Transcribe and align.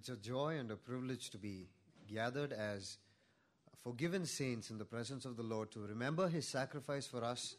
It's 0.00 0.08
a 0.08 0.16
joy 0.16 0.56
and 0.56 0.70
a 0.70 0.76
privilege 0.76 1.28
to 1.28 1.36
be 1.36 1.66
gathered 2.10 2.54
as 2.54 2.96
forgiven 3.84 4.24
saints 4.24 4.70
in 4.70 4.78
the 4.78 4.84
presence 4.86 5.26
of 5.26 5.36
the 5.36 5.42
Lord 5.42 5.70
to 5.72 5.80
remember 5.80 6.26
His 6.26 6.48
sacrifice 6.48 7.06
for 7.06 7.22
us. 7.22 7.56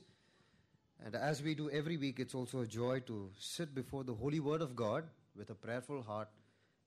And 1.05 1.13
as 1.13 1.43
we 1.43 1.53
do 1.53 1.69
every 1.69 1.97
week, 1.97 2.19
it's 2.19 2.33
also 2.33 2.61
a 2.61 2.65
joy 2.65 3.01
to 3.01 3.29
sit 3.37 3.75
before 3.75 4.03
the 4.03 4.15
Holy 4.15 4.39
Word 4.39 4.63
of 4.63 4.75
God 4.75 5.03
with 5.37 5.51
a 5.51 5.53
prayerful 5.53 6.01
heart 6.01 6.29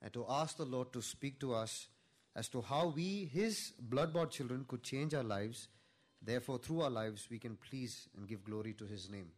and 0.03 0.13
to 0.15 0.27
ask 0.29 0.57
the 0.57 0.65
Lord 0.65 0.93
to 0.93 1.01
speak 1.01 1.39
to 1.39 1.55
us 1.55 1.87
as 2.35 2.49
to 2.49 2.61
how 2.61 2.89
we, 2.89 3.31
His 3.33 3.75
blood 3.79 4.13
bought 4.13 4.33
children, 4.33 4.65
could 4.67 4.83
change 4.83 5.15
our 5.15 5.23
lives. 5.23 5.69
Therefore, 6.21 6.59
through 6.59 6.81
our 6.81 6.91
lives, 6.91 7.29
we 7.31 7.39
can 7.39 7.57
please 7.71 8.09
and 8.17 8.27
give 8.27 8.43
glory 8.43 8.73
to 8.73 8.87
His 8.87 9.09
name. 9.09 9.29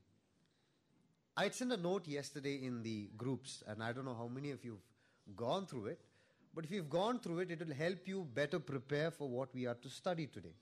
I 1.37 1.43
had 1.43 1.55
sent 1.55 1.73
a 1.73 1.77
note 1.77 2.09
yesterday 2.09 2.55
in 2.65 2.83
the 2.83 3.11
groups, 3.19 3.63
and 3.67 3.83
I 3.83 3.93
don't 3.93 4.07
know 4.07 4.17
how 4.17 4.29
many 4.29 4.51
of 4.53 4.65
you 4.65 4.79
have 5.27 5.37
gone 5.37 5.67
through 5.67 5.89
it, 5.89 6.01
but 6.57 6.65
if 6.65 6.71
you've 6.71 6.89
gone 6.89 7.19
through 7.21 7.41
it, 7.41 7.51
it 7.51 7.59
will 7.59 7.75
help 7.75 8.09
you 8.09 8.27
better 8.35 8.59
prepare 8.59 9.11
for 9.11 9.29
what 9.29 9.55
we 9.55 9.67
are 9.67 9.75
to 9.75 9.91
study 9.91 10.27
today. 10.27 10.55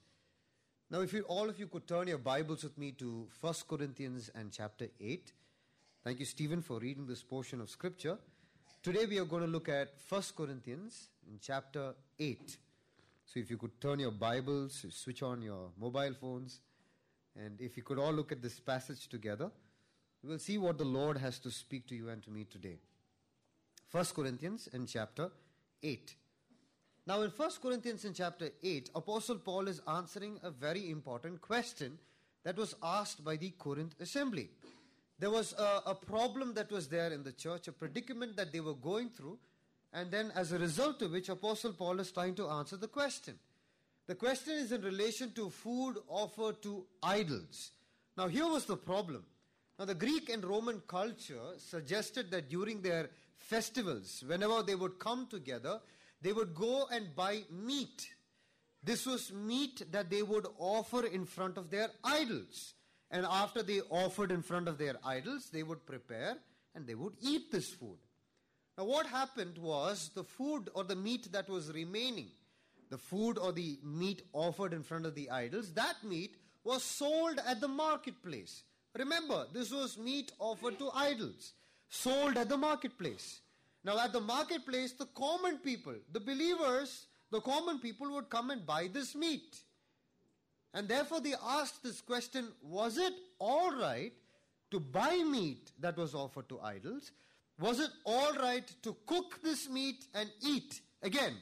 Now, 0.91 1.03
if 1.03 1.13
you, 1.13 1.23
all 1.23 1.49
of 1.49 1.61
you 1.61 1.69
could 1.69 1.87
turn 1.87 2.09
your 2.09 2.19
Bibles 2.19 2.65
with 2.65 2.77
me 2.77 2.91
to 2.99 3.29
1 3.41 3.55
Corinthians 3.69 4.29
and 4.35 4.51
chapter 4.51 4.89
8. 5.01 5.33
Thank 6.03 6.19
you, 6.19 6.27
Stephen, 6.27 6.63
for 6.63 6.81
reading 6.81 7.07
this 7.07 7.23
portion 7.23 7.61
of 7.61 7.71
Scripture. 7.71 8.19
Today 8.83 9.07
we 9.07 9.21
are 9.21 9.25
going 9.25 9.45
to 9.45 9.49
look 9.49 9.69
at 9.69 9.93
1 10.09 10.23
Corinthians 10.37 11.11
in 11.29 11.39
chapter 11.41 11.95
8. 12.19 12.57
So 13.27 13.39
if 13.39 13.49
you 13.49 13.57
could 13.57 13.81
turn 13.81 14.01
your 14.01 14.11
Bibles, 14.11 14.85
switch 14.91 15.23
on 15.23 15.43
your 15.43 15.71
mobile 15.81 16.15
phones, 16.21 16.59
and 17.41 17.61
if 17.61 17.77
you 17.77 17.85
could 17.85 18.01
all 18.01 18.13
look 18.13 18.33
at 18.33 18.43
this 18.43 18.59
passage 18.59 19.09
together. 19.09 19.49
We 20.25 20.31
will 20.31 20.41
see 20.41 20.59
what 20.59 20.77
the 20.77 20.85
Lord 20.85 21.19
has 21.19 21.39
to 21.41 21.53
speak 21.53 21.87
to 21.89 21.95
you 21.95 22.09
and 22.09 22.21
to 22.25 22.31
me 22.31 22.47
today. 22.51 22.79
1 23.93 24.07
Corinthians 24.07 24.69
in 24.73 24.87
chapter 24.87 25.31
8. 25.85 26.17
Now, 27.07 27.21
in 27.21 27.31
1 27.31 27.51
Corinthians 27.63 28.07
in 28.07 28.15
chapter 28.15 28.49
8, 28.63 28.91
Apostle 28.95 29.37
Paul 29.37 29.69
is 29.69 29.83
answering 29.87 30.41
a 30.43 30.51
very 30.51 30.91
important 30.91 31.43
question 31.43 31.99
that 32.45 32.57
was 32.57 32.75
asked 32.83 33.23
by 33.23 33.37
the 33.37 33.51
Corinth 33.51 33.95
assembly. 34.01 34.49
There 35.19 35.31
was 35.31 35.53
a, 35.53 35.83
a, 35.87 35.95
problem 35.95 36.55
that 36.55 36.73
was 36.73 36.89
there 36.89 37.13
in 37.13 37.23
the 37.23 37.33
church, 37.33 37.69
a 37.69 37.73
predicament 37.73 38.37
that 38.37 38.53
they 38.53 38.61
were 38.61 38.75
going 38.75 39.11
through, 39.11 39.39
and 39.93 40.11
then 40.11 40.33
as 40.35 40.53
a 40.53 40.59
result 40.59 41.03
of 41.03 41.13
which, 41.13 41.29
Apostle 41.29 41.73
Paul 41.73 42.01
is 42.01 42.11
trying 42.11 42.35
to 42.37 42.49
answer 42.49 42.77
the 42.77 42.89
question. 42.89 43.39
The 44.07 44.15
question 44.15 44.55
is 44.55 44.73
in 44.73 44.83
relation 44.83 45.33
to 45.33 45.51
food 45.51 45.97
offered 46.09 46.63
to 46.63 46.85
idols. 47.03 47.71
Now, 48.17 48.29
here 48.29 48.47
was 48.47 48.65
the 48.65 48.77
problem. 48.77 49.25
Now, 49.79 49.85
the 49.85 49.95
Greek 49.95 50.31
and 50.31 50.45
Roman 50.45 50.83
culture 50.87 51.55
suggested 51.59 52.31
that 52.31 52.49
during 52.49 52.81
their 52.81 53.11
festivals, 53.39 54.23
whenever 54.27 54.63
they 54.63 54.75
would 54.75 54.99
come 54.99 55.27
together, 55.27 55.81
they 56.21 56.33
would 56.33 56.55
go 56.55 56.87
and 56.91 57.15
buy 57.15 57.43
meat. 57.51 58.09
This 58.83 59.07
was 59.07 59.33
meat 59.33 59.83
that 59.93 60.11
they 60.11 60.23
would 60.23 60.47
offer 60.59 61.07
in 61.07 61.25
front 61.25 61.57
of 61.59 61.71
their 61.71 61.91
idols. 62.03 62.75
And 63.11 63.27
after 63.27 63.63
they 63.63 63.81
offered 63.91 64.31
in 64.33 64.43
front 64.43 64.69
of 64.69 64.79
their 64.79 64.97
idols, 65.05 65.51
they 65.53 65.63
would 65.63 65.87
prepare 65.87 66.37
and 66.75 66.87
they 66.87 66.95
would 66.95 67.15
eat 67.21 67.53
this 67.53 67.71
food. 67.71 67.99
Now, 68.77 68.85
what 68.85 69.07
happened 69.07 69.59
was 69.59 70.11
the 70.15 70.25
food 70.25 70.69
or 70.75 70.85
the 70.85 70.97
meat 70.97 71.31
that 71.33 71.49
was 71.49 71.73
remaining, 71.73 72.29
the 72.91 72.99
food 72.99 73.39
or 73.39 73.53
the 73.53 73.79
meat 73.85 74.23
offered 74.33 74.73
in 74.73 74.83
front 74.83 75.07
of 75.07 75.15
the 75.15 75.31
idols, 75.31 75.73
that 75.75 76.03
meat 76.03 76.37
was 76.65 76.83
sold 76.83 77.39
at 77.47 77.61
the 77.61 77.69
marketplace. 77.69 78.63
Remember, 78.99 79.47
this 79.53 79.71
was 79.71 79.99
meat 79.99 80.33
offered 80.39 80.79
to 80.79 80.91
idols, 80.95 81.53
sold 81.95 82.37
at 82.37 82.49
the 82.49 82.57
marketplace. 82.57 83.41
Now, 83.85 83.99
at 83.99 84.13
the 84.13 84.21
marketplace, 84.21 84.93
the 84.93 85.07
common 85.07 85.59
people, 85.59 85.95
the 86.13 86.21
believers, 86.21 87.07
the 87.31 87.41
common 87.41 87.79
people 87.79 88.13
would 88.15 88.31
come 88.31 88.51
and 88.51 88.67
buy 88.67 88.89
this 88.93 89.15
meat. 89.15 89.57
And 90.73 90.89
therefore, 90.89 91.21
they 91.21 91.35
asked 91.47 91.83
this 91.83 92.01
question 92.01 92.49
Was 92.63 92.99
it 92.99 93.13
all 93.39 93.77
right 93.77 94.13
to 94.71 94.81
buy 94.81 95.23
meat 95.25 95.71
that 95.81 95.97
was 95.97 96.15
offered 96.15 96.49
to 96.49 96.61
idols? 96.61 97.13
Was 97.61 97.79
it 97.79 97.91
all 98.05 98.33
right 98.35 98.69
to 98.83 98.97
cook 99.07 99.41
this 99.43 99.69
meat 99.69 100.07
and 100.15 100.29
eat? 100.43 100.81
Again, 101.03 101.35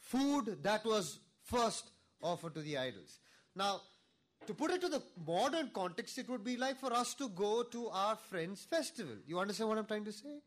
food 0.00 0.62
that 0.62 0.84
was 0.86 1.18
first 1.42 1.90
offered 2.22 2.54
to 2.54 2.62
the 2.62 2.78
idols. 2.78 3.18
Now, 3.54 3.82
to 4.48 4.54
put 4.54 4.70
it 4.70 4.80
to 4.80 4.88
the 4.88 5.02
modern 5.26 5.70
context, 5.74 6.16
it 6.16 6.26
would 6.26 6.42
be 6.42 6.56
like 6.56 6.80
for 6.80 6.90
us 6.90 7.12
to 7.12 7.28
go 7.28 7.62
to 7.64 7.88
our 7.88 8.16
friend's 8.16 8.64
festival. 8.64 9.14
You 9.26 9.38
understand 9.38 9.68
what 9.68 9.76
I'm 9.76 9.84
trying 9.84 10.06
to 10.06 10.12
say? 10.12 10.40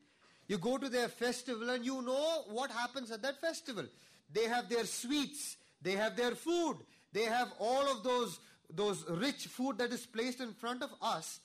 You 0.48 0.58
go 0.58 0.80
to 0.80 0.90
their 0.90 1.08
festival 1.08 1.70
and 1.70 1.86
you 1.86 2.02
know 2.02 2.42
what 2.50 2.72
happens 2.72 3.12
at 3.12 3.22
that 3.22 3.40
festival. 3.40 3.86
They 4.34 4.46
have 4.48 4.70
their 4.70 4.86
sweets, 4.86 5.56
they 5.84 5.92
have 5.92 6.18
their 6.18 6.34
food, 6.34 6.78
they 7.14 7.26
have 7.26 7.50
all 7.60 7.92
of 7.92 8.04
those, 8.04 8.40
those 8.74 9.06
rich 9.08 9.46
food 9.46 9.78
that 9.78 9.94
is 9.94 10.08
placed 10.08 10.42
in 10.42 10.54
front 10.54 10.82
of 10.82 10.90
us. 11.00 11.40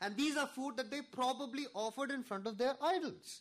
And 0.00 0.16
these 0.16 0.36
are 0.36 0.46
food 0.46 0.76
that 0.76 0.92
they 0.92 1.00
probably 1.02 1.66
offered 1.74 2.12
in 2.12 2.22
front 2.22 2.46
of 2.46 2.56
their 2.56 2.76
idols. 2.80 3.40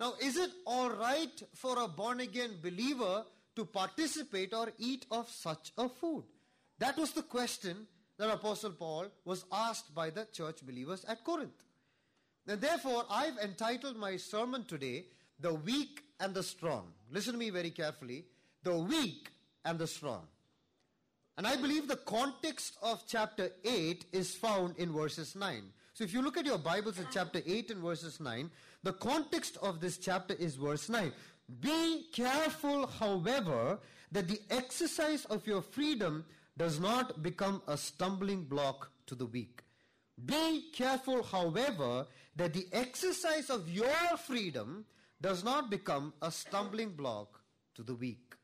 Now, 0.00 0.14
is 0.18 0.38
it 0.38 0.50
all 0.66 0.88
right 0.88 1.42
for 1.54 1.78
a 1.78 1.88
born 1.88 2.20
again 2.20 2.52
believer 2.62 3.24
to 3.54 3.64
participate 3.66 4.54
or 4.54 4.72
eat 4.78 5.04
of 5.10 5.28
such 5.28 5.72
a 5.76 5.90
food? 5.90 6.24
That 6.78 6.96
was 6.96 7.12
the 7.12 7.22
question 7.22 7.86
that 8.18 8.30
Apostle 8.30 8.72
Paul 8.72 9.06
was 9.24 9.44
asked 9.52 9.94
by 9.94 10.10
the 10.10 10.26
church 10.32 10.64
believers 10.64 11.04
at 11.06 11.24
Corinth. 11.24 11.62
And 12.46 12.60
therefore, 12.60 13.04
I've 13.10 13.38
entitled 13.38 13.96
my 13.96 14.16
sermon 14.16 14.64
today, 14.64 15.06
The 15.40 15.54
Weak 15.54 16.02
and 16.18 16.34
the 16.34 16.42
Strong. 16.42 16.88
Listen 17.10 17.32
to 17.34 17.38
me 17.38 17.50
very 17.50 17.70
carefully. 17.70 18.24
The 18.62 18.76
Weak 18.76 19.30
and 19.64 19.78
the 19.78 19.86
Strong. 19.86 20.26
And 21.36 21.46
I 21.46 21.56
believe 21.56 21.88
the 21.88 21.96
context 21.96 22.76
of 22.82 23.04
chapter 23.06 23.50
8 23.64 24.06
is 24.12 24.34
found 24.34 24.76
in 24.76 24.92
verses 24.92 25.34
9. 25.34 25.62
So 25.94 26.04
if 26.04 26.12
you 26.12 26.22
look 26.22 26.36
at 26.36 26.46
your 26.46 26.58
Bibles 26.58 26.98
in 26.98 27.06
chapter 27.10 27.40
8 27.44 27.70
and 27.70 27.80
verses 27.80 28.20
9, 28.20 28.50
the 28.82 28.92
context 28.92 29.56
of 29.62 29.80
this 29.80 29.98
chapter 29.98 30.34
is 30.34 30.56
verse 30.56 30.88
9. 30.88 31.12
Be 31.60 32.06
careful, 32.12 32.86
however, 32.86 33.78
that 34.10 34.28
the 34.28 34.40
exercise 34.50 35.24
of 35.26 35.46
your 35.46 35.62
freedom 35.62 36.24
does 36.56 36.80
not 36.80 37.22
become 37.22 37.62
a 37.66 37.76
stumbling 37.76 38.44
block 38.44 38.90
to 39.06 39.14
the 39.14 39.26
weak. 39.26 39.62
Be 40.24 40.70
careful, 40.72 41.22
however, 41.22 42.06
that 42.36 42.52
the 42.52 42.66
exercise 42.72 43.50
of 43.50 43.68
your 43.70 44.16
freedom 44.26 44.84
does 45.20 45.42
not 45.42 45.70
become 45.70 46.12
a 46.20 46.30
stumbling 46.30 46.90
block 46.90 47.40
to 47.74 47.82
the 47.82 47.94
weak. 47.94 48.34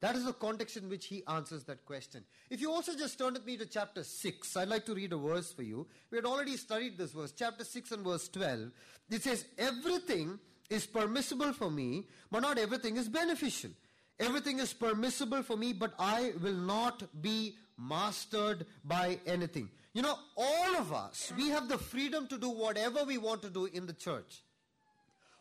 That 0.00 0.16
is 0.16 0.26
the 0.26 0.34
context 0.34 0.76
in 0.76 0.90
which 0.90 1.06
he 1.06 1.22
answers 1.26 1.64
that 1.64 1.86
question. 1.86 2.24
If 2.50 2.60
you 2.60 2.70
also 2.70 2.94
just 2.94 3.18
turn 3.18 3.32
with 3.32 3.46
me 3.46 3.56
to 3.56 3.64
chapter 3.64 4.04
6, 4.04 4.56
I'd 4.56 4.68
like 4.68 4.84
to 4.84 4.94
read 4.94 5.14
a 5.14 5.16
verse 5.16 5.50
for 5.52 5.62
you. 5.62 5.86
We 6.10 6.18
had 6.18 6.26
already 6.26 6.58
studied 6.58 6.98
this 6.98 7.12
verse, 7.12 7.32
chapter 7.32 7.64
6 7.64 7.92
and 7.92 8.04
verse 8.04 8.28
12. 8.28 8.70
It 9.10 9.22
says, 9.22 9.46
Everything 9.56 10.38
is 10.68 10.84
permissible 10.84 11.54
for 11.54 11.70
me, 11.70 12.06
but 12.30 12.40
not 12.40 12.58
everything 12.58 12.96
is 12.98 13.08
beneficial. 13.08 13.70
Everything 14.20 14.58
is 14.60 14.72
permissible 14.72 15.42
for 15.42 15.56
me, 15.56 15.72
but 15.72 15.92
I 15.98 16.32
will 16.42 16.54
not 16.54 17.02
be 17.20 17.56
mastered 17.76 18.66
by 18.84 19.18
anything. 19.26 19.68
You 19.92 20.02
know, 20.02 20.18
all 20.36 20.76
of 20.76 20.92
us, 20.92 21.32
we 21.36 21.48
have 21.50 21.68
the 21.68 21.78
freedom 21.78 22.26
to 22.28 22.38
do 22.38 22.48
whatever 22.48 23.04
we 23.04 23.18
want 23.18 23.42
to 23.42 23.50
do 23.50 23.66
in 23.66 23.86
the 23.86 23.92
church. 23.92 24.42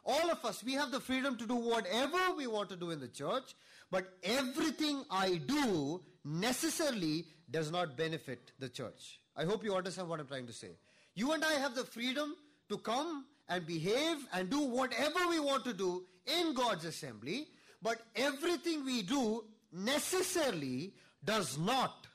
All 0.06 0.30
of 0.32 0.44
us, 0.44 0.64
we 0.64 0.74
have 0.74 0.92
the 0.92 1.00
freedom 1.00 1.38
to 1.38 1.46
do 1.46 1.56
whatever 1.56 2.18
we 2.36 2.48
want 2.48 2.70
to 2.70 2.76
do 2.76 2.92
in 2.92 3.00
the 3.00 3.08
church, 3.08 3.56
but 3.90 4.12
everything 4.24 5.06
I 5.10 5.36
do 5.36 6.02
necessarily 6.26 7.26
does 7.50 7.72
not 7.72 7.96
benefit 7.96 8.52
the 8.60 8.70
church. 8.70 9.20
I 9.36 9.46
hope 9.46 9.64
you 9.64 9.76
understand 9.76 10.10
what 10.10 10.20
I'm 10.20 10.28
trying 10.28 10.48
to 10.48 10.54
say. 10.54 10.72
You 11.16 11.32
and 11.34 11.44
I 11.44 11.54
have 11.54 11.76
the 11.76 11.86
freedom 11.86 12.36
to 12.70 12.78
come 12.78 13.26
and 13.48 13.66
behave 13.66 14.18
and 14.34 14.50
do 14.50 14.60
whatever 14.60 15.28
we 15.30 15.40
want 15.40 15.64
to 15.66 15.74
do 15.74 16.04
in 16.26 16.54
God's 16.54 16.86
assembly, 16.86 17.48
but 17.84 18.00
everything 18.16 18.86
we 18.86 19.02
do 19.02 19.44
necessarily 19.74 20.94
does 21.24 21.58
not, 21.58 22.08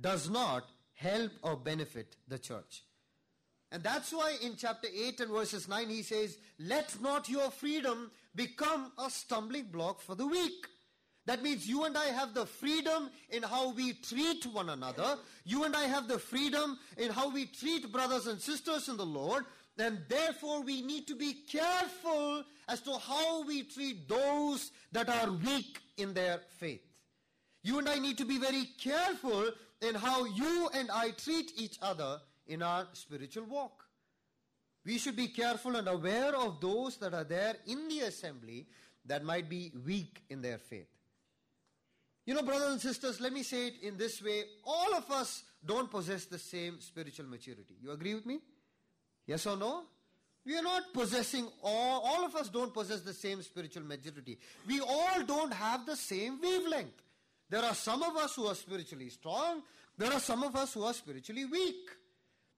does 0.00 0.30
not 0.30 0.70
help 0.94 1.32
or 1.42 1.56
benefit 1.56 2.16
the 2.28 2.38
church. 2.38 2.84
And 3.72 3.82
that's 3.82 4.12
why 4.12 4.36
in 4.42 4.54
chapter 4.56 4.88
8 4.94 5.20
and 5.20 5.30
verses 5.32 5.68
9 5.68 5.88
he 5.88 6.02
says, 6.02 6.38
Let 6.60 7.00
not 7.02 7.28
your 7.28 7.50
freedom 7.50 8.12
become 8.34 8.92
a 8.96 9.10
stumbling 9.10 9.64
block 9.64 10.00
for 10.00 10.14
the 10.14 10.26
weak. 10.26 10.66
That 11.26 11.42
means 11.42 11.68
you 11.68 11.84
and 11.84 11.98
I 11.98 12.06
have 12.06 12.34
the 12.34 12.46
freedom 12.46 13.10
in 13.30 13.42
how 13.42 13.72
we 13.72 13.94
treat 13.94 14.46
one 14.46 14.68
another. 14.68 15.18
You 15.44 15.64
and 15.64 15.74
I 15.74 15.84
have 15.84 16.06
the 16.06 16.20
freedom 16.20 16.78
in 16.96 17.10
how 17.10 17.30
we 17.30 17.46
treat 17.46 17.90
brothers 17.90 18.28
and 18.28 18.40
sisters 18.40 18.88
in 18.88 18.96
the 18.96 19.04
Lord. 19.04 19.44
And 19.76 19.98
therefore 20.08 20.62
we 20.62 20.82
need 20.82 21.08
to 21.08 21.16
be 21.16 21.34
careful 21.50 22.44
as 22.68 22.80
to 22.82 22.92
how 22.98 23.44
we 23.44 23.62
treat 23.62 24.08
those 24.08 24.72
that 24.92 25.08
are 25.08 25.30
weak 25.30 25.78
in 25.96 26.14
their 26.14 26.40
faith. 26.58 26.82
You 27.62 27.78
and 27.78 27.88
I 27.88 27.98
need 27.98 28.18
to 28.18 28.24
be 28.24 28.38
very 28.38 28.64
careful 28.80 29.50
in 29.80 29.94
how 29.94 30.24
you 30.24 30.68
and 30.74 30.90
I 30.90 31.10
treat 31.10 31.52
each 31.56 31.78
other 31.82 32.20
in 32.46 32.62
our 32.62 32.86
spiritual 32.92 33.44
walk. 33.44 33.84
We 34.84 34.98
should 34.98 35.16
be 35.16 35.28
careful 35.28 35.76
and 35.76 35.88
aware 35.88 36.34
of 36.36 36.60
those 36.60 36.96
that 36.98 37.12
are 37.12 37.24
there 37.24 37.56
in 37.66 37.88
the 37.88 38.00
assembly 38.00 38.66
that 39.04 39.24
might 39.24 39.48
be 39.48 39.72
weak 39.84 40.22
in 40.30 40.42
their 40.42 40.58
faith. 40.58 40.86
You 42.24 42.34
know, 42.34 42.42
brothers 42.42 42.72
and 42.72 42.80
sisters, 42.80 43.20
let 43.20 43.32
me 43.32 43.42
say 43.42 43.68
it 43.68 43.74
in 43.82 43.96
this 43.96 44.22
way 44.22 44.44
all 44.64 44.94
of 44.94 45.10
us 45.10 45.44
don't 45.64 45.90
possess 45.90 46.24
the 46.24 46.38
same 46.38 46.80
spiritual 46.80 47.26
maturity. 47.26 47.76
You 47.80 47.92
agree 47.92 48.14
with 48.14 48.26
me? 48.26 48.40
Yes 49.26 49.46
or 49.46 49.56
no? 49.56 49.84
We 50.46 50.56
are 50.56 50.62
not 50.62 50.92
possessing 50.94 51.48
all, 51.60 52.02
all 52.04 52.24
of 52.24 52.36
us 52.36 52.48
don't 52.48 52.72
possess 52.72 53.00
the 53.00 53.12
same 53.12 53.42
spiritual 53.42 53.82
maturity. 53.82 54.38
We 54.66 54.80
all 54.80 55.24
don't 55.26 55.52
have 55.52 55.84
the 55.84 55.96
same 55.96 56.40
wavelength. 56.40 57.02
There 57.50 57.64
are 57.64 57.74
some 57.74 58.02
of 58.04 58.16
us 58.16 58.36
who 58.36 58.46
are 58.46 58.54
spiritually 58.54 59.08
strong, 59.08 59.62
there 59.98 60.12
are 60.12 60.20
some 60.20 60.44
of 60.44 60.54
us 60.54 60.74
who 60.74 60.84
are 60.84 60.94
spiritually 60.94 61.46
weak. 61.46 61.90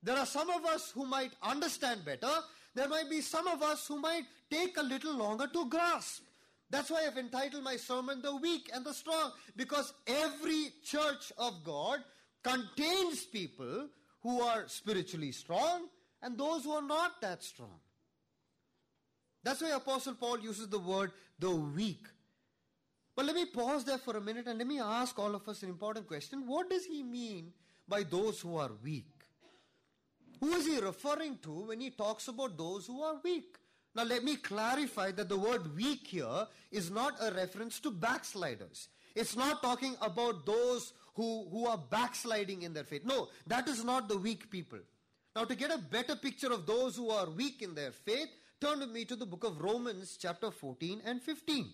There 0.02 0.16
are 0.16 0.26
some 0.26 0.50
of 0.50 0.64
us 0.64 0.90
who 0.90 1.06
might 1.06 1.32
understand 1.42 2.04
better, 2.04 2.30
there 2.74 2.88
might 2.88 3.08
be 3.08 3.22
some 3.22 3.48
of 3.48 3.62
us 3.62 3.86
who 3.86 3.98
might 3.98 4.24
take 4.50 4.76
a 4.76 4.82
little 4.82 5.16
longer 5.16 5.46
to 5.46 5.68
grasp. 5.68 6.22
That's 6.70 6.90
why 6.90 7.06
I've 7.06 7.16
entitled 7.16 7.64
my 7.64 7.76
sermon 7.76 8.20
The 8.20 8.36
Weak 8.36 8.70
and 8.74 8.84
the 8.84 8.92
Strong, 8.92 9.32
because 9.56 9.94
every 10.06 10.72
church 10.84 11.32
of 11.38 11.64
God 11.64 12.00
contains 12.42 13.24
people 13.24 13.88
who 14.22 14.42
are 14.42 14.68
spiritually 14.68 15.32
strong 15.32 15.88
and 16.22 16.36
those 16.36 16.64
who 16.64 16.72
are 16.72 16.82
not 16.82 17.20
that 17.20 17.42
strong. 17.42 17.80
That's 19.42 19.62
why 19.62 19.70
Apostle 19.70 20.14
Paul 20.14 20.40
uses 20.40 20.68
the 20.68 20.78
word 20.78 21.12
the 21.38 21.50
weak. 21.50 22.06
But 23.14 23.26
let 23.26 23.34
me 23.34 23.46
pause 23.46 23.84
there 23.84 23.98
for 23.98 24.16
a 24.16 24.20
minute 24.20 24.46
and 24.46 24.58
let 24.58 24.66
me 24.66 24.80
ask 24.80 25.18
all 25.18 25.34
of 25.34 25.48
us 25.48 25.62
an 25.62 25.68
important 25.68 26.06
question. 26.06 26.46
What 26.46 26.70
does 26.70 26.84
he 26.84 27.02
mean 27.02 27.52
by 27.86 28.02
those 28.02 28.40
who 28.40 28.56
are 28.56 28.70
weak? 28.82 29.10
Who 30.40 30.52
is 30.52 30.66
he 30.66 30.78
referring 30.78 31.38
to 31.42 31.66
when 31.66 31.80
he 31.80 31.90
talks 31.90 32.28
about 32.28 32.56
those 32.56 32.86
who 32.86 33.02
are 33.02 33.16
weak? 33.24 33.56
Now, 33.94 34.04
let 34.04 34.22
me 34.22 34.36
clarify 34.36 35.10
that 35.12 35.28
the 35.28 35.36
word 35.36 35.74
weak 35.74 36.06
here 36.06 36.46
is 36.70 36.90
not 36.90 37.14
a 37.20 37.32
reference 37.32 37.80
to 37.80 37.90
backsliders. 37.90 38.88
It's 39.16 39.34
not 39.34 39.62
talking 39.62 39.96
about 40.00 40.46
those 40.46 40.92
who, 41.14 41.48
who 41.50 41.66
are 41.66 41.78
backsliding 41.78 42.62
in 42.62 42.72
their 42.72 42.84
faith. 42.84 43.04
No, 43.04 43.28
that 43.48 43.66
is 43.66 43.82
not 43.82 44.08
the 44.08 44.16
weak 44.16 44.48
people. 44.50 44.78
Now, 45.38 45.44
to 45.44 45.54
get 45.54 45.72
a 45.72 45.78
better 45.78 46.16
picture 46.16 46.52
of 46.52 46.66
those 46.66 46.96
who 46.96 47.10
are 47.10 47.30
weak 47.30 47.62
in 47.62 47.72
their 47.72 47.92
faith, 47.92 48.26
turn 48.60 48.80
with 48.80 48.90
me 48.90 49.04
to 49.04 49.14
the 49.14 49.24
book 49.24 49.44
of 49.44 49.60
Romans, 49.60 50.18
chapter 50.20 50.50
14 50.50 51.00
and 51.04 51.22
15. 51.22 51.72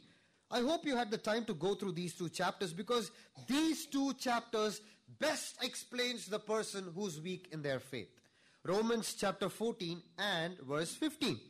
I 0.50 0.60
hope 0.60 0.84
you 0.84 0.94
had 0.94 1.10
the 1.10 1.16
time 1.16 1.46
to 1.46 1.54
go 1.54 1.74
through 1.74 1.92
these 1.92 2.12
two 2.12 2.28
chapters 2.28 2.74
because 2.74 3.10
these 3.48 3.86
two 3.86 4.12
chapters 4.20 4.82
best 5.18 5.64
explains 5.64 6.26
the 6.26 6.38
person 6.38 6.92
who's 6.94 7.22
weak 7.22 7.48
in 7.52 7.62
their 7.62 7.80
faith. 7.80 8.10
Romans 8.64 9.16
chapter 9.18 9.48
14 9.48 10.02
and 10.18 10.58
verse 10.58 10.94
15. 10.96 11.40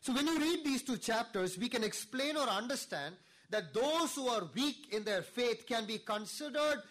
So 0.00 0.14
when 0.14 0.26
you 0.26 0.38
read 0.38 0.64
these 0.64 0.82
two 0.82 0.96
chapters, 0.96 1.58
we 1.58 1.68
can 1.68 1.84
explain 1.84 2.38
or 2.38 2.48
understand 2.48 3.14
that 3.50 3.74
those 3.74 4.14
who 4.14 4.26
are 4.28 4.48
weak 4.54 4.94
in 4.94 5.04
their 5.04 5.20
faith 5.20 5.66
can 5.66 5.84
be 5.84 5.98
considered 5.98 6.82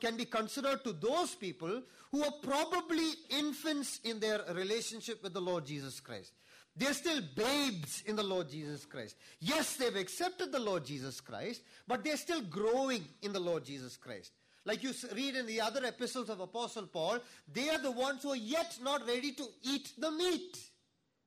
can 0.00 0.16
be 0.16 0.24
considered 0.24 0.84
to 0.84 0.92
those 0.92 1.34
people 1.34 1.82
who 2.12 2.24
are 2.24 2.32
probably 2.42 3.10
infants 3.30 4.00
in 4.04 4.20
their 4.20 4.40
relationship 4.54 5.22
with 5.22 5.34
the 5.34 5.40
Lord 5.40 5.66
Jesus 5.66 6.00
Christ. 6.00 6.32
They're 6.76 6.92
still 6.92 7.20
babes 7.34 8.02
in 8.06 8.16
the 8.16 8.22
Lord 8.22 8.50
Jesus 8.50 8.84
Christ. 8.84 9.16
Yes, 9.40 9.76
they've 9.76 9.96
accepted 9.96 10.52
the 10.52 10.58
Lord 10.58 10.84
Jesus 10.84 11.20
Christ, 11.20 11.62
but 11.88 12.04
they're 12.04 12.18
still 12.18 12.42
growing 12.42 13.04
in 13.22 13.32
the 13.32 13.40
Lord 13.40 13.64
Jesus 13.64 13.96
Christ. 13.96 14.32
Like 14.66 14.82
you 14.82 14.92
read 15.14 15.36
in 15.36 15.46
the 15.46 15.60
other 15.60 15.84
epistles 15.84 16.28
of 16.28 16.40
Apostle 16.40 16.86
Paul, 16.86 17.20
they 17.50 17.70
are 17.70 17.78
the 17.78 17.90
ones 17.90 18.22
who 18.22 18.30
are 18.30 18.36
yet 18.36 18.78
not 18.82 19.06
ready 19.06 19.32
to 19.32 19.46
eat 19.62 19.92
the 19.96 20.10
meat. 20.10 20.58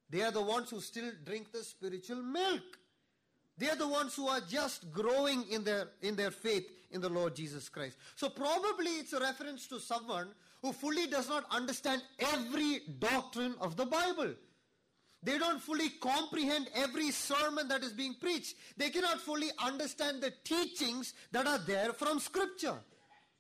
They 0.10 0.22
are 0.22 0.32
the 0.32 0.42
ones 0.42 0.70
who 0.70 0.82
still 0.82 1.12
drink 1.26 1.52
the 1.52 1.64
spiritual 1.64 2.22
milk. 2.22 2.79
They 3.60 3.70
are 3.70 3.76
the 3.76 3.88
ones 3.88 4.16
who 4.16 4.28
are 4.28 4.40
just 4.40 4.90
growing 4.92 5.44
in 5.52 5.66
their, 5.66 5.90
in 6.02 6.16
their 6.16 6.32
faith 6.32 6.66
in 6.92 7.02
the 7.02 7.10
Lord 7.10 7.36
Jesus 7.36 7.68
Christ. 7.68 7.98
So 8.16 8.30
probably 8.30 8.92
it's 8.92 9.12
a 9.12 9.20
reference 9.20 9.68
to 9.68 9.80
someone 9.80 10.30
who 10.62 10.72
fully 10.72 11.08
does 11.08 11.28
not 11.28 11.44
understand 11.52 12.02
every 12.20 12.80
doctrine 13.00 13.56
of 13.60 13.76
the 13.76 13.86
Bible. 13.86 14.34
They 15.22 15.38
don't 15.38 15.62
fully 15.62 15.90
comprehend 15.90 16.70
every 16.74 17.12
sermon 17.12 17.68
that 17.68 17.84
is 17.84 17.92
being 17.92 18.16
preached. 18.16 18.56
They 18.78 18.90
cannot 18.90 19.20
fully 19.20 19.50
understand 19.62 20.22
the 20.22 20.32
teachings 20.46 21.14
that 21.34 21.46
are 21.46 21.58
there 21.58 21.92
from 21.92 22.20
Scripture. 22.20 22.80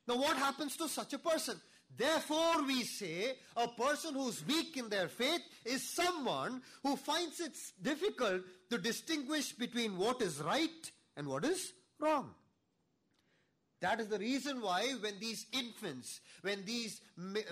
Now, 0.05 0.17
what 0.17 0.35
happens 0.35 0.75
to 0.77 0.89
such 0.89 1.13
a 1.13 1.19
person? 1.19 1.61
Therefore, 1.95 2.63
we 2.65 2.83
say 2.83 3.33
a 3.57 3.67
person 3.67 4.13
who's 4.13 4.45
weak 4.45 4.77
in 4.77 4.89
their 4.89 5.07
faith 5.07 5.41
is 5.65 5.93
someone 5.95 6.61
who 6.83 6.95
finds 6.95 7.39
it 7.39 7.57
difficult 7.81 8.43
to 8.69 8.77
distinguish 8.77 9.51
between 9.53 9.97
what 9.97 10.21
is 10.21 10.39
right 10.39 10.91
and 11.17 11.27
what 11.27 11.43
is 11.43 11.73
wrong. 11.99 12.33
That 13.81 14.01
is 14.01 14.07
the 14.07 14.19
reason 14.19 14.61
why 14.61 14.91
when 14.99 15.19
these 15.19 15.45
infants, 15.53 16.19
when 16.41 16.65
these, 16.65 16.99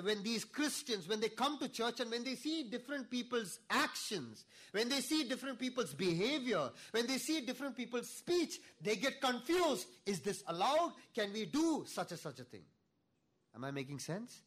when 0.04 0.24
these 0.24 0.44
Christians, 0.44 1.08
when 1.08 1.22
they 1.22 1.30
come 1.30 1.58
to 1.60 1.70
church 1.70 2.02
and 2.02 2.12
when 2.12 2.26
they 2.26 2.36
see 2.36 2.64
different 2.64 3.10
people's 3.10 3.60
actions, 3.70 4.44
when 4.72 4.90
they 4.90 5.00
see 5.00 5.24
different 5.24 5.58
people's 5.58 5.94
behavior, 5.94 6.70
when 6.92 7.08
they 7.08 7.18
see 7.18 7.42
different 7.42 7.78
people's 7.78 8.10
speech, 8.10 8.60
they 8.82 8.98
get 8.98 9.22
confused. 9.22 9.88
Is 10.06 10.20
this 10.20 10.44
allowed? 10.48 10.94
Can 11.16 11.32
we 11.32 11.46
do 11.46 11.86
such 11.88 12.12
and 12.12 12.20
such 12.20 12.40
a 12.40 12.44
thing? 12.44 12.64
Am 13.58 13.64
I 13.64 13.72
making 13.72 13.98
sense? 13.98 14.44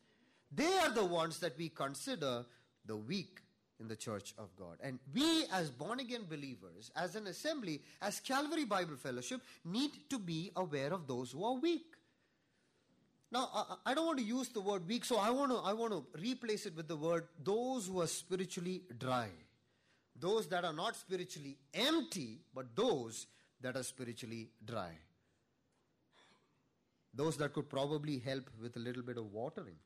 They 0.52 0.78
are 0.78 0.90
the 0.90 1.04
ones 1.04 1.40
that 1.40 1.58
we 1.58 1.68
consider 1.68 2.46
the 2.86 2.96
weak 2.96 3.40
in 3.80 3.88
the 3.88 3.96
church 3.96 4.34
of 4.38 4.54
God. 4.56 4.76
And 4.80 5.00
we, 5.12 5.46
as 5.52 5.68
born 5.70 5.98
again 5.98 6.26
believers, 6.28 6.92
as 6.94 7.16
an 7.16 7.26
assembly, 7.26 7.82
as 8.00 8.20
Calvary 8.20 8.64
Bible 8.64 8.94
Fellowship, 8.96 9.40
need 9.64 9.90
to 10.10 10.18
be 10.18 10.52
aware 10.54 10.92
of 10.92 11.08
those 11.08 11.32
who 11.32 11.42
are 11.44 11.54
weak. 11.54 11.96
Now, 13.32 13.78
I 13.84 13.94
don't 13.94 14.06
want 14.06 14.18
to 14.18 14.24
use 14.24 14.48
the 14.50 14.60
word 14.60 14.86
weak, 14.86 15.04
so 15.04 15.16
I 15.16 15.30
want 15.30 15.50
to, 15.50 15.58
I 15.58 15.72
want 15.72 15.92
to 15.92 16.04
replace 16.20 16.66
it 16.66 16.76
with 16.76 16.86
the 16.86 16.96
word 16.96 17.26
those 17.42 17.88
who 17.88 18.00
are 18.00 18.06
spiritually 18.06 18.82
dry. 18.96 19.28
Those 20.18 20.46
that 20.48 20.64
are 20.64 20.72
not 20.72 20.94
spiritually 20.94 21.56
empty, 21.74 22.42
but 22.54 22.76
those 22.76 23.26
that 23.60 23.76
are 23.76 23.82
spiritually 23.82 24.50
dry. 24.64 24.92
Those 27.12 27.36
that 27.38 27.52
could 27.52 27.68
probably 27.68 28.18
help 28.18 28.50
with 28.60 28.76
a 28.76 28.80
little 28.80 29.02
bit 29.02 29.18
of 29.18 29.32
watering. 29.32 29.76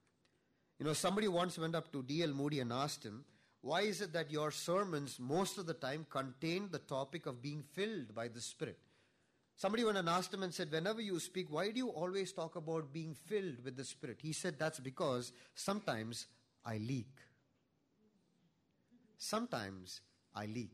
You 0.78 0.86
know, 0.86 0.92
somebody 0.92 1.28
once 1.28 1.58
went 1.58 1.74
up 1.74 1.92
to 1.92 2.02
D.L. 2.02 2.34
Moody 2.34 2.60
and 2.60 2.72
asked 2.72 3.04
him, 3.04 3.24
why 3.64 3.80
is 3.80 4.02
it 4.02 4.12
that 4.12 4.30
your 4.30 4.50
sermons 4.50 5.18
most 5.18 5.56
of 5.56 5.64
the 5.64 5.72
time 5.72 6.06
contain 6.10 6.68
the 6.70 6.80
topic 6.80 7.24
of 7.24 7.40
being 7.40 7.64
filled 7.72 8.14
by 8.14 8.28
the 8.28 8.42
Spirit? 8.42 8.78
Somebody 9.56 9.84
went 9.84 9.96
and 9.96 10.06
asked 10.06 10.34
him 10.34 10.42
and 10.42 10.52
said, 10.52 10.70
Whenever 10.70 11.00
you 11.00 11.18
speak, 11.18 11.46
why 11.50 11.70
do 11.70 11.78
you 11.78 11.88
always 11.88 12.30
talk 12.32 12.56
about 12.56 12.92
being 12.92 13.14
filled 13.14 13.64
with 13.64 13.74
the 13.78 13.84
Spirit? 13.84 14.18
He 14.20 14.34
said, 14.34 14.58
That's 14.58 14.80
because 14.80 15.32
sometimes 15.54 16.26
I 16.62 16.76
leak. 16.76 17.08
Sometimes 19.16 20.02
I 20.34 20.44
leak. 20.44 20.72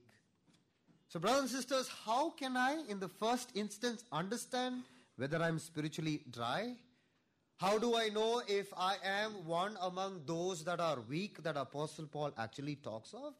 So, 1.06 1.20
brothers 1.20 1.42
and 1.42 1.50
sisters, 1.50 1.88
how 2.04 2.30
can 2.30 2.56
I, 2.56 2.82
in 2.88 2.98
the 2.98 3.08
first 3.08 3.50
instance, 3.54 4.02
understand 4.10 4.82
whether 5.20 5.42
I'm 5.48 5.58
spiritually 5.58 6.22
dry 6.30 6.76
how 7.60 7.76
do 7.76 7.94
I 7.94 8.08
know 8.08 8.40
if 8.48 8.72
I 8.74 8.96
am 9.04 9.32
one 9.44 9.76
among 9.82 10.22
those 10.24 10.64
that 10.64 10.80
are 10.80 10.98
weak 11.06 11.42
that 11.42 11.58
Apostle 11.58 12.06
Paul 12.06 12.32
actually 12.38 12.76
talks 12.76 13.12
of? 13.12 13.34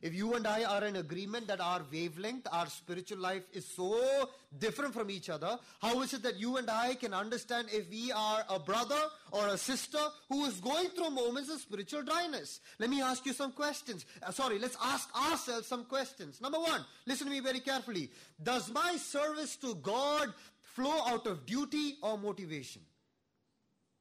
If 0.00 0.14
you 0.14 0.32
and 0.32 0.46
I 0.46 0.64
are 0.64 0.84
in 0.84 0.96
agreement 0.96 1.46
that 1.48 1.60
our 1.60 1.82
wavelength, 1.92 2.46
our 2.50 2.66
spiritual 2.68 3.18
life 3.18 3.42
is 3.52 3.66
so 3.66 4.30
different 4.58 4.94
from 4.94 5.10
each 5.10 5.28
other, 5.28 5.58
how 5.82 6.00
is 6.00 6.14
it 6.14 6.22
that 6.22 6.38
you 6.38 6.56
and 6.56 6.70
I 6.70 6.94
can 6.94 7.12
understand 7.12 7.68
if 7.70 7.90
we 7.90 8.10
are 8.12 8.44
a 8.48 8.58
brother 8.58 9.00
or 9.30 9.48
a 9.48 9.58
sister 9.58 9.98
who 10.30 10.46
is 10.46 10.58
going 10.60 10.88
through 10.88 11.10
moments 11.10 11.50
of 11.50 11.60
spiritual 11.60 12.02
dryness? 12.02 12.60
Let 12.78 12.88
me 12.88 13.02
ask 13.02 13.26
you 13.26 13.34
some 13.34 13.52
questions. 13.52 14.06
Uh, 14.22 14.30
sorry, 14.30 14.58
let's 14.58 14.78
ask 14.82 15.14
ourselves 15.14 15.66
some 15.66 15.84
questions. 15.84 16.40
Number 16.40 16.58
one, 16.58 16.82
listen 17.04 17.26
to 17.26 17.32
me 17.32 17.40
very 17.40 17.60
carefully. 17.60 18.10
Does 18.42 18.70
my 18.70 18.96
service 18.96 19.56
to 19.56 19.74
God 19.74 20.32
flow 20.76 21.00
out 21.06 21.26
of 21.26 21.46
duty 21.46 21.96
or 22.02 22.18
motivation? 22.18 22.82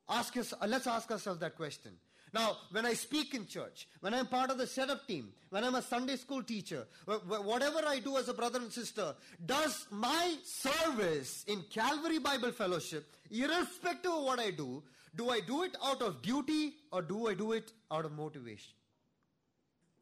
Ask 0.10 0.36
us, 0.38 0.54
uh, 0.54 0.68
let's 0.68 0.88
ask 0.88 1.10
ourselves 1.10 1.40
that 1.40 1.56
question. 1.56 1.94
Now, 2.34 2.58
when 2.72 2.86
I 2.86 2.94
speak 2.94 3.34
in 3.34 3.48
church, 3.48 3.88
when 4.02 4.14
I'm 4.14 4.28
part 4.28 4.52
of 4.52 4.58
the 4.58 4.68
setup 4.68 5.08
team, 5.08 5.30
when 5.52 5.64
I'm 5.64 5.76
a 5.76 5.82
Sunday 5.82 6.18
school 6.18 6.44
teacher, 6.44 6.86
whatever 7.06 7.80
I 7.88 8.00
do 8.00 8.18
as 8.18 8.28
a 8.28 8.34
brother 8.34 8.60
and 8.60 8.72
sister, 8.72 9.16
does 9.46 9.88
my 9.90 10.36
service 10.44 11.46
in 11.48 11.64
Calvary 11.74 12.20
Bible 12.20 12.52
Fellowship, 12.52 13.06
irrespective 13.32 14.12
of 14.12 14.24
what 14.24 14.40
I 14.40 14.52
do, 14.52 14.84
do 15.16 15.30
I 15.30 15.40
do 15.40 15.64
it 15.64 15.78
out 15.82 16.02
of 16.02 16.22
duty 16.22 16.74
or 16.92 17.02
do 17.02 17.30
I 17.30 17.36
do 17.36 17.54
it 17.54 17.72
out 17.90 18.04
of 18.04 18.12
motivation? 18.12 18.74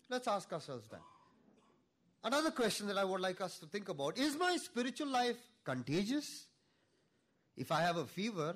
Let's 0.10 0.28
ask 0.28 0.52
ourselves 0.52 0.88
that. 0.90 1.02
Another 2.24 2.50
question 2.50 2.88
that 2.88 2.98
I 2.98 3.04
would 3.04 3.22
like 3.22 3.42
us 3.42 3.60
to 3.60 3.68
think 3.68 3.90
about 3.90 4.18
is 4.18 4.36
my 4.38 4.58
spiritual 4.58 5.08
life 5.10 5.38
contagious? 5.64 6.48
If 7.56 7.72
I 7.72 7.82
have 7.82 7.98
a 7.98 8.06
fever, 8.06 8.56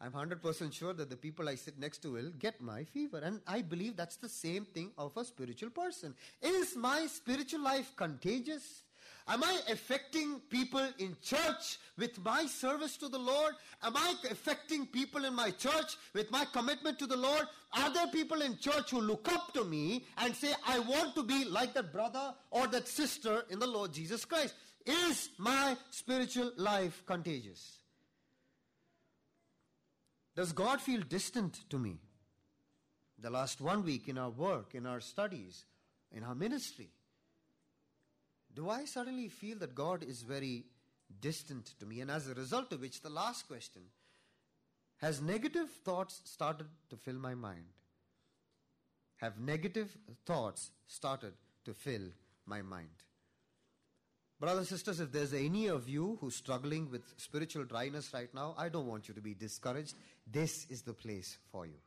I'm 0.00 0.12
100% 0.12 0.72
sure 0.72 0.92
that 0.92 1.08
the 1.08 1.16
people 1.16 1.48
I 1.48 1.54
sit 1.54 1.78
next 1.78 1.98
to 1.98 2.12
will 2.12 2.30
get 2.38 2.60
my 2.60 2.84
fever. 2.84 3.18
And 3.18 3.40
I 3.46 3.62
believe 3.62 3.96
that's 3.96 4.16
the 4.16 4.28
same 4.28 4.66
thing 4.66 4.90
of 4.98 5.16
a 5.16 5.24
spiritual 5.24 5.70
person. 5.70 6.14
Is 6.42 6.76
my 6.76 7.06
spiritual 7.06 7.62
life 7.62 7.92
contagious? 7.96 8.82
Am 9.28 9.42
I 9.42 9.60
affecting 9.70 10.40
people 10.50 10.86
in 10.98 11.16
church 11.20 11.78
with 11.98 12.22
my 12.24 12.46
service 12.46 12.96
to 12.98 13.08
the 13.08 13.18
Lord? 13.18 13.54
Am 13.82 13.96
I 13.96 14.14
affecting 14.30 14.86
people 14.86 15.24
in 15.24 15.34
my 15.34 15.50
church 15.50 15.96
with 16.12 16.30
my 16.30 16.44
commitment 16.44 16.98
to 17.00 17.06
the 17.06 17.16
Lord? 17.16 17.44
Are 17.72 17.92
there 17.92 18.06
people 18.08 18.42
in 18.42 18.58
church 18.58 18.90
who 18.90 19.00
look 19.00 19.28
up 19.32 19.52
to 19.54 19.64
me 19.64 20.04
and 20.18 20.34
say, 20.34 20.52
I 20.66 20.78
want 20.78 21.16
to 21.16 21.24
be 21.24 21.44
like 21.44 21.74
that 21.74 21.92
brother 21.92 22.34
or 22.50 22.68
that 22.68 22.86
sister 22.86 23.44
in 23.50 23.58
the 23.58 23.66
Lord 23.66 23.92
Jesus 23.92 24.24
Christ? 24.24 24.54
Is 24.84 25.30
my 25.38 25.76
spiritual 25.90 26.52
life 26.56 27.02
contagious? 27.04 27.75
Does 30.36 30.52
God 30.52 30.82
feel 30.82 31.00
distant 31.00 31.68
to 31.70 31.78
me? 31.78 31.98
The 33.18 33.30
last 33.30 33.62
one 33.62 33.82
week 33.82 34.06
in 34.06 34.18
our 34.18 34.28
work, 34.28 34.74
in 34.74 34.84
our 34.84 35.00
studies, 35.00 35.64
in 36.12 36.22
our 36.22 36.34
ministry, 36.34 36.90
do 38.54 38.68
I 38.68 38.84
suddenly 38.84 39.28
feel 39.28 39.58
that 39.58 39.74
God 39.74 40.02
is 40.02 40.20
very 40.20 40.64
distant 41.20 41.74
to 41.80 41.86
me? 41.86 42.02
And 42.02 42.10
as 42.10 42.28
a 42.28 42.34
result 42.34 42.72
of 42.72 42.82
which, 42.82 43.00
the 43.00 43.08
last 43.08 43.48
question 43.48 43.82
has 44.98 45.22
negative 45.22 45.70
thoughts 45.84 46.20
started 46.24 46.66
to 46.90 46.96
fill 46.96 47.16
my 47.16 47.34
mind? 47.34 47.72
Have 49.16 49.40
negative 49.40 49.96
thoughts 50.26 50.70
started 50.86 51.32
to 51.64 51.72
fill 51.72 52.08
my 52.44 52.60
mind? 52.60 52.88
Brothers 54.38 54.58
and 54.58 54.66
sisters, 54.66 55.00
if 55.00 55.12
there's 55.12 55.32
any 55.32 55.68
of 55.68 55.88
you 55.88 56.18
who's 56.20 56.36
struggling 56.36 56.90
with 56.90 57.02
spiritual 57.16 57.64
dryness 57.64 58.12
right 58.12 58.28
now, 58.34 58.54
I 58.58 58.68
don't 58.68 58.86
want 58.86 59.08
you 59.08 59.14
to 59.14 59.22
be 59.22 59.32
discouraged. 59.32 59.94
This 60.30 60.66
is 60.68 60.82
the 60.82 60.92
place 60.92 61.38
for 61.50 61.64
you. 61.64 61.78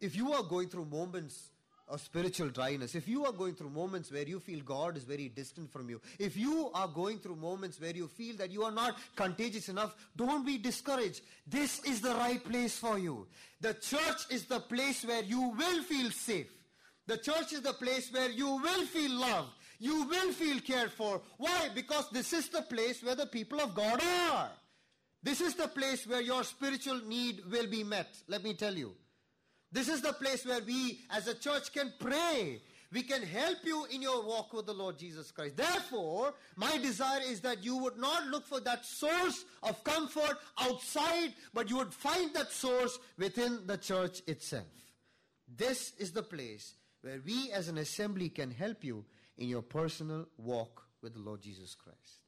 If 0.00 0.14
you 0.14 0.32
are 0.32 0.44
going 0.44 0.68
through 0.68 0.84
moments 0.84 1.50
of 1.88 2.00
spiritual 2.00 2.50
dryness, 2.50 2.94
if 2.94 3.08
you 3.08 3.24
are 3.24 3.32
going 3.32 3.54
through 3.54 3.70
moments 3.70 4.12
where 4.12 4.22
you 4.22 4.38
feel 4.38 4.60
God 4.60 4.96
is 4.96 5.02
very 5.02 5.28
distant 5.28 5.72
from 5.72 5.90
you, 5.90 6.00
if 6.20 6.36
you 6.36 6.70
are 6.72 6.86
going 6.86 7.18
through 7.18 7.36
moments 7.36 7.80
where 7.80 7.96
you 7.96 8.06
feel 8.06 8.36
that 8.36 8.52
you 8.52 8.62
are 8.62 8.70
not 8.70 8.96
contagious 9.16 9.68
enough, 9.68 9.96
don't 10.14 10.46
be 10.46 10.58
discouraged. 10.58 11.22
This 11.48 11.80
is 11.84 12.00
the 12.00 12.14
right 12.14 12.42
place 12.44 12.78
for 12.78 12.96
you. 12.96 13.26
The 13.60 13.74
church 13.74 14.26
is 14.30 14.44
the 14.44 14.60
place 14.60 15.04
where 15.04 15.24
you 15.24 15.48
will 15.58 15.82
feel 15.82 16.12
safe. 16.12 16.52
The 17.08 17.18
church 17.18 17.52
is 17.52 17.62
the 17.62 17.72
place 17.72 18.12
where 18.12 18.30
you 18.30 18.46
will 18.46 18.84
feel 18.86 19.12
loved. 19.12 19.50
You 19.78 20.04
will 20.04 20.32
feel 20.32 20.60
cared 20.60 20.92
for. 20.92 21.20
Why? 21.38 21.68
Because 21.74 22.08
this 22.10 22.32
is 22.32 22.48
the 22.48 22.62
place 22.62 23.02
where 23.02 23.14
the 23.14 23.26
people 23.26 23.60
of 23.60 23.74
God 23.74 24.02
are. 24.02 24.50
This 25.22 25.40
is 25.40 25.54
the 25.54 25.68
place 25.68 26.06
where 26.06 26.20
your 26.20 26.44
spiritual 26.44 27.00
need 27.06 27.42
will 27.50 27.66
be 27.66 27.84
met. 27.84 28.08
Let 28.28 28.44
me 28.44 28.54
tell 28.54 28.74
you. 28.74 28.94
This 29.72 29.88
is 29.88 30.00
the 30.00 30.12
place 30.12 30.46
where 30.46 30.60
we 30.60 31.00
as 31.10 31.26
a 31.26 31.34
church 31.34 31.72
can 31.72 31.92
pray. 31.98 32.62
We 32.92 33.02
can 33.02 33.22
help 33.22 33.58
you 33.64 33.84
in 33.86 34.00
your 34.00 34.24
walk 34.24 34.52
with 34.52 34.66
the 34.66 34.72
Lord 34.72 34.96
Jesus 34.96 35.32
Christ. 35.32 35.56
Therefore, 35.56 36.32
my 36.54 36.78
desire 36.78 37.20
is 37.26 37.40
that 37.40 37.64
you 37.64 37.76
would 37.78 37.98
not 37.98 38.28
look 38.28 38.46
for 38.46 38.60
that 38.60 38.86
source 38.86 39.44
of 39.62 39.82
comfort 39.82 40.38
outside, 40.60 41.34
but 41.52 41.68
you 41.68 41.76
would 41.78 41.92
find 41.92 42.32
that 42.34 42.52
source 42.52 42.98
within 43.18 43.66
the 43.66 43.76
church 43.76 44.22
itself. 44.28 44.64
This 45.48 45.92
is 45.98 46.12
the 46.12 46.22
place 46.22 46.74
where 47.02 47.20
we 47.24 47.50
as 47.52 47.68
an 47.68 47.78
assembly 47.78 48.28
can 48.28 48.50
help 48.50 48.84
you 48.84 49.04
in 49.38 49.48
your 49.48 49.62
personal 49.62 50.26
walk 50.38 50.82
with 51.02 51.14
the 51.14 51.20
Lord 51.20 51.40
Jesus 51.40 51.74
Christ. 51.74 52.20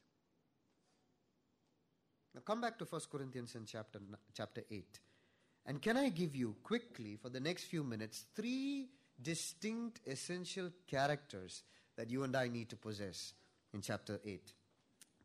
Now 2.34 2.40
come 2.44 2.60
back 2.60 2.78
to 2.78 2.84
1 2.84 3.00
Corinthians 3.10 3.54
in 3.54 3.64
chapter, 3.64 4.00
chapter 4.34 4.62
8. 4.70 5.00
And 5.66 5.82
can 5.82 5.96
I 5.96 6.08
give 6.08 6.36
you 6.36 6.56
quickly, 6.62 7.16
for 7.20 7.28
the 7.28 7.40
next 7.40 7.64
few 7.64 7.82
minutes, 7.82 8.24
three 8.34 8.88
distinct 9.20 10.00
essential 10.06 10.70
characters 10.86 11.62
that 11.96 12.10
you 12.10 12.22
and 12.22 12.36
I 12.36 12.48
need 12.48 12.68
to 12.70 12.76
possess 12.76 13.34
in 13.74 13.82
chapter 13.82 14.20
8? 14.24 14.52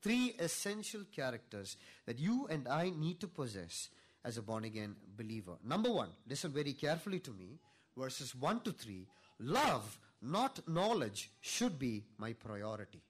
Three 0.02 0.36
essential 0.40 1.02
characters 1.16 1.78
that 2.06 2.20
you 2.20 2.48
and 2.50 2.68
I 2.68 2.90
need 2.90 3.20
to 3.22 3.28
possess 3.28 3.90
as 4.25 4.38
a 4.38 4.42
born 4.42 4.63
again 4.66 4.96
believer. 5.16 5.54
Number 5.63 5.92
one, 5.92 6.10
listen 6.28 6.52
very 6.52 6.74
carefully 6.74 7.20
to 7.20 7.32
me, 7.32 7.60
verses 7.98 8.36
1 8.36 8.62
to 8.62 8.72
3. 8.72 9.08
Love, 9.40 10.00
not 10.24 10.68
knowledge, 10.68 11.30
should 11.42 11.77
be 11.77 12.03
my 12.18 12.34
priority. 12.34 13.01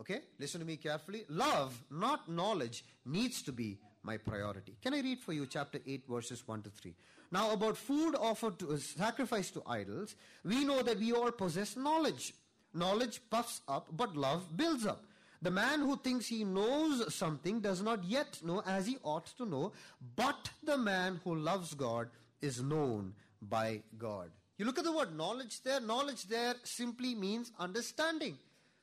Okay? 0.00 0.20
Listen 0.38 0.60
to 0.60 0.66
me 0.66 0.76
carefully. 0.76 1.24
Love, 1.28 1.84
not 1.90 2.28
knowledge, 2.28 2.84
needs 3.04 3.42
to 3.42 3.52
be 3.52 3.78
my 4.02 4.16
priority. 4.16 4.76
Can 4.82 4.94
I 4.94 5.00
read 5.00 5.20
for 5.20 5.32
you 5.32 5.46
chapter 5.46 5.78
8, 5.86 6.04
verses 6.08 6.46
1 6.46 6.62
to 6.62 6.70
3? 6.70 6.94
Now, 7.30 7.52
about 7.52 7.76
food 7.76 8.14
offered 8.14 8.58
to 8.60 8.72
uh, 8.72 8.76
sacrifice 8.78 9.50
to 9.52 9.62
idols, 9.66 10.14
we 10.44 10.64
know 10.64 10.82
that 10.82 10.98
we 10.98 11.12
all 11.12 11.30
possess 11.30 11.76
knowledge. 11.76 12.34
Knowledge 12.72 13.20
puffs 13.30 13.60
up, 13.68 13.88
but 13.92 14.16
love 14.16 14.56
builds 14.56 14.86
up. 14.86 15.04
The 15.42 15.50
man 15.50 15.80
who 15.80 15.96
thinks 15.96 16.26
he 16.26 16.44
knows 16.44 17.14
something 17.14 17.60
does 17.60 17.82
not 17.82 18.04
yet 18.04 18.40
know 18.42 18.62
as 18.66 18.86
he 18.86 18.96
ought 19.02 19.26
to 19.36 19.44
know, 19.44 19.72
but 20.16 20.50
the 20.62 20.78
man 20.78 21.20
who 21.22 21.34
loves 21.34 21.74
God 21.74 22.08
is 22.40 22.62
known 22.62 23.14
by 23.42 23.82
God. 23.98 24.30
You 24.56 24.64
look 24.64 24.78
at 24.78 24.84
the 24.84 24.92
word 24.92 25.16
knowledge 25.16 25.62
there, 25.62 25.80
knowledge 25.80 26.24
there 26.24 26.54
simply 26.62 27.14
means 27.14 27.50
understanding. 27.58 28.38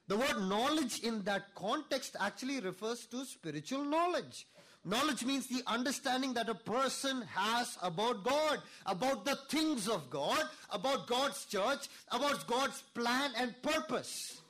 The 0.08 0.18
word 0.18 0.42
knowledge 0.42 1.00
in 1.00 1.24
that 1.24 1.56
context 1.56 2.18
actually 2.20 2.60
refers 2.60 3.06
to 3.08 3.24
spiritual 3.24 3.86
knowledge. 3.86 4.48
Knowledge 4.84 5.24
means 5.24 5.48
the 5.48 5.62
understanding 5.68 6.34
that 6.34 6.50
a 6.50 6.56
person 6.56 7.22
has 7.36 7.78
about 7.82 8.24
God, 8.24 8.60
about 8.86 9.26
the 9.26 9.38
things 9.48 9.88
of 9.88 10.10
God, 10.10 10.44
about 10.72 11.08
God's 11.08 11.46
church, 11.46 11.88
about 12.12 12.48
God's 12.48 12.82
plan 12.94 13.32
and 13.38 13.54
purpose. 13.62 14.42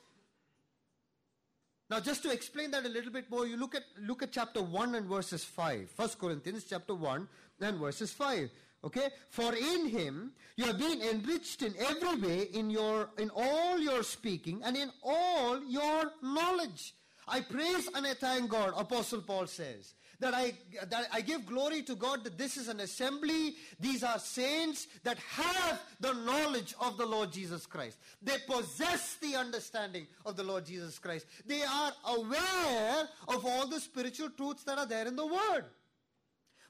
Now, 1.90 2.00
just 2.00 2.22
to 2.22 2.32
explain 2.32 2.70
that 2.70 2.86
a 2.86 2.88
little 2.88 3.12
bit 3.12 3.30
more, 3.30 3.46
you 3.46 3.58
look 3.58 3.74
at 3.74 3.82
look 4.00 4.22
at 4.22 4.32
chapter 4.32 4.62
1 4.62 4.94
and 4.94 5.06
verses 5.06 5.44
5. 5.44 5.92
1 5.94 6.08
Corinthians 6.18 6.64
chapter 6.64 6.94
1 6.94 7.28
and 7.60 7.78
verses 7.78 8.10
5. 8.12 8.50
Okay? 8.84 9.08
For 9.28 9.54
in 9.54 9.88
him 9.88 10.32
you 10.56 10.64
have 10.64 10.78
been 10.78 11.00
enriched 11.00 11.62
in 11.62 11.74
every 11.78 12.16
way 12.16 12.42
in 12.52 12.70
your 12.70 13.10
in 13.18 13.30
all 13.34 13.78
your 13.78 14.02
speaking 14.02 14.62
and 14.64 14.76
in 14.76 14.90
all 15.02 15.62
your 15.64 16.12
knowledge. 16.22 16.94
I 17.28 17.40
praise 17.40 17.88
and 17.94 18.06
I 18.06 18.14
thank 18.14 18.50
God, 18.50 18.74
Apostle 18.76 19.22
Paul 19.22 19.46
says, 19.46 19.94
that 20.18 20.34
I 20.34 20.54
that 20.88 21.06
I 21.12 21.20
give 21.20 21.46
glory 21.46 21.82
to 21.82 21.94
God 21.94 22.24
that 22.24 22.36
this 22.36 22.56
is 22.56 22.68
an 22.68 22.80
assembly. 22.80 23.54
These 23.78 24.02
are 24.02 24.18
saints 24.18 24.88
that 25.04 25.18
have 25.18 25.80
the 26.00 26.12
knowledge 26.12 26.74
of 26.80 26.98
the 26.98 27.06
Lord 27.06 27.32
Jesus 27.32 27.66
Christ. 27.66 27.98
They 28.20 28.38
possess 28.48 29.14
the 29.16 29.36
understanding 29.36 30.08
of 30.26 30.36
the 30.36 30.42
Lord 30.42 30.66
Jesus 30.66 30.98
Christ. 30.98 31.26
They 31.46 31.62
are 31.62 31.92
aware 32.06 33.08
of 33.28 33.46
all 33.46 33.68
the 33.68 33.80
spiritual 33.80 34.30
truths 34.30 34.64
that 34.64 34.78
are 34.78 34.86
there 34.86 35.06
in 35.06 35.14
the 35.14 35.26
Word. 35.26 35.66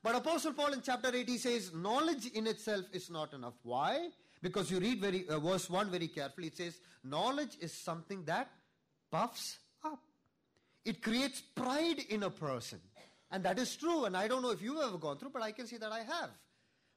But 0.02 0.16
Apostle 0.16 0.52
Paul 0.52 0.72
in 0.72 0.82
chapter 0.82 1.14
8 1.14 1.28
he 1.28 1.38
says 1.38 1.72
knowledge 1.72 2.26
in 2.26 2.46
itself 2.46 2.86
is 2.92 3.08
not 3.10 3.32
enough. 3.34 3.54
Why? 3.62 4.08
Because 4.42 4.70
you 4.70 4.80
read 4.80 5.00
very 5.00 5.28
uh, 5.28 5.38
verse 5.38 5.70
1 5.70 5.90
very 5.90 6.08
carefully. 6.08 6.48
It 6.48 6.56
says 6.56 6.80
knowledge 7.04 7.56
is 7.60 7.72
something 7.72 8.24
that 8.24 8.50
puffs 9.10 9.58
up. 9.84 10.00
It 10.84 11.02
creates 11.02 11.40
pride 11.40 12.00
in 12.08 12.24
a 12.24 12.30
person. 12.30 12.80
And 13.30 13.44
that 13.44 13.58
is 13.58 13.76
true. 13.76 14.04
And 14.04 14.16
I 14.16 14.26
don't 14.26 14.42
know 14.42 14.50
if 14.50 14.60
you've 14.60 14.82
ever 14.82 14.98
gone 14.98 15.18
through, 15.18 15.30
but 15.30 15.42
I 15.42 15.52
can 15.52 15.66
see 15.66 15.76
that 15.76 15.92
I 15.92 16.00
have. 16.00 16.30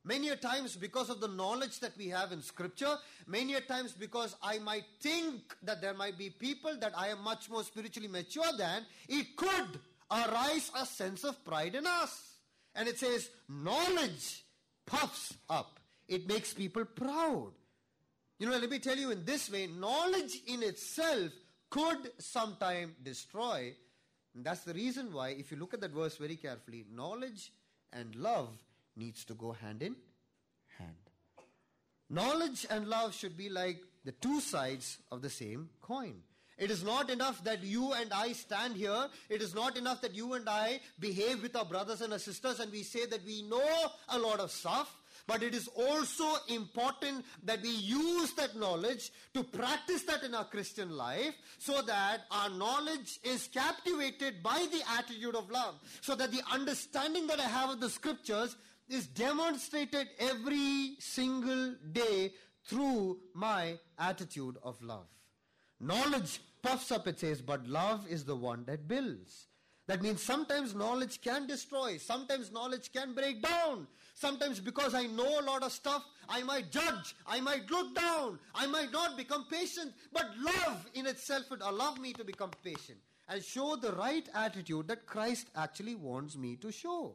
Many 0.04 0.30
a 0.30 0.36
times 0.36 0.76
because 0.76 1.10
of 1.10 1.20
the 1.20 1.28
knowledge 1.28 1.80
that 1.80 1.98
we 1.98 2.10
have 2.10 2.32
in 2.32 2.42
scripture, 2.42 2.96
many 3.26 3.56
a 3.56 3.62
times 3.62 3.92
because 3.92 4.36
I 4.42 4.60
might 4.60 4.84
think 5.00 5.56
that 5.64 5.82
there 5.82 5.96
might 5.96 6.18
be 6.18 6.30
people 6.30 6.78
that 6.80 6.94
I 6.96 7.08
am 7.08 7.24
much 7.24 7.50
more 7.50 7.64
spiritually 7.64 8.08
mature 8.08 8.52
than, 8.56 8.86
it 9.08 9.36
could 9.36 9.80
arise 10.12 10.72
a 10.80 10.86
sense 10.86 11.24
of 11.24 11.44
pride 11.44 11.74
in 11.74 11.88
us. 11.88 12.35
And 12.76 12.88
it 12.88 13.00
says, 13.00 13.30
knowledge 13.48 14.44
puffs 14.86 15.34
up. 15.50 15.80
It 16.08 16.28
makes 16.28 16.54
people 16.54 16.86
proud. 16.86 17.54
You 18.38 18.50
know, 18.50 18.58
let 18.58 18.70
me 18.70 18.80
tell 18.80 18.98
you 18.98 19.12
in 19.12 19.24
this 19.24 19.50
way, 19.50 19.68
knowledge 19.68 20.42
in 20.46 20.62
itself 20.62 21.32
could 21.70 22.12
sometime 22.20 22.96
destroy. 23.02 23.74
And 24.36 24.44
that's 24.44 24.62
the 24.62 24.74
reason 24.74 25.14
why, 25.14 25.30
if 25.30 25.52
you 25.52 25.58
look 25.58 25.74
at 25.74 25.82
that 25.82 25.92
verse 25.92 26.18
very 26.18 26.36
carefully, 26.36 26.86
knowledge 26.92 27.52
and 27.94 28.14
love 28.16 28.50
needs 28.98 29.24
to 29.26 29.34
go 29.34 29.54
hand 29.54 29.82
in 29.82 29.96
hand. 30.78 30.96
Knowledge 32.10 32.66
and 32.70 32.88
love 32.88 33.16
should 33.16 33.38
be 33.38 33.50
like 33.50 33.82
the 34.04 34.12
two 34.12 34.42
sides 34.42 34.98
of 35.12 35.22
the 35.22 35.30
same 35.30 35.70
coin. 35.82 36.16
It 36.58 36.72
is 36.72 36.84
not 36.84 37.10
enough 37.10 37.44
that 37.44 37.64
you 37.64 37.94
and 37.94 38.14
I 38.14 38.32
stand 38.32 38.76
here. 38.76 39.08
It 39.30 39.42
is 39.42 39.54
not 39.54 39.78
enough 39.78 40.02
that 40.02 40.16
you 40.16 40.34
and 40.34 40.48
I 40.48 40.80
behave 41.00 41.42
with 41.42 41.56
our 41.56 41.66
brothers 41.66 42.02
and 42.02 42.14
our 42.14 42.20
sisters 42.20 42.60
and 42.60 42.72
we 42.72 42.84
say 42.84 43.06
that 43.06 43.26
we 43.26 43.42
know 43.42 43.92
a 44.10 44.18
lot 44.18 44.40
of 44.40 44.52
stuff. 44.52 44.96
but 45.28 45.42
it 45.42 45.56
is 45.56 45.68
also 45.76 46.26
important 46.50 47.26
that 47.44 47.62
we 47.62 47.70
use 47.70 48.34
that 48.34 48.56
knowledge 48.56 49.12
to 49.34 49.44
practice 49.44 50.04
that 50.04 50.24
in 50.24 50.36
our 50.36 50.46
Christian 50.46 50.92
life 50.92 51.34
so 51.58 51.82
that 51.82 52.22
our 52.30 52.50
knowledge 52.50 53.20
is 53.24 53.48
captivated 53.48 54.44
by 54.44 54.68
the 54.72 54.82
attitude 54.98 55.36
of 55.36 55.50
love. 55.50 55.80
So 56.02 56.16
that 56.16 56.32
the 56.32 56.44
understanding 56.52 57.26
that 57.28 57.40
I 57.40 57.50
have 57.58 57.72
of 57.72 57.80
the 57.80 57.90
scriptures 57.90 58.56
is 58.88 59.08
demonstrated 59.08 60.08
every 60.20 60.96
single 61.00 61.74
day 61.92 62.34
through 62.68 63.18
my 63.34 63.80
attitude 63.98 64.58
of 64.62 64.80
love. 64.82 65.08
Knowledge 65.80 66.40
puffs 66.62 66.92
up, 66.92 67.08
it 67.08 67.20
says, 67.20 67.42
but 67.42 67.68
love 67.68 68.08
is 68.10 68.26
the 68.26 68.36
one 68.36 68.64
that 68.66 68.88
builds. 68.88 69.48
That 69.88 70.02
means 70.02 70.22
sometimes 70.24 70.74
knowledge 70.74 71.22
can 71.22 71.46
destroy, 71.46 71.98
sometimes 71.98 72.52
knowledge 72.52 72.92
can 72.92 73.14
break 73.14 73.44
down. 73.44 73.88
Sometimes 74.16 74.60
because 74.60 74.96
I 74.96 75.04
know 75.04 75.40
a 75.40 75.44
lot 75.44 75.62
of 75.62 75.72
stuff, 75.72 76.04
I 76.28 76.42
might 76.42 76.72
judge, 76.72 77.16
I 77.28 77.40
might 77.42 77.70
look 77.70 77.94
down, 77.94 78.40
I 78.56 78.66
might 78.66 78.92
not 78.92 79.18
become 79.18 79.46
patient. 79.52 79.94
But 80.12 80.26
love 80.40 80.90
in 80.96 81.06
itself 81.06 81.52
would 81.52 81.62
allow 81.62 81.94
me 81.96 82.14
to 82.14 82.24
become 82.24 82.52
patient 82.64 82.98
and 83.28 83.44
show 83.44 83.76
the 83.76 83.92
right 83.94 84.28
attitude 84.34 84.88
that 84.88 85.06
Christ 85.06 85.48
actually 85.56 85.96
wants 85.96 86.36
me 86.38 86.56
to 86.58 86.72
show. 86.72 87.14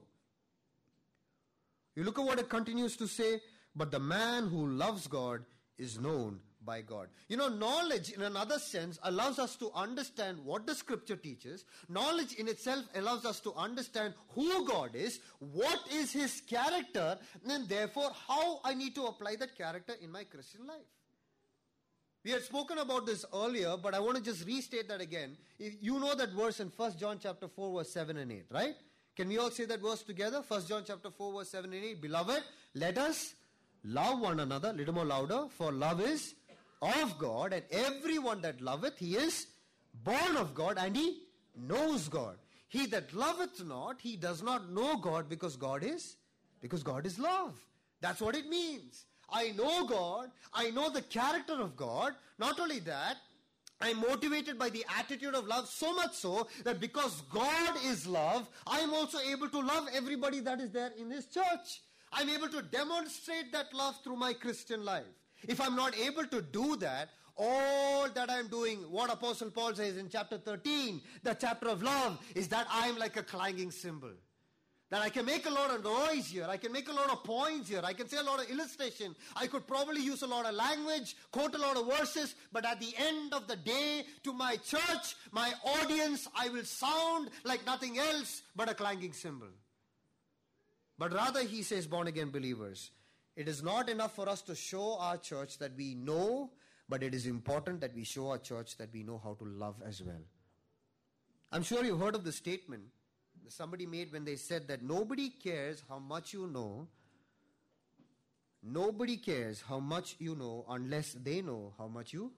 You 1.97 2.05
look 2.05 2.19
at 2.19 2.25
what 2.25 2.39
it 2.39 2.49
continues 2.49 2.97
to 2.99 3.09
say, 3.09 3.41
but 3.75 3.91
the 3.91 3.99
man 3.99 4.49
who 4.49 4.67
loves 4.67 5.07
God 5.07 5.43
is 5.79 5.99
known 5.99 6.41
by 6.65 6.83
God. 6.83 7.09
You 7.29 7.37
know, 7.37 7.49
knowledge 7.49 8.11
in 8.11 8.23
another 8.23 8.59
sense 8.59 8.99
allows 9.03 9.39
us 9.39 9.57
to 9.57 9.71
understand 9.75 10.39
what 10.45 10.67
the 10.67 10.75
scripture 10.75 11.17
teaches. 11.17 11.65
Knowledge 11.89 12.35
in 12.35 12.49
itself 12.49 12.85
allows 12.95 13.25
us 13.25 13.41
to 13.41 13.55
understand 13.55 14.15
who 14.31 14.67
God 14.67 14.95
is, 14.95 15.21
what 15.39 15.81
is 15.93 16.13
his 16.13 16.41
character, 16.43 17.19
and 17.49 17.69
therefore 17.69 18.11
how 18.29 18.61
I 18.65 18.75
need 18.75 18.95
to 18.97 19.05
apply 19.07 19.37
that 19.37 19.57
character 19.57 19.95
in 20.01 20.11
my 20.11 20.25
Christian 20.25 20.67
life. 20.67 20.87
We 22.23 22.33
had 22.33 22.43
spoken 22.43 22.79
about 22.79 23.07
this 23.07 23.25
earlier, 23.35 23.77
but 23.83 23.95
I 23.95 24.01
want 24.01 24.19
to 24.19 24.23
just 24.23 24.47
restate 24.47 24.89
that 24.89 25.01
again. 25.01 25.39
You 25.59 25.99
know 25.99 26.15
that 26.15 26.33
verse 26.33 26.61
in 26.61 26.71
1 26.77 26.99
John 26.99 27.19
chapter 27.21 27.49
4 27.49 27.79
verse 27.79 27.91
7 27.91 28.17
and 28.19 28.31
8, 28.31 28.45
right? 28.51 28.75
Can 29.17 29.29
we 29.29 29.39
all 29.39 29.51
say 29.51 29.65
that 29.65 29.81
verse 29.81 30.03
together? 30.03 30.43
1 30.47 30.67
John 30.67 30.83
chapter 30.87 31.11
4 31.11 31.33
verse 31.33 31.49
7 31.49 31.73
and 31.73 31.85
8. 31.85 32.03
Beloved, 32.03 32.43
let 32.75 32.99
us 32.99 33.35
love 33.85 34.21
one 34.21 34.41
another, 34.41 34.69
A 34.69 34.73
little 34.73 34.95
more 34.95 35.07
louder, 35.07 35.47
for 35.57 35.73
love 35.73 36.03
is 36.03 36.35
of 36.83 37.19
God, 37.19 37.53
and 37.53 37.63
everyone 37.71 38.41
that 38.43 38.61
loveth, 38.61 38.99
he 38.99 39.17
is 39.17 39.47
born 40.05 40.37
of 40.37 40.55
God, 40.55 40.79
and 40.79 40.97
he 40.97 41.23
knows 41.57 42.09
God. 42.09 42.37
He 42.69 42.87
that 42.87 43.13
loveth 43.13 43.65
not, 43.65 44.01
he 44.01 44.17
does 44.17 44.43
not 44.43 44.71
know 44.71 44.97
God 44.97 45.29
because 45.29 45.57
God 45.57 45.83
is, 45.85 46.17
because 46.61 46.83
God 46.83 47.05
is 47.05 47.19
love. 47.19 47.55
That's 48.01 48.21
what 48.21 48.37
it 48.37 48.49
means. 48.49 49.05
I 49.29 49.51
know 49.51 49.87
God, 49.87 50.31
I 50.53 50.71
know 50.71 50.91
the 50.91 51.03
character 51.03 51.61
of 51.61 51.77
God. 51.77 52.15
Not 52.39 52.59
only 52.59 52.81
that, 52.81 53.17
I'm 53.81 54.01
motivated 54.01 54.59
by 54.59 54.69
the 54.71 54.85
attitude 54.99 55.35
of 55.35 55.47
love 55.47 55.69
so 55.69 55.95
much 55.95 56.15
so 56.15 56.49
that 56.65 56.81
because 56.81 57.23
God 57.33 57.77
is 57.85 58.07
love, 58.07 58.49
I'm 58.67 58.93
also 58.93 59.19
able 59.21 59.49
to 59.49 59.61
love 59.61 59.89
everybody 59.93 60.41
that 60.41 60.61
is 60.61 60.71
there 60.71 60.93
in 60.99 61.11
His 61.11 61.27
church. 61.27 61.83
I'm 62.13 62.29
able 62.29 62.49
to 62.49 62.63
demonstrate 62.63 63.53
that 63.53 63.73
love 63.73 63.97
through 64.03 64.17
my 64.17 64.33
Christian 64.33 64.85
life. 64.85 65.05
If 65.49 65.61
I'm 65.61 65.77
not 65.77 65.97
able 65.97 66.27
to 66.27 66.43
do 66.43 66.77
that, 66.77 67.11
all 67.37 68.09
that 68.11 68.31
I'm 68.31 68.49
doing, 68.49 68.79
what 68.91 69.11
Apostle 69.13 69.51
Paul 69.51 69.75
says 69.75 69.97
in 69.97 70.09
chapter 70.11 70.39
13, 70.39 71.01
the 71.23 71.35
chapter 71.35 71.69
of 71.69 71.83
love, 71.83 72.19
is 72.35 72.49
that 72.49 72.67
I'm 72.71 72.99
like 72.99 73.17
a 73.17 73.23
clanging 73.23 73.71
cymbal. 73.71 74.13
That 74.91 75.03
I 75.03 75.09
can 75.09 75.25
make 75.25 75.47
a 75.47 75.51
lot 75.51 75.71
of 75.71 75.85
noise 75.85 76.27
here. 76.27 76.47
I 76.49 76.57
can 76.57 76.73
make 76.73 76.89
a 76.89 76.93
lot 76.93 77.11
of 77.11 77.23
points 77.23 77.69
here. 77.69 77.81
I 77.85 77.93
can 77.93 78.09
say 78.09 78.17
a 78.17 78.25
lot 78.25 78.43
of 78.43 78.51
illustration. 78.51 79.15
I 79.37 79.47
could 79.47 79.67
probably 79.67 80.03
use 80.03 80.23
a 80.23 80.27
lot 80.27 80.47
of 80.47 80.55
language, 80.55 81.17
quote 81.31 81.55
a 81.55 81.59
lot 81.59 81.77
of 81.77 81.87
verses, 81.87 82.35
but 82.53 82.67
at 82.67 82.81
the 82.81 82.93
end 82.99 83.33
of 83.33 83.47
the 83.47 83.55
day, 83.55 84.05
to 84.25 84.33
my 84.33 84.57
church, 84.57 85.15
my 85.31 85.53
audience, 85.65 86.27
I 86.37 86.49
will 86.49 86.65
sound 86.65 87.31
like 87.45 87.65
nothing 87.65 87.99
else 87.99 88.43
but 88.57 88.69
a 88.69 88.75
clanging 88.75 89.13
cymbal. 89.13 89.49
But 90.99 91.13
rather, 91.15 91.45
he 91.45 91.63
says, 91.63 91.87
born 91.87 92.09
again 92.09 92.31
believers, 92.31 92.91
it 93.41 93.49
is 93.49 93.63
not 93.63 93.89
enough 93.89 94.15
for 94.15 94.29
us 94.29 94.43
to 94.43 94.55
show 94.55 94.99
our 94.99 95.17
church 95.17 95.57
that 95.61 95.75
we 95.75 95.95
know, 95.95 96.51
but 96.91 97.03
it 97.03 97.15
is 97.15 97.25
important 97.25 97.81
that 97.81 97.95
we 97.95 98.05
show 98.05 98.29
our 98.33 98.37
church 98.37 98.77
that 98.77 98.93
we 98.93 99.03
know 99.03 99.19
how 99.25 99.33
to 99.33 99.45
love 99.45 99.77
as 99.87 100.03
well. 100.03 100.25
I'm 101.51 101.63
sure 101.63 101.83
you've 101.83 101.99
heard 101.99 102.15
of 102.15 102.23
the 102.23 102.33
statement 102.33 102.83
that 103.43 103.53
somebody 103.53 103.87
made 103.87 104.13
when 104.13 104.27
they 104.27 104.37
said 104.37 104.69
that 104.69 104.83
nobody 104.83 105.31
cares 105.31 105.83
how 105.89 105.99
much 105.99 106.35
you 106.35 106.49
know. 106.49 106.87
Nobody 108.63 109.17
cares 109.17 109.63
how 109.67 109.81
much 109.81 110.17
you 110.19 110.35
know 110.35 110.67
unless 110.69 111.15
they 111.15 111.41
know 111.41 111.73
how 111.79 111.89
much 111.89 112.13
you 112.13 112.31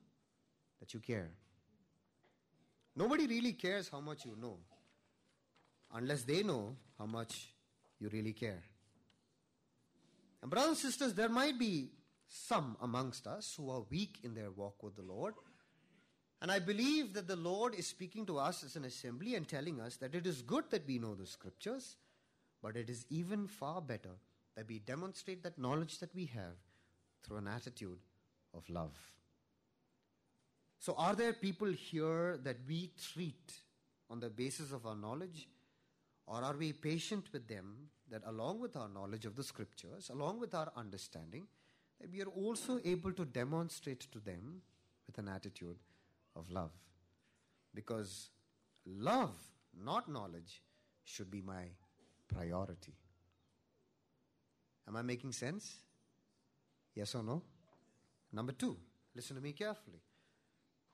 that 0.79 0.95
you 0.95 1.01
care. 1.01 1.31
Nobody 2.95 3.27
really 3.27 3.55
cares 3.55 3.89
how 3.89 3.99
much 3.99 4.25
you 4.25 4.37
know 4.41 4.59
unless 5.93 6.23
they 6.23 6.45
know 6.45 6.77
how 6.97 7.07
much 7.07 7.49
you 7.99 8.09
really 8.09 8.33
care. 8.33 8.63
And, 10.43 10.51
brothers 10.51 10.71
and 10.71 10.79
sisters, 10.79 11.15
there 11.15 11.29
might 11.29 11.59
be 11.59 11.91
some 12.29 12.77
amongst 12.81 13.27
us 13.27 13.55
who 13.57 13.71
are 13.71 13.85
weak 13.91 14.19
in 14.23 14.35
their 14.35 14.51
walk 14.51 14.83
with 14.83 14.97
the 14.97 15.03
Lord. 15.03 15.35
And 16.41 16.51
I 16.51 16.59
believe 16.59 17.15
that 17.15 17.29
the 17.29 17.37
Lord 17.37 17.75
is 17.75 17.87
speaking 17.87 18.27
to 18.27 18.39
us 18.39 18.65
as 18.65 18.75
an 18.75 18.85
assembly 18.85 19.37
and 19.37 19.47
telling 19.47 19.81
us 19.81 19.97
that 19.99 20.15
it 20.15 20.27
is 20.27 20.43
good 20.43 20.65
that 20.71 20.87
we 20.87 20.99
know 20.99 21.15
the 21.15 21.27
scriptures, 21.27 21.97
but 22.61 22.77
it 22.77 22.91
is 22.91 23.07
even 23.11 23.47
far 23.47 23.81
better 23.81 24.17
that 24.57 24.69
we 24.69 24.81
demonstrate 24.81 25.45
that 25.45 25.59
knowledge 25.59 25.99
that 26.01 26.15
we 26.15 26.27
have 26.27 26.57
through 27.23 27.37
an 27.37 27.47
attitude 27.47 27.99
of 28.55 28.69
love. 28.69 28.97
So, 30.81 30.95
are 30.99 31.15
there 31.15 31.33
people 31.33 31.69
here 31.69 32.37
that 32.43 32.57
we 32.67 32.91
treat 33.13 33.53
on 34.11 34.19
the 34.19 34.29
basis 34.29 34.73
of 34.73 34.85
our 34.85 34.97
knowledge? 34.97 35.47
Or 36.27 36.43
are 36.43 36.57
we 36.57 36.73
patient 36.73 37.27
with 37.33 37.49
them 37.49 37.89
that 38.11 38.23
along 38.27 38.61
with 38.61 38.77
our 38.77 38.89
knowledge 38.89 39.27
of 39.27 39.37
the 39.37 39.43
scriptures, 39.43 40.11
along 40.13 40.41
with 40.41 40.55
our 40.55 40.71
understanding, 40.77 41.47
that 42.01 42.11
we 42.13 42.23
are 42.23 42.29
also 42.29 42.81
able 42.85 43.13
to 43.13 43.25
demonstrate 43.25 44.01
to 44.13 44.19
them 44.19 44.63
with 45.07 45.19
an 45.19 45.29
attitude 45.29 45.79
of 46.37 46.51
love? 46.51 46.71
Because 47.75 48.31
love, 48.87 49.35
not 49.85 50.09
knowledge, 50.09 50.63
should 51.05 51.31
be 51.31 51.41
my 51.43 51.65
priority. 52.29 52.95
Am 54.87 54.97
I 54.97 55.03
making 55.03 55.33
sense? 55.33 55.77
Yes 56.95 57.15
or 57.15 57.23
no? 57.23 57.43
Number 58.33 58.53
two, 58.53 58.77
listen 59.15 59.37
to 59.37 59.43
me 59.43 59.53
carefully. 59.53 60.01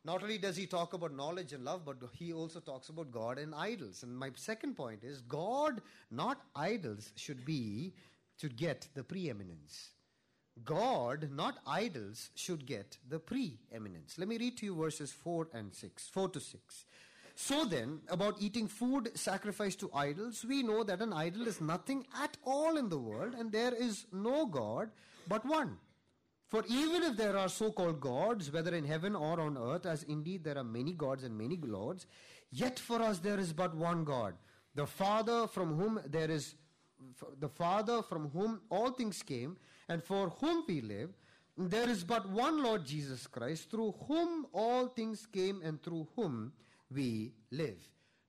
Not 0.05 0.23
only 0.23 0.39
does 0.39 0.57
he 0.57 0.67
talk 0.67 0.93
about 0.93 1.15
knowledge 1.15 1.53
and 1.53 1.65
love, 1.65 1.85
but 1.85 1.97
he 2.13 2.33
also 2.33 2.61
talks 2.61 2.89
about 2.89 3.11
God 3.11 3.39
and 3.39 3.55
idols. 3.55 4.03
And 4.03 4.17
my 4.17 4.31
second 4.35 4.77
point 4.77 5.05
is 5.05 5.21
God, 5.23 5.83
not 6.11 6.43
idols, 6.55 7.13
should 7.17 7.45
be, 7.45 7.95
should 8.41 8.57
get 8.57 8.89
the 8.95 9.03
preeminence. 9.03 9.91
God, 10.65 11.29
not 11.33 11.59
idols, 11.67 12.31
should 12.35 12.67
get 12.67 12.99
the 13.09 13.19
preeminence. 13.19 14.19
Let 14.19 14.29
me 14.29 14.39
read 14.39 14.57
to 14.59 14.67
you 14.67 14.75
verses 14.75 15.13
4 15.13 15.49
and 15.53 15.75
6, 15.75 16.09
4 16.09 16.29
to 16.31 16.41
6. 16.41 16.85
So 17.41 17.65
then, 17.65 18.01
about 18.09 18.37
eating 18.41 18.67
food 18.67 19.17
sacrificed 19.17 19.79
to 19.81 19.91
idols, 19.95 20.45
we 20.45 20.65
know 20.65 20.83
that 20.83 21.01
an 21.01 21.13
idol 21.13 21.47
is 21.47 21.61
nothing 21.61 22.05
at 22.21 22.37
all 22.45 22.77
in 22.77 22.89
the 22.89 22.99
world, 22.99 23.35
and 23.39 23.53
there 23.53 23.73
is 23.73 24.07
no 24.13 24.47
God 24.47 24.91
but 25.29 25.47
one. 25.47 25.79
For 26.49 26.65
even 26.67 27.03
if 27.03 27.17
there 27.17 27.37
are 27.37 27.49
so 27.49 27.71
called 27.71 28.01
gods, 28.01 28.51
whether 28.51 28.75
in 28.75 28.85
heaven 28.85 29.15
or 29.15 29.39
on 29.39 29.59
earth, 29.59 29.85
as 29.85 30.03
indeed 30.05 30.45
there 30.45 30.57
are 30.57 30.65
many 30.65 30.93
gods 30.93 31.23
and 31.23 31.37
many 31.37 31.59
lords, 31.63 32.07
yet 32.51 32.79
for 32.79 33.03
us 33.03 33.19
there 33.19 33.39
is 33.39 33.53
but 33.53 33.75
one 33.75 34.03
God, 34.05 34.35
the 34.75 34.87
Father 34.87 35.47
from 35.47 35.77
whom 35.77 36.01
there 36.07 36.31
is 36.31 36.55
the 37.39 37.49
Father 37.49 38.03
from 38.03 38.31
whom 38.31 38.61
all 38.71 38.91
things 38.91 39.23
came, 39.23 39.57
and 39.89 40.03
for 40.03 40.31
whom 40.41 40.65
we 40.67 40.81
live. 40.81 41.11
There 41.57 41.89
is 41.89 42.03
but 42.03 42.29
one 42.29 42.63
Lord 42.63 42.85
Jesus 42.85 43.27
Christ, 43.27 43.71
through 43.71 43.95
whom 44.07 44.47
all 44.53 44.89
things 44.89 45.27
came 45.27 45.61
and 45.63 45.83
through 45.83 46.09
whom 46.17 46.53
we 46.91 47.35
live. 47.51 47.79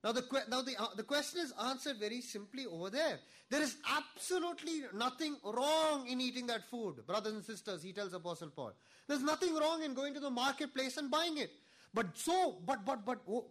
Now, 0.02 0.12
the, 0.12 0.24
now 0.48 0.62
the, 0.62 0.80
uh, 0.80 0.86
the 0.96 1.02
question 1.02 1.40
is 1.40 1.52
answered 1.62 1.98
very 1.98 2.22
simply 2.22 2.64
over 2.64 2.88
there. 2.88 3.18
There 3.50 3.60
is 3.60 3.76
absolutely 3.86 4.82
nothing 4.94 5.36
wrong 5.44 6.06
in 6.08 6.20
eating 6.20 6.46
that 6.46 6.70
food. 6.70 7.06
Brothers 7.06 7.34
and 7.34 7.44
sisters, 7.44 7.82
he 7.82 7.92
tells 7.92 8.14
Apostle 8.14 8.48
Paul. 8.48 8.72
There's 9.06 9.22
nothing 9.22 9.54
wrong 9.54 9.82
in 9.82 9.92
going 9.92 10.14
to 10.14 10.20
the 10.20 10.30
marketplace 10.30 10.96
and 10.96 11.10
buying 11.10 11.36
it. 11.36 11.50
But 11.92 12.16
so, 12.16 12.58
but, 12.64 12.84
but, 12.86 13.04
but, 13.04 13.18
oh, 13.28 13.46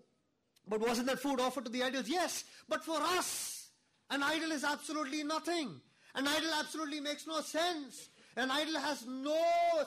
but 0.68 0.80
wasn't 0.80 1.08
that 1.08 1.20
food 1.20 1.40
offered 1.40 1.66
to 1.66 1.72
the 1.72 1.84
idols? 1.84 2.08
Yes. 2.08 2.46
But 2.68 2.84
for 2.84 2.98
us, 2.98 3.68
an 4.10 4.24
idol 4.24 4.52
is 4.52 4.64
absolutely 4.64 5.24
nothing. 5.24 5.82
An 6.16 6.28
idol 6.28 6.50
absolutely 6.60 7.00
makes 7.00 7.28
no 7.28 7.42
sense. 7.42 8.10
An 8.36 8.52
idol 8.52 8.80
has 8.80 9.06
no 9.06 9.38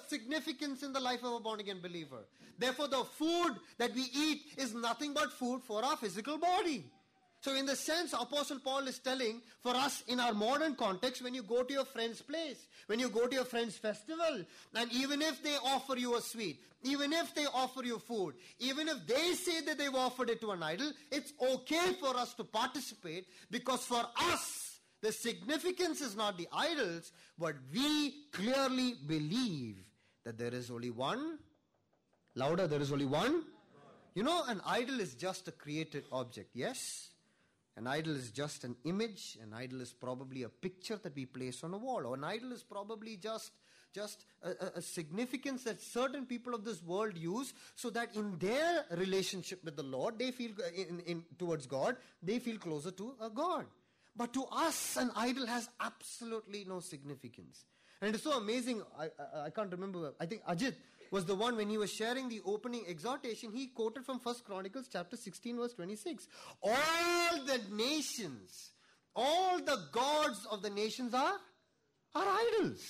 significance 0.08 0.82
in 0.82 0.92
the 0.92 1.00
life 1.00 1.22
of 1.24 1.34
a 1.34 1.40
born 1.40 1.60
again 1.60 1.80
believer. 1.80 2.18
Therefore, 2.58 2.88
the 2.88 3.04
food 3.04 3.56
that 3.78 3.94
we 3.94 4.08
eat 4.14 4.42
is 4.56 4.74
nothing 4.74 5.14
but 5.14 5.32
food 5.32 5.62
for 5.62 5.84
our 5.84 5.96
physical 5.96 6.38
body. 6.38 6.84
So, 7.40 7.54
in 7.56 7.66
the 7.66 7.74
sense, 7.74 8.12
Apostle 8.12 8.60
Paul 8.60 8.86
is 8.86 9.00
telling 9.00 9.42
for 9.62 9.74
us 9.74 10.04
in 10.06 10.20
our 10.20 10.32
modern 10.32 10.76
context, 10.76 11.22
when 11.22 11.34
you 11.34 11.42
go 11.42 11.64
to 11.64 11.72
your 11.74 11.84
friend's 11.84 12.22
place, 12.22 12.66
when 12.86 13.00
you 13.00 13.08
go 13.08 13.26
to 13.26 13.34
your 13.34 13.44
friend's 13.44 13.76
festival, 13.76 14.44
and 14.74 14.92
even 14.92 15.20
if 15.22 15.42
they 15.42 15.56
offer 15.56 15.96
you 15.96 16.16
a 16.16 16.20
sweet, 16.20 16.60
even 16.84 17.12
if 17.12 17.34
they 17.34 17.46
offer 17.46 17.84
you 17.84 17.98
food, 17.98 18.34
even 18.60 18.86
if 18.88 19.04
they 19.08 19.34
say 19.34 19.60
that 19.62 19.76
they've 19.76 19.94
offered 19.94 20.30
it 20.30 20.40
to 20.40 20.52
an 20.52 20.62
idol, 20.62 20.92
it's 21.10 21.32
okay 21.40 21.94
for 21.98 22.16
us 22.16 22.32
to 22.34 22.44
participate 22.44 23.26
because 23.50 23.84
for 23.84 24.04
us, 24.20 24.71
the 25.02 25.12
significance 25.12 26.00
is 26.00 26.16
not 26.16 26.38
the 26.38 26.48
idols, 26.52 27.12
but 27.36 27.56
we 27.72 28.14
clearly 28.32 28.94
believe 29.06 29.78
that 30.24 30.38
there 30.38 30.54
is 30.54 30.70
only 30.70 30.90
one. 30.90 31.38
Louder, 32.36 32.68
there 32.68 32.80
is 32.80 32.92
only 32.92 33.06
one. 33.06 33.42
You 34.14 34.22
know, 34.22 34.44
an 34.46 34.60
idol 34.64 35.00
is 35.00 35.14
just 35.14 35.48
a 35.48 35.52
created 35.52 36.04
object, 36.12 36.50
yes? 36.54 37.08
An 37.76 37.86
idol 37.86 38.14
is 38.14 38.30
just 38.30 38.64
an 38.64 38.76
image. 38.84 39.38
An 39.42 39.52
idol 39.54 39.80
is 39.80 39.92
probably 39.92 40.44
a 40.44 40.48
picture 40.48 40.96
that 41.02 41.16
we 41.16 41.26
place 41.26 41.64
on 41.64 41.74
a 41.74 41.78
wall. 41.78 42.06
Or 42.06 42.14
an 42.14 42.24
idol 42.24 42.52
is 42.52 42.62
probably 42.62 43.16
just, 43.16 43.50
just 43.94 44.24
a, 44.42 44.50
a, 44.76 44.82
significance 44.82 45.64
that 45.64 45.80
certain 45.80 46.26
people 46.26 46.54
of 46.54 46.64
this 46.64 46.82
world 46.82 47.16
use 47.16 47.54
so 47.74 47.88
that 47.90 48.14
in 48.14 48.38
their 48.38 48.84
relationship 48.90 49.64
with 49.64 49.76
the 49.76 49.82
Lord, 49.82 50.18
they 50.18 50.30
feel, 50.30 50.50
in, 50.76 51.00
in, 51.00 51.24
towards 51.38 51.66
God, 51.66 51.96
they 52.22 52.38
feel 52.38 52.58
closer 52.58 52.90
to 52.90 53.14
a 53.20 53.30
God. 53.30 53.64
But 54.14 54.32
to 54.34 54.44
us, 54.44 54.96
an 54.96 55.10
idol 55.16 55.46
has 55.46 55.68
absolutely 55.80 56.64
no 56.68 56.80
significance. 56.80 57.64
And 58.00 58.14
it's 58.14 58.24
so 58.24 58.36
amazing. 58.36 58.82
I, 58.98 59.04
I, 59.04 59.44
I 59.46 59.50
can't 59.50 59.70
remember. 59.70 60.12
I 60.20 60.26
think 60.26 60.42
Ajit 60.44 60.74
was 61.12 61.24
the 61.26 61.34
one 61.34 61.56
when 61.56 61.68
he 61.68 61.78
was 61.78 61.92
sharing 61.92 62.28
the 62.28 62.40
opening 62.44 62.84
exhortation, 62.88 63.52
he 63.52 63.66
quoted 63.66 64.04
from 64.04 64.18
First 64.18 64.44
Chronicles 64.44 64.88
chapter 64.90 65.16
16, 65.16 65.56
verse 65.58 65.74
26. 65.74 66.26
All 66.62 67.44
the 67.44 67.60
nations, 67.70 68.70
all 69.14 69.58
the 69.58 69.78
gods 69.92 70.46
of 70.50 70.62
the 70.62 70.70
nations 70.70 71.12
are, 71.12 71.34
are 72.14 72.24
idols. 72.26 72.82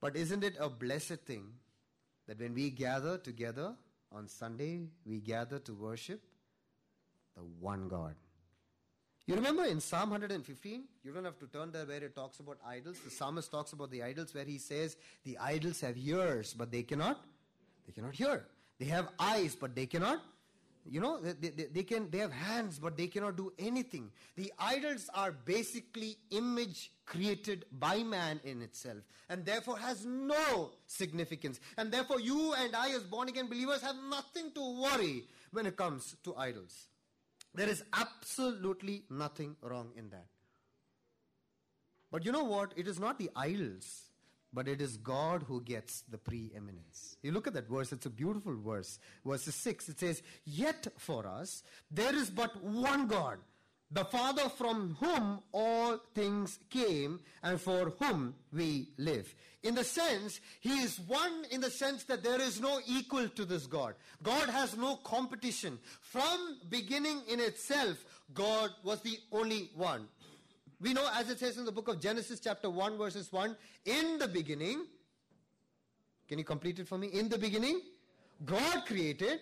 But 0.00 0.16
isn't 0.16 0.42
it 0.42 0.56
a 0.58 0.70
blessed 0.70 1.20
thing 1.26 1.44
that 2.26 2.40
when 2.40 2.54
we 2.54 2.70
gather 2.70 3.18
together 3.18 3.74
on 4.10 4.26
Sunday, 4.26 4.86
we 5.04 5.20
gather 5.20 5.58
to 5.60 5.74
worship 5.74 6.22
the 7.36 7.42
one 7.42 7.88
God? 7.88 8.14
You 9.28 9.34
remember 9.34 9.66
in 9.66 9.78
Psalm 9.78 10.08
115, 10.08 10.84
you 11.04 11.12
don't 11.12 11.26
have 11.26 11.38
to 11.40 11.46
turn 11.48 11.70
there 11.70 11.84
where 11.84 12.02
it 12.02 12.14
talks 12.14 12.40
about 12.40 12.56
idols. 12.66 12.98
The 13.04 13.10
psalmist 13.10 13.52
talks 13.52 13.74
about 13.74 13.90
the 13.90 14.02
idols 14.02 14.34
where 14.34 14.46
he 14.46 14.56
says, 14.56 14.96
the 15.22 15.36
idols 15.36 15.82
have 15.82 15.98
ears, 15.98 16.54
but 16.54 16.72
they 16.72 16.82
cannot, 16.82 17.22
they 17.86 17.92
cannot 17.92 18.14
hear. 18.14 18.46
They 18.78 18.86
have 18.86 19.08
eyes, 19.18 19.54
but 19.54 19.74
they 19.74 19.84
cannot, 19.84 20.22
you 20.88 21.02
know, 21.02 21.20
they, 21.20 21.50
they, 21.50 21.64
they 21.64 21.82
can, 21.82 22.08
they 22.08 22.20
have 22.20 22.32
hands, 22.32 22.78
but 22.78 22.96
they 22.96 23.06
cannot 23.06 23.36
do 23.36 23.52
anything. 23.58 24.10
The 24.36 24.50
idols 24.58 25.10
are 25.12 25.32
basically 25.32 26.16
image 26.30 26.90
created 27.04 27.66
by 27.70 28.02
man 28.04 28.40
in 28.44 28.62
itself, 28.62 29.02
and 29.28 29.44
therefore 29.44 29.76
has 29.76 30.06
no 30.06 30.70
significance. 30.86 31.60
And 31.76 31.92
therefore 31.92 32.20
you 32.20 32.54
and 32.54 32.74
I 32.74 32.92
as 32.92 33.02
born 33.02 33.28
again 33.28 33.48
believers 33.48 33.82
have 33.82 33.96
nothing 34.08 34.52
to 34.52 34.80
worry 34.80 35.24
when 35.52 35.66
it 35.66 35.76
comes 35.76 36.16
to 36.24 36.34
idols. 36.34 36.86
There 37.54 37.68
is 37.68 37.82
absolutely 37.92 39.04
nothing 39.10 39.56
wrong 39.62 39.90
in 39.96 40.10
that. 40.10 40.26
But 42.10 42.24
you 42.24 42.32
know 42.32 42.44
what? 42.44 42.72
It 42.76 42.88
is 42.88 42.98
not 42.98 43.18
the 43.18 43.30
idols, 43.36 44.08
but 44.52 44.68
it 44.68 44.80
is 44.80 44.96
God 44.96 45.44
who 45.46 45.62
gets 45.62 46.02
the 46.08 46.18
preeminence. 46.18 47.16
You 47.22 47.32
look 47.32 47.46
at 47.46 47.54
that 47.54 47.68
verse, 47.68 47.92
it's 47.92 48.06
a 48.06 48.10
beautiful 48.10 48.56
verse. 48.56 48.98
Verse 49.24 49.42
6, 49.42 49.88
it 49.90 50.00
says, 50.00 50.22
Yet 50.44 50.86
for 50.96 51.26
us 51.26 51.62
there 51.90 52.14
is 52.14 52.30
but 52.30 52.62
one 52.62 53.08
God 53.08 53.38
the 53.90 54.04
Father 54.04 54.48
from 54.50 54.96
whom 55.00 55.40
all 55.52 55.98
things 56.14 56.58
came 56.68 57.20
and 57.42 57.60
for 57.60 57.94
whom 57.98 58.34
we 58.52 58.88
live. 58.98 59.34
In 59.62 59.74
the 59.74 59.84
sense, 59.84 60.40
He 60.60 60.80
is 60.80 61.00
one 61.00 61.44
in 61.50 61.60
the 61.60 61.70
sense 61.70 62.04
that 62.04 62.22
there 62.22 62.40
is 62.40 62.60
no 62.60 62.80
equal 62.86 63.28
to 63.30 63.44
this 63.44 63.66
God. 63.66 63.94
God 64.22 64.50
has 64.50 64.76
no 64.76 64.96
competition. 64.96 65.78
From 66.00 66.58
beginning 66.68 67.22
in 67.28 67.40
itself, 67.40 68.04
God 68.34 68.70
was 68.84 69.00
the 69.00 69.18
only 69.32 69.70
one. 69.74 70.06
We 70.80 70.92
know 70.92 71.08
as 71.14 71.28
it 71.28 71.38
says 71.40 71.58
in 71.58 71.64
the 71.64 71.72
book 71.72 71.88
of 71.88 72.00
Genesis 72.00 72.40
chapter 72.40 72.70
1 72.70 72.98
verses 72.98 73.32
1, 73.32 73.56
in 73.86 74.18
the 74.18 74.28
beginning, 74.28 74.84
can 76.28 76.38
you 76.38 76.44
complete 76.44 76.78
it 76.78 76.86
for 76.86 76.98
me? 76.98 77.08
In 77.08 77.28
the 77.28 77.38
beginning, 77.38 77.80
God 78.44 78.84
created 78.86 79.40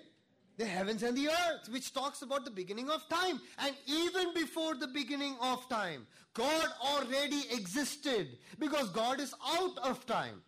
the 0.56 0.66
heavens 0.66 1.02
and 1.02 1.16
the 1.16 1.28
earth, 1.28 1.68
which 1.70 1.92
talks 1.92 2.22
about 2.22 2.44
the 2.44 2.50
beginning 2.50 2.90
of 2.90 3.06
time. 3.08 3.40
And 3.58 3.74
even 3.86 4.32
before 4.34 4.74
the 4.74 4.86
beginning 4.86 5.36
of 5.40 5.68
time, 5.68 6.06
God 6.34 6.66
already 6.82 7.42
existed 7.50 8.38
because 8.58 8.90
God 8.90 9.20
is 9.20 9.34
out 9.46 9.78
of 9.78 10.04
time. 10.06 10.42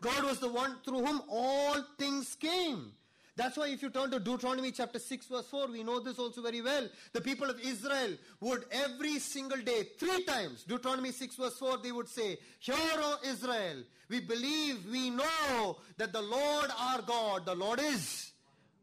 God 0.00 0.24
was 0.24 0.38
the 0.38 0.50
one 0.50 0.76
through 0.84 1.04
whom 1.04 1.22
all 1.28 1.76
things 1.98 2.34
came. 2.36 2.92
That's 3.36 3.56
why 3.56 3.68
if 3.68 3.80
you 3.80 3.90
turn 3.90 4.10
to 4.10 4.20
Deuteronomy 4.20 4.70
chapter 4.70 4.98
6 4.98 5.26
verse 5.26 5.46
4, 5.46 5.68
we 5.68 5.82
know 5.82 6.00
this 6.00 6.18
also 6.18 6.42
very 6.42 6.60
well. 6.60 6.88
The 7.12 7.20
people 7.20 7.48
of 7.48 7.58
Israel 7.60 8.16
would 8.40 8.64
every 8.70 9.18
single 9.18 9.58
day, 9.58 9.84
three 9.98 10.24
times, 10.24 10.64
Deuteronomy 10.64 11.12
6 11.12 11.36
verse 11.36 11.56
4, 11.58 11.78
they 11.78 11.92
would 11.92 12.08
say, 12.08 12.38
Hear, 12.58 12.76
O 12.76 13.16
Israel, 13.24 13.84
we 14.08 14.20
believe, 14.20 14.84
we 14.90 15.08
know 15.10 15.78
that 15.96 16.12
the 16.12 16.20
Lord 16.20 16.70
our 16.78 17.00
God, 17.02 17.46
the 17.46 17.54
Lord 17.54 17.80
is 17.80 18.29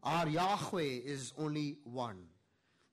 our 0.02 0.28
Yahweh 0.28 1.00
is 1.04 1.32
only 1.38 1.78
one. 1.84 2.18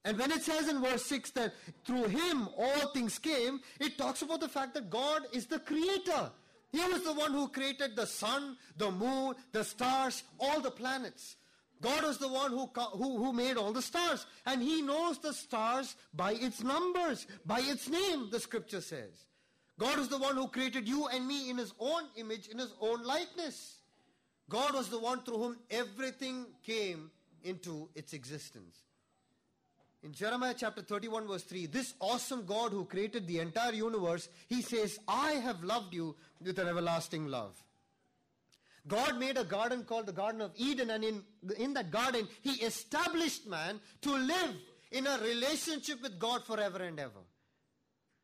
And 0.04 0.20
when 0.20 0.32
it 0.32 0.44
says 0.44 0.68
in 0.68 0.82
verse 0.82 1.04
6 1.06 1.32
that 1.32 1.54
through 1.84 2.06
him 2.06 2.48
all 2.58 2.90
things 2.94 3.18
came, 3.18 3.60
it 3.80 3.98
talks 3.98 4.22
about 4.22 4.40
the 4.40 4.48
fact 4.48 4.76
that 4.76 4.90
God 4.90 5.24
is 5.34 5.48
the 5.48 5.60
creator. 5.60 6.32
He 6.72 6.80
was 6.86 7.04
the 7.04 7.14
one 7.14 7.32
who 7.32 7.48
created 7.48 7.96
the 7.96 8.06
sun, 8.06 8.58
the 8.78 8.92
moon, 8.92 9.36
the 9.52 9.64
stars, 9.64 10.24
all 10.40 10.62
the 10.62 10.72
planets. 10.72 11.38
God 11.82 12.04
was 12.04 12.18
the 12.18 12.28
one 12.28 12.52
who, 12.52 12.70
who, 12.94 13.24
who 13.24 13.34
made 13.34 13.58
all 13.58 13.74
the 13.74 13.82
stars. 13.82 14.26
And 14.46 14.62
he 14.62 14.82
knows 14.82 15.18
the 15.18 15.34
stars 15.34 15.96
by 16.14 16.34
its 16.34 16.64
numbers, 16.64 17.28
by 17.46 17.60
its 17.62 17.90
name, 17.90 18.30
the 18.32 18.40
scripture 18.40 18.82
says. 18.82 19.26
God 19.80 20.00
is 20.00 20.08
the 20.08 20.18
one 20.18 20.36
who 20.36 20.48
created 20.48 20.88
you 20.88 21.08
and 21.08 21.28
me 21.28 21.50
in 21.50 21.58
his 21.58 21.74
own 21.80 22.04
image, 22.16 22.48
in 22.48 22.60
his 22.60 22.74
own 22.80 23.04
likeness. 23.04 23.80
God 24.50 24.74
was 24.74 24.90
the 24.90 25.00
one 25.00 25.22
through 25.22 25.38
whom 25.38 25.58
everything 25.70 26.46
came 26.64 27.10
into 27.44 27.90
its 27.96 28.14
existence. 28.14 28.78
In 30.04 30.14
Jeremiah 30.14 30.54
chapter 30.56 30.84
31 30.84 31.28
verse 31.28 31.44
3, 31.44 31.66
this 31.66 31.96
awesome 32.00 32.46
God 32.46 32.72
who 32.72 32.86
created 32.86 33.26
the 33.26 33.40
entire 33.40 33.74
universe, 33.74 34.30
he 34.48 34.62
says, 34.62 35.00
I 35.08 35.32
have 35.32 35.64
loved 35.64 35.96
you 35.96 36.16
with 36.40 36.60
an 36.60 36.68
everlasting 36.68 37.26
love. 37.26 37.56
God 38.88 39.18
made 39.18 39.38
a 39.38 39.44
garden 39.44 39.84
called 39.84 40.06
the 40.06 40.14
Garden 40.14 40.42
of 40.42 40.52
Eden 40.56 40.92
and 40.92 41.04
in, 41.04 41.24
in 41.58 41.74
that 41.74 41.90
garden, 41.90 42.28
he 42.44 42.64
established 42.64 43.48
man 43.48 43.80
to 44.02 44.12
live 44.12 44.56
in 44.92 45.08
a 45.08 45.18
relationship 45.18 46.04
with 46.04 46.20
God 46.20 46.46
forever 46.46 46.84
and 46.84 47.00
ever. 47.00 47.25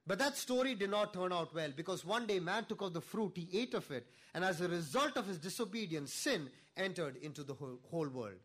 But 0.08 0.20
that 0.20 0.38
story 0.38 0.76
did 0.76 0.90
not 0.90 1.14
turn 1.14 1.32
out 1.32 1.54
well 1.54 1.70
because 1.76 2.04
one 2.04 2.26
day 2.26 2.40
man 2.40 2.66
took 2.66 2.82
of 2.82 2.94
the 2.94 3.02
fruit, 3.02 3.34
he 3.36 3.48
ate 3.54 3.74
of 3.74 3.90
it, 3.92 4.08
and 4.34 4.44
as 4.44 4.60
a 4.62 4.68
result 4.68 5.16
of 5.16 5.28
his 5.28 5.38
disobedience, 5.38 6.14
sin 6.14 6.50
entered 6.76 7.18
into 7.18 7.44
the 7.44 7.54
whole, 7.54 7.80
whole 7.90 8.10
world. 8.10 8.40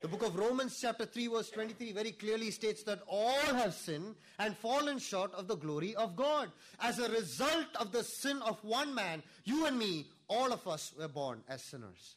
The 0.00 0.08
book 0.08 0.22
of 0.22 0.36
Romans, 0.36 0.78
chapter 0.80 1.04
3, 1.04 1.26
verse 1.26 1.50
23, 1.50 1.92
very 1.92 2.12
clearly 2.12 2.52
states 2.52 2.84
that 2.84 3.02
all 3.08 3.54
have 3.54 3.74
sinned 3.74 4.14
and 4.38 4.56
fallen 4.56 4.98
short 4.98 5.34
of 5.34 5.48
the 5.48 5.56
glory 5.56 5.96
of 5.96 6.14
God. 6.14 6.52
As 6.80 7.00
a 7.00 7.10
result 7.10 7.66
of 7.80 7.90
the 7.90 8.04
sin 8.04 8.40
of 8.42 8.62
one 8.62 8.94
man, 8.94 9.24
you 9.44 9.66
and 9.66 9.76
me, 9.76 10.06
all 10.28 10.52
of 10.52 10.68
us 10.68 10.94
were 10.96 11.08
born 11.08 11.42
as 11.48 11.62
sinners. 11.62 12.16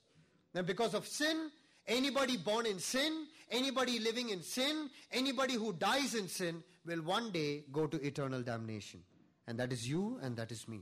And 0.53 0.67
because 0.67 0.93
of 0.93 1.07
sin, 1.07 1.49
anybody 1.91 2.37
born 2.37 2.65
in 2.65 2.79
sin, 2.79 3.27
anybody 3.49 3.99
living 3.99 4.29
in 4.29 4.41
sin, 4.41 4.89
anybody 5.11 5.53
who 5.53 5.73
dies 5.73 6.15
in 6.15 6.27
sin 6.27 6.63
will 6.85 7.01
one 7.01 7.31
day 7.31 7.63
go 7.71 7.87
to 7.87 8.01
eternal 8.05 8.41
damnation. 8.41 9.01
And 9.47 9.59
that 9.59 9.71
is 9.71 9.87
you 9.87 10.19
and 10.21 10.35
that 10.37 10.51
is 10.51 10.67
me. 10.67 10.81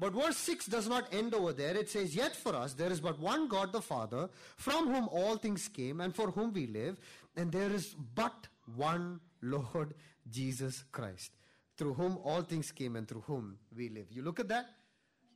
But 0.00 0.12
verse 0.12 0.36
6 0.36 0.66
does 0.66 0.88
not 0.88 1.12
end 1.12 1.34
over 1.34 1.52
there. 1.52 1.76
It 1.76 1.90
says, 1.90 2.14
Yet 2.14 2.36
for 2.36 2.54
us 2.54 2.74
there 2.74 2.90
is 2.90 3.00
but 3.00 3.18
one 3.18 3.48
God 3.48 3.72
the 3.72 3.82
Father, 3.82 4.28
from 4.56 4.92
whom 4.92 5.08
all 5.08 5.36
things 5.36 5.68
came 5.68 6.00
and 6.00 6.14
for 6.14 6.30
whom 6.30 6.52
we 6.52 6.66
live, 6.66 7.00
and 7.36 7.50
there 7.50 7.72
is 7.72 7.94
but 8.14 8.46
one 8.76 9.20
Lord 9.42 9.94
Jesus 10.30 10.84
Christ, 10.92 11.32
through 11.76 11.94
whom 11.94 12.18
all 12.22 12.42
things 12.42 12.70
came 12.70 12.94
and 12.96 13.08
through 13.08 13.22
whom 13.22 13.58
we 13.76 13.88
live. 13.88 14.06
You 14.10 14.22
look 14.22 14.38
at 14.38 14.48
that? 14.48 14.66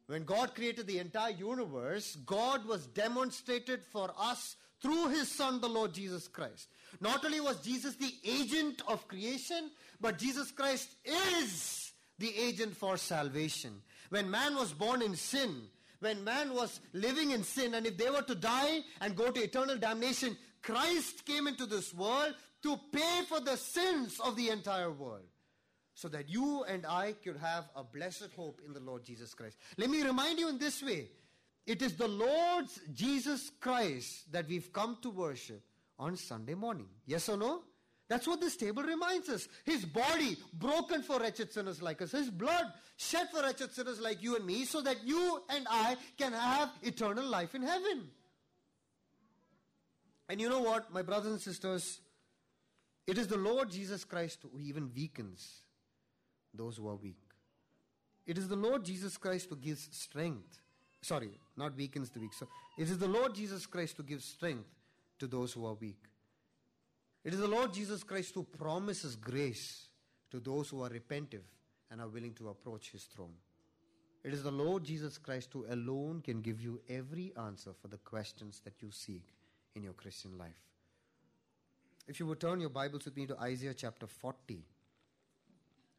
When 0.07 0.25
God 0.25 0.55
created 0.55 0.87
the 0.87 0.99
entire 0.99 1.31
universe, 1.31 2.17
God 2.27 2.67
was 2.67 2.87
demonstrated 2.87 3.83
for 3.85 4.11
us 4.19 4.57
through 4.81 5.09
his 5.09 5.31
son, 5.31 5.61
the 5.61 5.69
Lord 5.69 5.95
Jesus 5.95 6.27
Christ. 6.29 6.69
Not 7.01 7.25
only 7.25 7.41
was 7.41 7.61
Jesus 7.61 7.95
the 7.95 8.13
agent 8.25 8.83
of 8.89 9.07
creation, 9.07 9.71
but 10.01 10.19
Jesus 10.19 10.51
Christ 10.51 10.89
is 11.05 11.93
the 12.19 12.37
agent 12.37 12.77
for 12.77 12.97
salvation. 12.97 13.81
When 14.11 14.31
man 14.31 14.57
was 14.57 14.73
born 14.73 15.03
in 15.03 15.15
sin, 15.15 15.63
when 16.01 16.25
man 16.25 16.53
was 16.53 16.81
living 16.93 17.31
in 17.31 17.45
sin, 17.45 17.75
and 17.75 17.87
if 17.87 17.97
they 17.97 18.11
were 18.11 18.23
to 18.23 18.35
die 18.35 18.81
and 19.01 19.17
go 19.17 19.31
to 19.31 19.41
eternal 19.41 19.79
damnation, 19.79 20.37
Christ 20.63 21.25
came 21.25 21.47
into 21.47 21.65
this 21.65 21.95
world 21.95 22.35
to 22.65 22.79
pay 22.93 23.23
for 23.29 23.41
the 23.41 23.57
sins 23.57 24.21
of 24.21 24.37
the 24.37 24.51
entire 24.51 24.91
world 24.91 25.32
so 25.95 26.09
that 26.09 26.29
you 26.29 26.65
and 26.65 26.87
I 26.87 27.13
could 27.25 27.37
have 27.37 27.65
a 27.77 27.85
blessed 27.85 28.31
hope 28.35 28.61
in 28.65 28.73
the 28.73 28.81
Lord 28.81 29.05
Jesus 29.05 29.35
Christ. 29.35 29.59
Let 29.77 29.91
me 29.91 30.03
remind 30.03 30.39
you 30.39 30.49
in 30.49 30.59
this 30.59 30.83
way 30.83 31.09
it 31.67 31.83
is 31.83 31.95
the 31.95 32.09
Lord 32.09 32.67
Jesus 32.93 33.51
Christ 33.61 34.33
that 34.33 34.49
we've 34.49 34.73
come 34.73 34.99
to 35.03 35.11
worship 35.11 35.63
on 35.99 36.17
Sunday 36.17 36.55
morning. 36.55 36.89
Yes 37.07 37.29
or 37.29 37.37
no? 37.37 37.63
That's 38.09 38.27
what 38.27 38.41
this 38.41 38.57
table 38.57 38.83
reminds 38.83 39.29
us. 39.29 39.49
His 39.65 39.85
body 39.85 40.37
broken 40.53 41.03
for 41.03 41.19
wretched 41.19 41.53
sinners 41.53 41.81
like 41.81 42.03
us. 42.03 42.11
His 42.13 42.31
blood 42.31 42.67
shed 42.97 43.29
for 43.31 43.43
wretched 43.43 43.73
sinners 43.73 44.01
like 44.01 44.23
you 44.23 44.37
and 44.37 44.45
me 44.45 44.65
so 44.65 44.81
that 44.83 45.05
you 45.05 45.41
and 45.49 45.67
I 45.71 45.97
can 46.19 46.33
have 46.33 46.71
eternal 46.83 47.25
life 47.25 47.55
in 47.55 47.63
heaven. 47.63 48.09
And 50.29 50.41
you 50.41 50.49
know 50.49 50.61
what, 50.61 50.93
my 50.93 51.03
brothers 51.03 51.33
and 51.33 51.41
sisters? 51.41 52.01
It 53.07 53.19
is 53.19 53.29
the 53.29 53.39
Lord 53.39 53.71
Jesus 53.71 54.05
Christ 54.05 54.41
who 54.43 54.59
even 54.59 54.91
weakens 54.95 55.62
those 56.55 56.77
who 56.77 56.89
are 56.89 56.97
weak. 56.97 57.19
It 58.27 58.39
is 58.39 58.49
the 58.49 58.57
Lord 58.57 58.85
Jesus 58.85 59.17
Christ 59.17 59.49
who 59.51 59.57
gives 59.57 59.89
strength. 59.91 60.61
Sorry, 61.01 61.31
not 61.57 61.77
weakens 61.77 62.11
the 62.11 62.21
weak. 62.21 62.33
So 62.33 62.47
it 62.79 62.89
is 62.89 62.99
the 62.99 63.09
Lord 63.09 63.35
Jesus 63.35 63.67
Christ 63.67 63.97
who 63.97 64.05
gives 64.05 64.25
strength 64.25 64.69
to 65.19 65.27
those 65.27 65.53
who 65.53 65.67
are 65.67 65.75
weak. 65.75 65.99
It 67.25 67.35
is 67.35 67.41
the 67.41 67.49
Lord 67.49 67.73
Jesus 67.73 68.03
Christ 68.03 68.35
who 68.35 68.45
promises 68.45 69.17
grace 69.17 69.89
to 70.31 70.41
those 70.41 70.69
who 70.69 70.83
are 70.83 70.91
repentive 70.91 71.45
and 71.91 72.01
are 72.01 72.09
willing 72.09 72.35
to 72.35 72.49
approach 72.49 72.91
his 72.91 73.05
throne. 73.05 73.35
It 74.25 74.33
is 74.33 74.45
the 74.45 74.53
Lord 74.53 74.85
Jesus 74.85 75.19
Christ 75.19 75.51
who 75.53 75.67
alone 75.69 76.21
can 76.21 76.41
give 76.41 76.61
you 76.61 76.81
every 76.89 77.33
answer 77.45 77.73
for 77.81 77.89
the 77.89 77.99
questions 77.99 78.61
that 78.65 78.75
you 78.81 78.91
seek 78.93 79.25
in 79.75 79.83
your 79.83 79.93
Christian 79.95 80.39
life. 80.39 80.63
If 82.07 82.21
you 82.21 82.27
would 82.27 82.41
turn 82.41 82.61
your 82.61 82.71
Bibles 82.71 83.05
with 83.05 83.17
me 83.17 83.27
to 83.27 83.39
Isaiah 83.39 83.75
chapter 83.75 84.07
40. 84.07 84.65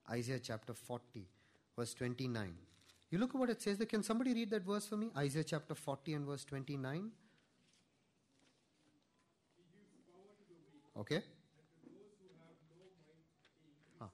Isaiah 0.10 0.40
chapter 0.40 0.74
40, 0.74 1.26
verse 1.78 1.94
29. 1.94 2.54
You 3.10 3.20
look 3.20 3.30
at 3.30 3.36
what 3.36 3.50
it 3.50 3.62
says 3.62 3.78
there. 3.78 3.88
Can 3.88 4.04
somebody 4.04 4.34
read 4.34 4.50
that 4.50 4.64
verse 4.64 4.88
for 4.88 4.98
me? 4.98 5.12
Isaiah 5.16 5.44
chapter 5.44 5.76
40 5.76 6.14
and 6.14 6.26
verse 6.26 6.44
29. 6.46 7.12
Okay. 10.98 11.22
Ah. 14.02 14.10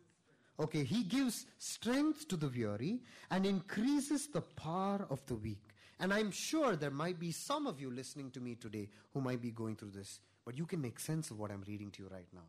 Okay, 0.60 0.84
he 0.84 1.04
gives 1.04 1.46
strength 1.58 2.28
to 2.28 2.38
the 2.38 2.50
weary 2.50 3.00
and 3.32 3.46
increases 3.46 4.28
the 4.28 4.42
power 4.42 5.06
of 5.10 5.26
the 5.26 5.36
weak. 5.36 5.62
And 6.00 6.14
I'm 6.14 6.32
sure 6.32 6.76
there 6.76 6.92
might 6.92 7.20
be 7.20 7.32
some 7.32 7.68
of 7.68 7.82
you 7.82 7.92
listening 7.92 8.32
to 8.32 8.40
me 8.40 8.56
today 8.56 8.90
who 9.14 9.22
might 9.22 9.42
be 9.42 9.52
going 9.52 9.76
through 9.76 9.92
this, 9.92 10.20
but 10.46 10.58
you 10.58 10.66
can 10.66 10.82
make 10.82 11.00
sense 11.00 11.32
of 11.32 11.40
what 11.40 11.52
I'm 11.52 11.64
reading 11.68 11.92
to 11.92 12.04
you 12.04 12.10
right 12.10 12.28
now. 12.34 12.48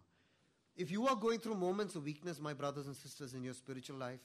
If 0.81 0.91
you 0.91 1.07
are 1.09 1.15
going 1.15 1.41
through 1.41 1.57
moments 1.57 1.95
of 1.95 2.05
weakness, 2.05 2.41
my 2.41 2.55
brothers 2.55 2.87
and 2.87 2.97
sisters, 2.97 3.35
in 3.35 3.45
your 3.45 3.53
spiritual 3.53 3.97
life, 3.97 4.21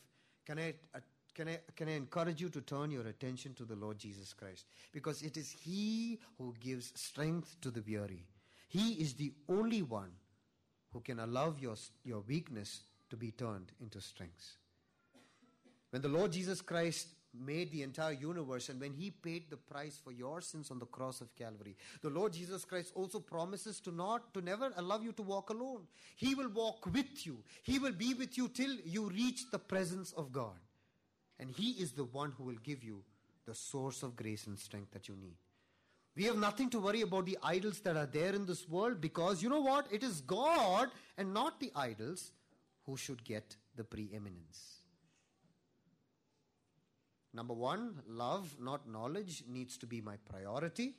can 0.46 0.58
I, 0.58 0.74
uh, 0.96 1.00
can, 1.34 1.50
I, 1.50 1.60
can 1.76 1.90
I 1.90 1.98
encourage 1.98 2.40
you 2.40 2.48
to 2.48 2.62
turn 2.62 2.92
your 2.92 3.06
attention 3.08 3.54
to 3.56 3.66
the 3.66 3.76
Lord 3.76 3.98
Jesus 3.98 4.32
Christ? 4.32 4.66
Because 4.94 5.22
it 5.22 5.36
is 5.36 5.52
He 5.52 6.18
who 6.38 6.56
gives 6.62 6.94
strength 6.96 7.58
to 7.60 7.72
the 7.72 7.84
weary. 7.86 8.24
He 8.70 8.94
is 8.94 9.16
the 9.16 9.34
only 9.50 9.82
one 9.82 10.12
who 10.94 11.02
can 11.02 11.20
allow 11.20 11.54
your, 11.60 11.76
your 12.06 12.22
weakness 12.22 12.84
to 13.10 13.18
be 13.18 13.32
turned 13.32 13.74
into 13.82 14.00
strength. 14.00 14.56
When 15.90 16.02
the 16.02 16.08
Lord 16.08 16.32
Jesus 16.32 16.62
Christ 16.62 17.10
made 17.40 17.72
the 17.72 17.84
entire 17.84 18.14
universe 18.14 18.70
and 18.70 18.80
when 18.80 18.94
he 18.94 19.10
paid 19.12 19.50
the 19.50 19.58
price 19.58 20.00
for 20.04 20.12
your 20.12 20.42
sins 20.42 20.72
on 20.72 20.80
the 20.80 20.86
cross 20.86 21.22
of 21.22 21.36
calvary 21.36 21.76
the 22.02 22.10
lord 22.10 22.34
jesus 22.34 22.66
christ 22.66 22.92
also 22.96 23.20
promises 23.20 23.80
to 23.80 23.92
not 23.92 24.34
to 24.34 24.42
never 24.42 24.72
allow 24.78 25.00
you 25.00 25.12
to 25.14 25.22
walk 25.22 25.50
alone. 25.50 25.82
He 26.16 26.36
will 26.36 26.50
walk 26.50 26.86
with 26.86 27.26
you. 27.26 27.40
He 27.64 27.80
will 27.80 27.92
be 27.92 28.14
with 28.14 28.38
you 28.38 28.48
till 28.48 28.76
you 28.86 29.10
reach 29.10 29.50
the 29.52 29.60
presence 29.60 30.12
of 30.14 30.32
god. 30.32 30.60
And 31.40 31.50
he 31.50 31.72
is 31.72 31.92
the 31.92 32.06
one 32.06 32.34
who 32.38 32.44
will 32.44 32.62
give 32.64 32.84
you 32.84 33.04
the 33.46 33.56
source 33.56 34.04
of 34.04 34.16
grace 34.16 34.48
and 34.48 34.58
strength 34.58 34.92
that 34.92 35.08
you 35.08 35.16
need. 35.16 35.36
We 36.16 36.24
have 36.26 36.38
nothing 36.38 36.70
to 36.70 36.80
worry 36.80 37.02
about 37.02 37.26
the 37.26 37.38
idols 37.44 37.82
that 37.82 37.98
are 37.98 38.06
there 38.06 38.34
in 38.34 38.46
this 38.46 38.68
world 38.70 39.02
because 39.02 39.44
you 39.44 39.50
know 39.50 39.62
what? 39.62 39.92
It 39.92 40.04
is 40.04 40.22
god 40.22 40.90
and 41.18 41.34
not 41.34 41.60
the 41.60 41.72
idols 41.76 42.32
who 42.86 42.96
should 42.96 43.24
get 43.24 43.56
the 43.76 43.84
preeminence 43.84 44.82
Number 47.36 47.54
one, 47.54 48.02
love, 48.08 48.56
not 48.60 48.90
knowledge, 48.90 49.44
needs 49.48 49.78
to 49.80 49.86
be 49.86 50.00
my 50.00 50.16
priority. 50.30 50.96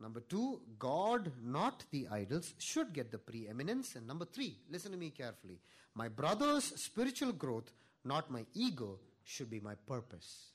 Number 0.00 0.20
two, 0.20 0.60
God, 0.78 1.32
not 1.42 1.84
the 1.90 2.06
idols, 2.10 2.54
should 2.58 2.92
get 2.92 3.10
the 3.10 3.18
preeminence. 3.18 3.96
And 3.96 4.06
number 4.06 4.24
three, 4.24 4.58
listen 4.70 4.92
to 4.92 4.98
me 4.98 5.10
carefully. 5.10 5.58
My 5.94 6.08
brother's 6.08 6.64
spiritual 6.64 7.32
growth, 7.32 7.72
not 8.04 8.30
my 8.30 8.46
ego, 8.54 9.00
should 9.24 9.50
be 9.50 9.58
my 9.58 9.74
purpose. 9.74 10.50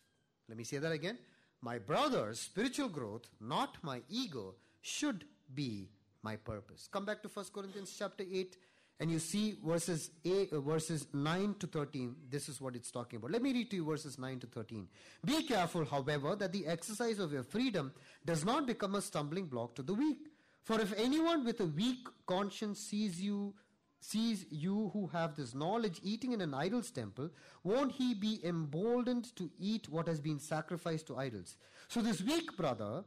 Let 0.48 0.58
me 0.58 0.64
say 0.64 0.78
that 0.78 0.92
again. 0.92 1.18
My 1.62 1.80
brother's 1.80 2.40
spiritual 2.40 2.88
growth, 2.88 3.28
not 3.42 3.78
my 3.84 4.02
ego, 4.10 4.56
should 4.82 5.26
be 5.54 5.90
my 6.24 6.38
purpose. 6.38 6.88
Come 6.92 7.04
back 7.04 7.22
to 7.24 7.30
1 7.30 7.46
Corinthians 7.54 7.94
chapter 7.98 8.24
8 8.32 8.56
and 9.00 9.10
you 9.10 9.20
see 9.20 9.56
verses 9.66 10.12
a, 10.26 10.50
uh, 10.52 10.60
verses 10.60 11.08
9 11.14 11.56
to 11.60 11.68
13 11.68 12.16
this 12.30 12.50
is 12.50 12.60
what 12.60 12.76
it's 12.76 12.92
talking 12.92 13.18
about. 13.18 13.32
Let 13.32 13.42
me 13.42 13.54
read 13.54 13.70
to 13.72 13.78
you 13.78 13.86
verses 13.86 14.20
9 14.20 14.40
to 14.42 14.48
13 14.48 14.88
be 15.26 15.44
careful 15.44 15.86
however 15.86 16.36
that 16.36 16.52
the 16.52 16.68
exercise 16.68 17.20
of 17.20 17.32
your 17.32 17.44
freedom 17.44 17.94
does 18.26 18.44
not 18.46 18.68
become 18.68 18.96
a 18.96 19.02
stumbling 19.02 19.46
block 19.46 19.76
to 19.76 19.84
the 19.84 19.94
weak. 19.94 20.28
For 20.64 20.80
if 20.80 20.94
anyone 20.98 21.46
with 21.46 21.60
a 21.62 21.66
weak 21.66 22.08
conscience 22.26 22.80
sees 22.80 23.22
you 23.22 23.54
sees 24.02 24.46
you 24.50 24.90
who 24.94 25.08
have 25.08 25.36
this 25.36 25.54
knowledge 25.54 26.00
eating 26.04 26.32
in 26.32 26.40
an 26.40 26.54
idol's 26.54 26.90
temple 26.90 27.30
won't 27.64 27.92
he 27.92 28.14
be 28.14 28.40
emboldened 28.46 29.36
to 29.36 29.50
eat 29.60 29.90
what 29.90 30.08
has 30.08 30.20
been 30.20 30.40
sacrificed 30.40 31.08
to 31.08 31.18
idols? 31.18 31.56
So 31.88 32.02
this 32.02 32.22
weak 32.22 32.56
brother 32.58 33.04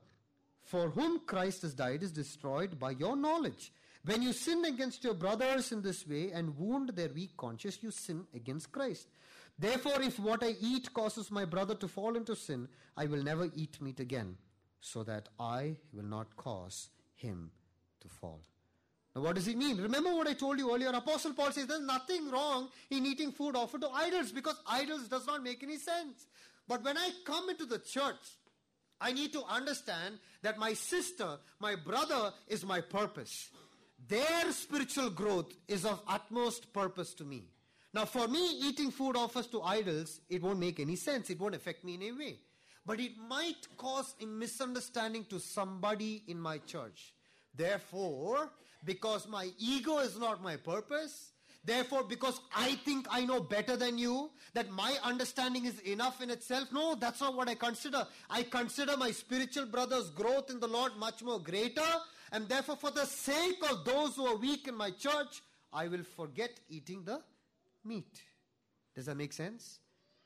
for 0.62 0.90
whom 0.90 1.20
Christ 1.26 1.62
has 1.62 1.74
died 1.74 2.02
is 2.02 2.12
destroyed 2.12 2.78
by 2.78 2.92
your 2.92 3.16
knowledge 3.16 3.72
when 4.04 4.20
you 4.22 4.32
sin 4.32 4.64
against 4.64 5.04
your 5.04 5.14
brothers 5.14 5.70
in 5.70 5.80
this 5.82 6.06
way 6.06 6.32
and 6.32 6.56
wound 6.58 6.90
their 6.90 7.08
weak 7.08 7.36
conscience, 7.36 7.78
you 7.82 7.90
sin 7.90 8.24
against 8.34 8.72
Christ. 8.72 9.06
Therefore, 9.58 10.02
if 10.02 10.18
what 10.18 10.42
I 10.42 10.56
eat 10.60 10.92
causes 10.92 11.30
my 11.30 11.44
brother 11.44 11.74
to 11.76 11.86
fall 11.86 12.16
into 12.16 12.34
sin, 12.34 12.68
I 12.96 13.06
will 13.06 13.22
never 13.22 13.48
eat 13.54 13.80
meat 13.80 14.00
again, 14.00 14.36
so 14.80 15.04
that 15.04 15.28
I 15.38 15.76
will 15.92 16.04
not 16.04 16.34
cause 16.36 16.88
him 17.14 17.52
to 18.00 18.08
fall. 18.08 18.40
Now, 19.14 19.22
what 19.22 19.36
does 19.36 19.46
he 19.46 19.54
mean? 19.54 19.76
Remember 19.76 20.14
what 20.14 20.26
I 20.26 20.32
told 20.32 20.58
you 20.58 20.74
earlier. 20.74 20.88
Apostle 20.88 21.34
Paul 21.34 21.52
says 21.52 21.66
there's 21.66 21.82
nothing 21.82 22.30
wrong 22.30 22.70
in 22.90 23.06
eating 23.06 23.30
food 23.30 23.54
offered 23.54 23.82
to 23.82 23.90
idols 23.90 24.32
because 24.32 24.56
idols 24.66 25.06
does 25.06 25.26
not 25.26 25.44
make 25.44 25.62
any 25.62 25.76
sense. 25.76 26.26
But 26.66 26.82
when 26.82 26.96
I 26.96 27.10
come 27.24 27.50
into 27.50 27.66
the 27.66 27.78
church, 27.78 28.38
I 29.00 29.12
need 29.12 29.32
to 29.34 29.44
understand 29.44 30.18
that 30.42 30.58
my 30.58 30.72
sister, 30.72 31.36
my 31.60 31.76
brother 31.76 32.32
is 32.48 32.64
my 32.64 32.80
purpose 32.80 33.50
their 34.08 34.52
spiritual 34.52 35.10
growth 35.10 35.52
is 35.68 35.84
of 35.84 36.00
utmost 36.06 36.72
purpose 36.72 37.14
to 37.14 37.24
me. 37.24 37.48
Now, 37.94 38.06
for 38.06 38.26
me, 38.26 38.58
eating 38.62 38.90
food 38.90 39.16
offers 39.16 39.46
to 39.48 39.62
idols, 39.62 40.20
it 40.30 40.42
won't 40.42 40.58
make 40.58 40.80
any 40.80 40.96
sense. 40.96 41.28
It 41.28 41.38
won't 41.38 41.54
affect 41.54 41.84
me 41.84 41.94
in 41.94 42.02
any 42.02 42.12
way. 42.12 42.38
But 42.86 43.00
it 43.00 43.12
might 43.28 43.68
cause 43.76 44.14
a 44.20 44.26
misunderstanding 44.26 45.26
to 45.26 45.38
somebody 45.38 46.24
in 46.26 46.40
my 46.40 46.58
church. 46.58 47.12
Therefore, 47.54 48.50
because 48.84 49.28
my 49.28 49.50
ego 49.58 49.98
is 49.98 50.18
not 50.18 50.42
my 50.42 50.56
purpose, 50.56 51.32
therefore, 51.64 52.02
because 52.02 52.40
I 52.56 52.74
think 52.76 53.06
I 53.10 53.24
know 53.24 53.40
better 53.40 53.76
than 53.76 53.98
you, 53.98 54.30
that 54.54 54.70
my 54.70 54.96
understanding 55.04 55.66
is 55.66 55.78
enough 55.80 56.22
in 56.22 56.30
itself, 56.30 56.72
no, 56.72 56.94
that's 56.94 57.20
not 57.20 57.36
what 57.36 57.48
I 57.48 57.54
consider. 57.54 58.06
I 58.30 58.42
consider 58.42 58.96
my 58.96 59.10
spiritual 59.10 59.66
brother's 59.66 60.10
growth 60.10 60.50
in 60.50 60.58
the 60.58 60.66
Lord 60.66 60.96
much 60.98 61.22
more 61.22 61.38
greater 61.38 61.82
and 62.32 62.48
therefore, 62.48 62.76
for 62.76 62.90
the 62.90 63.04
sake 63.04 63.62
of 63.70 63.84
those 63.84 64.16
who 64.16 64.26
are 64.26 64.36
weak 64.36 64.66
in 64.66 64.74
my 64.74 64.90
church, 64.90 65.42
I 65.72 65.86
will 65.88 66.02
forget 66.02 66.58
eating 66.68 67.04
the 67.04 67.20
meat. 67.84 68.22
Does 68.94 69.06
that 69.06 69.16
make 69.16 69.34
sense? 69.34 69.78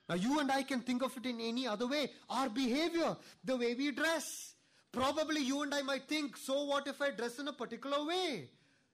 Now, 0.09 0.15
you 0.15 0.39
and 0.39 0.51
I 0.53 0.63
can 0.63 0.81
think 0.81 1.03
of 1.03 1.17
it 1.17 1.27
in 1.27 1.41
any 1.41 1.67
other 1.67 1.89
way. 1.89 2.11
Our 2.31 2.49
behavior, 2.49 3.17
the 3.45 3.57
way 3.57 3.75
we 3.75 3.91
dress. 3.91 4.55
Probably 4.93 5.41
you 5.43 5.63
and 5.63 5.75
I 5.75 5.83
might 5.83 6.09
think, 6.09 6.37
so 6.37 6.65
what 6.65 6.87
if 6.87 7.03
I 7.03 7.11
dress 7.11 7.41
in 7.41 7.49
a 7.49 7.53
particular 7.53 8.05
way? 8.07 8.51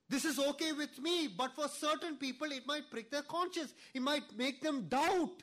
This 0.09 0.25
is 0.25 0.39
okay 0.39 0.73
with 0.73 0.99
me, 0.99 1.29
but 1.29 1.55
for 1.55 1.69
certain 1.69 2.17
people, 2.17 2.51
it 2.51 2.67
might 2.67 2.91
prick 2.91 3.11
their 3.11 3.23
conscience. 3.23 3.73
It 3.95 4.03
might 4.03 4.37
make 4.37 4.63
them 4.63 4.89
doubt. 4.89 5.43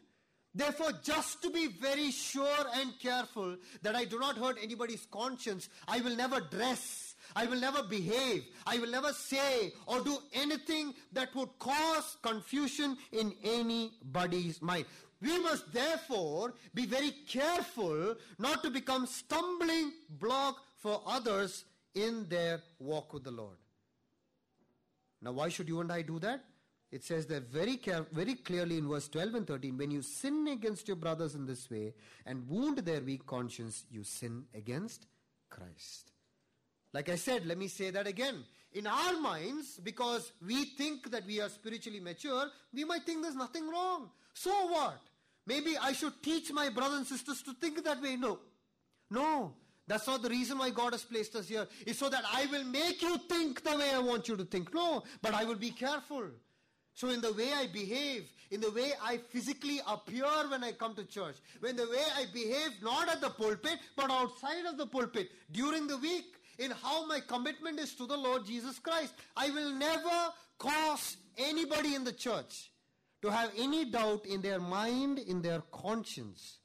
Therefore, 0.54 0.92
just 1.04 1.42
to 1.44 1.52
be 1.52 1.68
very 1.68 2.12
sure 2.12 2.66
and 2.76 3.00
careful 3.00 3.56
that 3.84 3.96
I 3.96 4.06
do 4.06 4.20
not 4.20 4.38
hurt 4.38 4.58
anybody's 4.62 5.06
conscience, 5.06 5.70
I 5.88 6.02
will 6.02 6.16
never 6.16 6.42
dress 6.42 7.09
I 7.36 7.46
will 7.46 7.60
never 7.60 7.84
behave. 7.84 8.46
I 8.66 8.78
will 8.78 8.90
never 8.92 9.14
say 9.14 9.74
or 9.86 10.02
do 10.02 10.18
anything 10.34 10.94
that 11.14 11.34
would 11.36 11.58
cause 11.60 12.18
confusion 12.22 12.98
in 13.12 13.34
anybody's 13.44 14.62
mind. 14.62 14.86
We 15.22 15.38
must 15.40 15.72
therefore 15.74 16.54
be 16.74 16.86
very 16.86 17.12
careful 17.28 18.16
not 18.38 18.64
to 18.64 18.70
become 18.70 19.06
stumbling 19.06 19.92
block 20.10 20.58
for 20.78 21.02
others 21.06 21.66
in 21.94 22.28
their 22.30 22.62
walk 22.80 23.14
with 23.14 23.24
the 23.24 23.32
Lord. 23.32 23.58
Now, 25.22 25.34
why 25.34 25.50
should 25.50 25.68
you 25.68 25.82
and 25.82 25.92
I 25.92 26.02
do 26.02 26.20
that? 26.20 26.46
It 26.92 27.04
says 27.04 27.28
there 27.28 27.42
very, 27.42 27.78
care, 27.78 28.06
very 28.12 28.36
clearly 28.36 28.78
in 28.78 28.88
verse 28.88 29.08
12 29.10 29.36
and 29.36 29.48
13 29.48 29.78
when 29.78 29.92
you 29.92 30.02
sin 30.02 30.48
against 30.48 30.88
your 30.88 30.98
brothers 30.98 31.36
in 31.36 31.46
this 31.46 31.70
way 31.70 31.94
and 32.26 32.48
wound 32.50 32.80
their 32.80 33.02
weak 33.02 33.26
conscience, 33.28 33.86
you 33.92 34.04
sin 34.04 34.46
against 34.56 35.06
Christ. 35.50 36.09
Like 36.94 37.10
I 37.10 37.16
said, 37.16 37.46
let 37.46 37.58
me 37.58 37.68
say 37.68 37.92
that 37.92 38.08
again. 38.08 38.44
In 38.74 38.88
our 38.88 39.20
minds, 39.20 39.80
because 39.84 40.32
we 40.46 40.66
think 40.66 41.10
that 41.12 41.26
we 41.26 41.42
are 41.42 41.50
spiritually 41.50 42.00
mature, 42.00 42.48
we 42.74 42.84
might 42.84 43.04
think 43.04 43.24
there's 43.24 43.36
nothing 43.36 43.68
wrong. 43.70 44.10
So 44.34 44.52
what? 44.68 45.00
Maybe 45.46 45.76
I 45.78 45.94
should 45.94 46.22
teach 46.22 46.52
my 46.52 46.70
brothers 46.70 46.98
and 47.00 47.08
sisters 47.08 47.42
to 47.44 47.54
think 47.54 47.84
that 47.84 48.02
way. 48.02 48.16
No. 48.16 48.40
No. 49.10 49.54
That's 49.88 50.06
not 50.06 50.22
the 50.22 50.30
reason 50.30 50.60
why 50.60 50.70
God 50.70 50.94
has 50.94 51.04
placed 51.04 51.36
us 51.36 51.48
here. 51.48 51.68
It's 51.88 51.98
so 51.98 52.10
that 52.10 52.24
I 52.32 52.46
will 52.46 52.64
make 52.64 53.02
you 53.02 53.18
think 53.28 53.64
the 53.64 53.76
way 53.76 53.90
I 53.90 53.98
want 53.98 54.28
you 54.28 54.38
to 54.38 54.46
think. 54.46 54.72
No, 54.72 55.04
but 55.20 55.34
I 55.34 55.46
will 55.46 55.56
be 55.56 55.72
careful. 55.72 56.26
So 56.94 57.10
in 57.10 57.22
the 57.22 57.34
way 57.34 57.52
I 57.54 57.66
behave, 57.66 58.30
in 58.52 58.62
the 58.62 58.70
way 58.70 58.92
I 59.02 59.18
physically 59.18 59.80
appear 59.88 60.28
when 60.50 60.64
I 60.64 60.74
come 60.74 60.94
to 60.94 61.06
church, 61.06 61.38
when 61.60 61.76
the 61.76 61.90
way 61.90 62.04
I 62.16 62.26
behave 62.32 62.72
not 62.84 63.10
at 63.10 63.20
the 63.20 63.32
pulpit, 63.32 63.80
but 63.96 64.12
outside 64.12 64.66
of 64.66 64.78
the 64.78 64.86
pulpit, 64.86 65.32
during 65.52 65.88
the 65.88 65.98
week, 65.98 66.36
in 66.60 66.72
how 66.72 67.08
my 67.08 67.22
commitment 67.22 67.80
is 67.80 67.96
to 67.96 68.06
the 68.06 68.18
Lord 68.18 68.46
Jesus 68.46 68.78
Christ, 68.80 69.14
I 69.36 69.50
will 69.50 69.74
never 69.74 70.34
cause 70.58 71.18
anybody 71.38 71.96
in 71.96 72.04
the 72.04 72.12
church 72.12 72.70
to 73.22 73.30
have 73.30 73.52
any 73.58 73.86
doubt 73.86 74.26
in 74.26 74.42
their 74.42 74.60
mind, 74.60 75.20
in 75.20 75.42
their 75.42 75.62
conscience, 75.72 76.60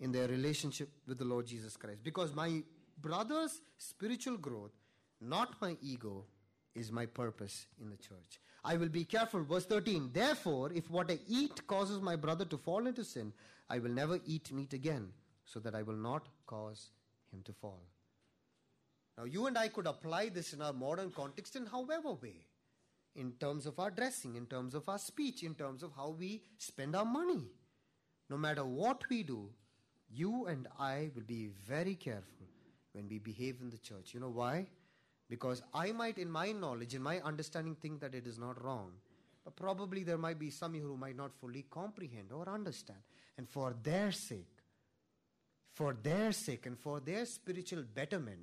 in 0.00 0.12
their 0.12 0.28
relationship 0.28 0.90
with 1.06 1.18
the 1.18 1.24
Lord 1.24 1.46
Jesus 1.46 1.76
Christ. 1.76 2.02
Because 2.02 2.34
my 2.34 2.62
brother's 3.00 3.60
spiritual 3.78 4.36
growth, 4.36 4.72
not 5.20 5.54
my 5.60 5.76
ego, 5.80 6.24
is 6.74 6.90
my 6.90 7.06
purpose 7.06 7.66
in 7.80 7.90
the 7.90 7.96
church. 7.96 8.40
I 8.64 8.76
will 8.76 8.88
be 8.88 9.04
careful. 9.04 9.44
Verse 9.44 9.66
13 9.66 10.10
Therefore, 10.12 10.72
if 10.72 10.90
what 10.90 11.10
I 11.10 11.18
eat 11.28 11.66
causes 11.66 12.00
my 12.00 12.16
brother 12.16 12.44
to 12.46 12.58
fall 12.58 12.86
into 12.86 13.04
sin, 13.04 13.32
I 13.70 13.78
will 13.78 13.90
never 13.90 14.18
eat 14.26 14.52
meat 14.52 14.72
again, 14.72 15.08
so 15.44 15.60
that 15.60 15.74
I 15.74 15.82
will 15.82 15.96
not 15.96 16.28
cause 16.46 16.90
him 17.32 17.42
to 17.44 17.52
fall. 17.52 17.80
Now, 19.16 19.24
you 19.24 19.46
and 19.46 19.56
I 19.56 19.68
could 19.68 19.86
apply 19.86 20.28
this 20.30 20.52
in 20.52 20.62
our 20.62 20.72
modern 20.72 21.10
context 21.10 21.56
in 21.56 21.66
however 21.66 22.12
way 22.12 22.46
in 23.14 23.32
terms 23.32 23.66
of 23.66 23.78
our 23.78 23.90
dressing, 23.90 24.34
in 24.34 24.46
terms 24.46 24.74
of 24.74 24.88
our 24.88 24.98
speech, 24.98 25.42
in 25.42 25.54
terms 25.54 25.82
of 25.82 25.92
how 25.96 26.10
we 26.18 26.42
spend 26.58 26.96
our 26.96 27.04
money. 27.04 27.44
No 28.28 28.36
matter 28.36 28.64
what 28.64 29.08
we 29.08 29.22
do, 29.22 29.50
you 30.10 30.46
and 30.46 30.66
I 30.78 31.10
will 31.14 31.22
be 31.22 31.50
very 31.66 31.94
careful 31.94 32.46
when 32.92 33.08
we 33.08 33.18
behave 33.18 33.60
in 33.60 33.70
the 33.70 33.78
church. 33.78 34.14
You 34.14 34.20
know 34.20 34.30
why? 34.30 34.66
Because 35.28 35.62
I 35.72 35.92
might, 35.92 36.18
in 36.18 36.30
my 36.30 36.52
knowledge, 36.52 36.94
in 36.94 37.02
my 37.02 37.20
understanding, 37.20 37.76
think 37.76 38.00
that 38.00 38.14
it 38.14 38.26
is 38.26 38.38
not 38.38 38.62
wrong. 38.62 38.92
But 39.44 39.56
probably 39.56 40.02
there 40.02 40.18
might 40.18 40.38
be 40.38 40.50
some 40.50 40.74
who 40.74 40.96
might 40.96 41.16
not 41.16 41.34
fully 41.34 41.66
comprehend 41.70 42.32
or 42.32 42.48
understand. 42.48 43.00
And 43.36 43.48
for 43.48 43.74
their 43.82 44.10
sake, 44.12 44.62
for 45.72 45.96
their 46.02 46.32
sake 46.32 46.66
and 46.66 46.78
for 46.78 47.00
their 47.00 47.26
spiritual 47.26 47.82
betterment, 47.94 48.40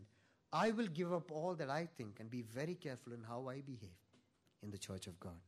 I 0.54 0.72
will 0.72 0.88
give 0.88 1.14
up 1.14 1.32
all 1.32 1.56
that 1.56 1.70
I 1.70 1.88
think 1.98 2.20
and 2.20 2.30
be 2.30 2.42
very 2.42 2.76
careful 2.76 3.14
in 3.14 3.24
how 3.24 3.48
I 3.48 3.62
behave 3.62 3.90
in 4.62 4.72
the 4.72 4.78
church 4.78 5.08
of 5.08 5.20
God. 5.20 5.40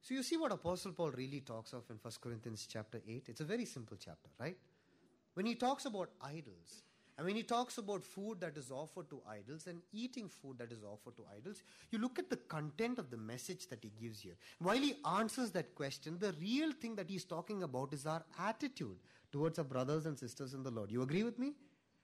So 0.00 0.14
you 0.14 0.22
see 0.22 0.36
what 0.36 0.50
Apostle 0.50 0.92
Paul 0.92 1.12
really 1.12 1.40
talks 1.40 1.72
of 1.72 1.84
in 1.88 1.96
1 2.00 2.14
Corinthians 2.20 2.66
chapter 2.70 3.00
8? 3.06 3.26
It's 3.28 3.40
a 3.40 3.44
very 3.44 3.64
simple 3.64 3.96
chapter, 3.96 4.30
right? 4.40 4.56
When 5.34 5.46
he 5.46 5.54
talks 5.54 5.84
about 5.84 6.10
idols, 6.20 6.82
and 7.16 7.26
when 7.26 7.36
he 7.36 7.42
talks 7.42 7.78
about 7.78 8.04
food 8.04 8.40
that 8.40 8.56
is 8.56 8.70
offered 8.70 9.08
to 9.10 9.20
idols 9.30 9.66
and 9.66 9.82
eating 9.92 10.28
food 10.28 10.58
that 10.58 10.72
is 10.72 10.82
offered 10.82 11.14
to 11.16 11.26
idols, 11.36 11.62
you 11.90 11.98
look 11.98 12.18
at 12.18 12.30
the 12.30 12.36
content 12.36 12.98
of 12.98 13.10
the 13.10 13.16
message 13.16 13.68
that 13.68 13.84
he 13.84 13.92
gives 14.00 14.20
here. 14.20 14.36
While 14.58 14.78
he 14.78 14.96
answers 15.04 15.50
that 15.52 15.74
question, 15.74 16.16
the 16.18 16.34
real 16.40 16.72
thing 16.72 16.96
that 16.96 17.10
he's 17.10 17.24
talking 17.24 17.62
about 17.62 17.92
is 17.92 18.06
our 18.06 18.24
attitude 18.38 18.96
towards 19.32 19.58
our 19.58 19.64
brothers 19.64 20.06
and 20.06 20.18
sisters 20.18 20.54
in 20.54 20.62
the 20.62 20.70
Lord. 20.70 20.90
You 20.90 21.02
agree 21.02 21.24
with 21.24 21.38
me? 21.38 21.54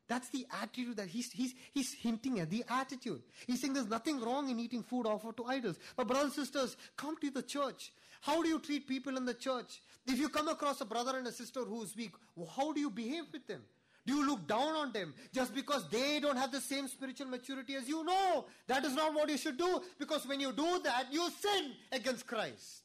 That's 0.09 0.31
the 0.31 0.47
attitude 0.62 0.97
that 0.97 1.09
he's, 1.09 1.31
he's, 1.31 1.55
he's 1.73 1.93
hinting 1.93 2.41
at 2.41 2.49
the 2.49 2.64
attitude. 2.71 3.23
He's 3.47 3.61
saying 3.61 3.75
there's 3.75 3.88
nothing 3.88 4.21
wrong 4.21 4.49
in 4.49 4.59
eating 4.59 4.83
food 4.83 5.07
offered 5.07 5.37
to 5.37 5.45
idols. 5.45 5.79
But 5.97 6.09
brothers 6.09 6.37
and 6.38 6.47
sisters, 6.47 6.77
come 6.97 7.19
to 7.19 7.31
the 7.31 7.43
church. 7.43 7.93
How 8.23 8.43
do 8.43 8.49
you 8.49 8.59
treat 8.59 8.88
people 8.88 9.17
in 9.19 9.27
the 9.27 9.35
church? 9.35 9.83
If 10.07 10.19
you 10.19 10.31
come 10.31 10.49
across 10.49 10.81
a 10.81 10.87
brother 10.87 11.19
and 11.19 11.27
a 11.27 11.33
sister 11.33 11.61
who 11.61 11.83
is 11.83 11.95
weak, 11.95 12.12
how 12.57 12.73
do 12.73 12.81
you 12.81 12.88
behave 12.88 13.25
with 13.33 13.47
them? 13.47 13.61
Do 14.07 14.14
you 14.14 14.27
look 14.27 14.49
down 14.49 14.75
on 14.75 14.93
them 14.93 15.12
just 15.35 15.55
because 15.55 15.87
they 15.91 16.19
don't 16.19 16.38
have 16.38 16.51
the 16.51 16.62
same 16.62 16.88
spiritual 16.88 17.27
maturity 17.27 17.75
as 17.75 17.87
you? 17.87 18.03
No, 18.03 18.47
that 18.67 18.83
is 18.87 18.95
not 18.95 19.12
what 19.12 19.29
you 19.29 19.37
should 19.37 19.59
do 19.59 19.83
because 19.99 20.27
when 20.27 20.41
you 20.41 20.51
do 20.53 20.81
that, 20.85 21.09
you 21.12 21.29
sin 21.38 21.73
against 21.93 22.27
Christ. 22.27 22.85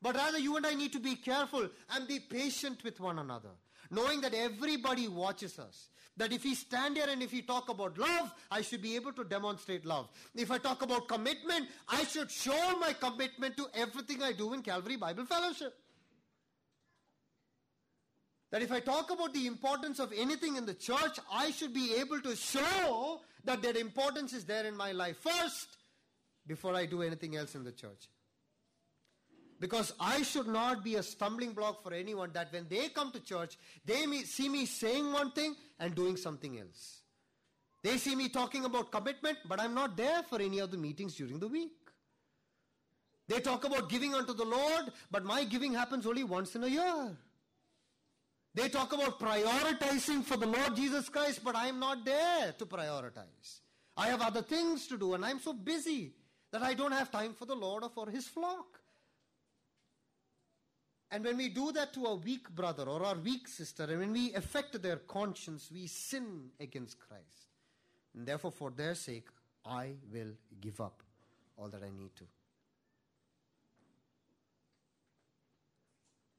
But 0.00 0.16
rather, 0.16 0.38
you 0.38 0.56
and 0.56 0.66
I 0.66 0.72
need 0.72 0.92
to 0.94 0.98
be 0.98 1.14
careful 1.14 1.68
and 1.90 2.08
be 2.08 2.18
patient 2.18 2.82
with 2.82 2.98
one 3.00 3.18
another, 3.18 3.50
knowing 3.92 4.22
that 4.22 4.34
everybody 4.34 5.06
watches 5.06 5.58
us. 5.58 5.88
That 6.16 6.32
if 6.32 6.44
we 6.44 6.54
stand 6.54 6.96
here 6.96 7.06
and 7.08 7.22
if 7.22 7.32
we 7.32 7.42
talk 7.42 7.68
about 7.68 7.96
love, 7.96 8.34
I 8.50 8.62
should 8.62 8.82
be 8.82 8.96
able 8.96 9.12
to 9.12 9.24
demonstrate 9.24 9.86
love. 9.86 10.08
If 10.34 10.50
I 10.50 10.58
talk 10.58 10.82
about 10.82 11.08
commitment, 11.08 11.68
I 11.88 12.04
should 12.04 12.30
show 12.30 12.78
my 12.78 12.92
commitment 12.92 13.56
to 13.58 13.66
everything 13.74 14.22
I 14.22 14.32
do 14.32 14.52
in 14.52 14.62
Calvary 14.62 14.96
Bible 14.96 15.24
Fellowship. 15.24 15.74
That 18.50 18.60
if 18.60 18.70
I 18.70 18.80
talk 18.80 19.10
about 19.10 19.32
the 19.32 19.46
importance 19.46 19.98
of 19.98 20.12
anything 20.14 20.56
in 20.56 20.66
the 20.66 20.74
church, 20.74 21.18
I 21.32 21.50
should 21.50 21.72
be 21.72 21.94
able 21.94 22.20
to 22.20 22.36
show 22.36 23.20
that 23.44 23.62
that 23.62 23.76
importance 23.76 24.34
is 24.34 24.44
there 24.44 24.66
in 24.66 24.76
my 24.76 24.92
life 24.92 25.16
first 25.18 25.78
before 26.46 26.74
I 26.74 26.84
do 26.84 27.02
anything 27.02 27.36
else 27.36 27.54
in 27.54 27.64
the 27.64 27.72
church. 27.72 28.08
Because 29.62 29.92
I 30.00 30.22
should 30.22 30.48
not 30.48 30.82
be 30.82 30.96
a 30.96 31.04
stumbling 31.04 31.52
block 31.52 31.84
for 31.84 31.94
anyone 31.94 32.30
that 32.32 32.52
when 32.52 32.66
they 32.68 32.88
come 32.88 33.12
to 33.12 33.20
church, 33.20 33.56
they 33.84 34.04
see 34.24 34.48
me 34.48 34.66
saying 34.66 35.12
one 35.12 35.30
thing 35.30 35.54
and 35.78 35.94
doing 35.94 36.16
something 36.16 36.58
else. 36.58 37.02
They 37.80 37.96
see 37.96 38.16
me 38.16 38.28
talking 38.28 38.64
about 38.64 38.90
commitment, 38.90 39.38
but 39.48 39.60
I'm 39.60 39.72
not 39.72 39.96
there 39.96 40.24
for 40.24 40.42
any 40.42 40.58
of 40.58 40.72
the 40.72 40.78
meetings 40.78 41.14
during 41.14 41.38
the 41.38 41.46
week. 41.46 41.70
They 43.28 43.38
talk 43.38 43.64
about 43.64 43.88
giving 43.88 44.14
unto 44.14 44.34
the 44.34 44.44
Lord, 44.44 44.90
but 45.12 45.24
my 45.24 45.44
giving 45.44 45.72
happens 45.72 46.08
only 46.08 46.24
once 46.24 46.56
in 46.56 46.64
a 46.64 46.66
year. 46.66 47.16
They 48.56 48.68
talk 48.68 48.92
about 48.92 49.20
prioritizing 49.20 50.24
for 50.24 50.36
the 50.36 50.48
Lord 50.48 50.74
Jesus 50.74 51.08
Christ, 51.08 51.44
but 51.44 51.54
I'm 51.54 51.78
not 51.78 52.04
there 52.04 52.52
to 52.58 52.66
prioritize. 52.66 53.60
I 53.96 54.08
have 54.08 54.22
other 54.22 54.42
things 54.42 54.88
to 54.88 54.98
do, 54.98 55.14
and 55.14 55.24
I'm 55.24 55.38
so 55.38 55.52
busy 55.52 56.14
that 56.50 56.62
I 56.62 56.74
don't 56.74 56.90
have 56.90 57.12
time 57.12 57.34
for 57.34 57.46
the 57.46 57.54
Lord 57.54 57.84
or 57.84 57.90
for 57.90 58.10
His 58.10 58.26
flock. 58.26 58.81
And 61.12 61.22
when 61.22 61.36
we 61.36 61.50
do 61.50 61.72
that 61.72 61.92
to 61.92 62.06
a 62.06 62.14
weak 62.14 62.48
brother 62.48 62.84
or 62.84 63.04
our 63.04 63.16
weak 63.16 63.46
sister, 63.46 63.84
and 63.84 63.98
when 63.98 64.12
we 64.12 64.32
affect 64.32 64.80
their 64.80 64.96
conscience, 64.96 65.70
we 65.70 65.86
sin 65.86 66.48
against 66.58 66.98
Christ. 66.98 67.50
And 68.14 68.26
therefore, 68.26 68.50
for 68.50 68.70
their 68.70 68.94
sake, 68.94 69.28
I 69.66 69.90
will 70.10 70.32
give 70.62 70.80
up 70.80 71.02
all 71.58 71.68
that 71.68 71.82
I 71.82 71.90
need 71.90 72.16
to. 72.16 72.24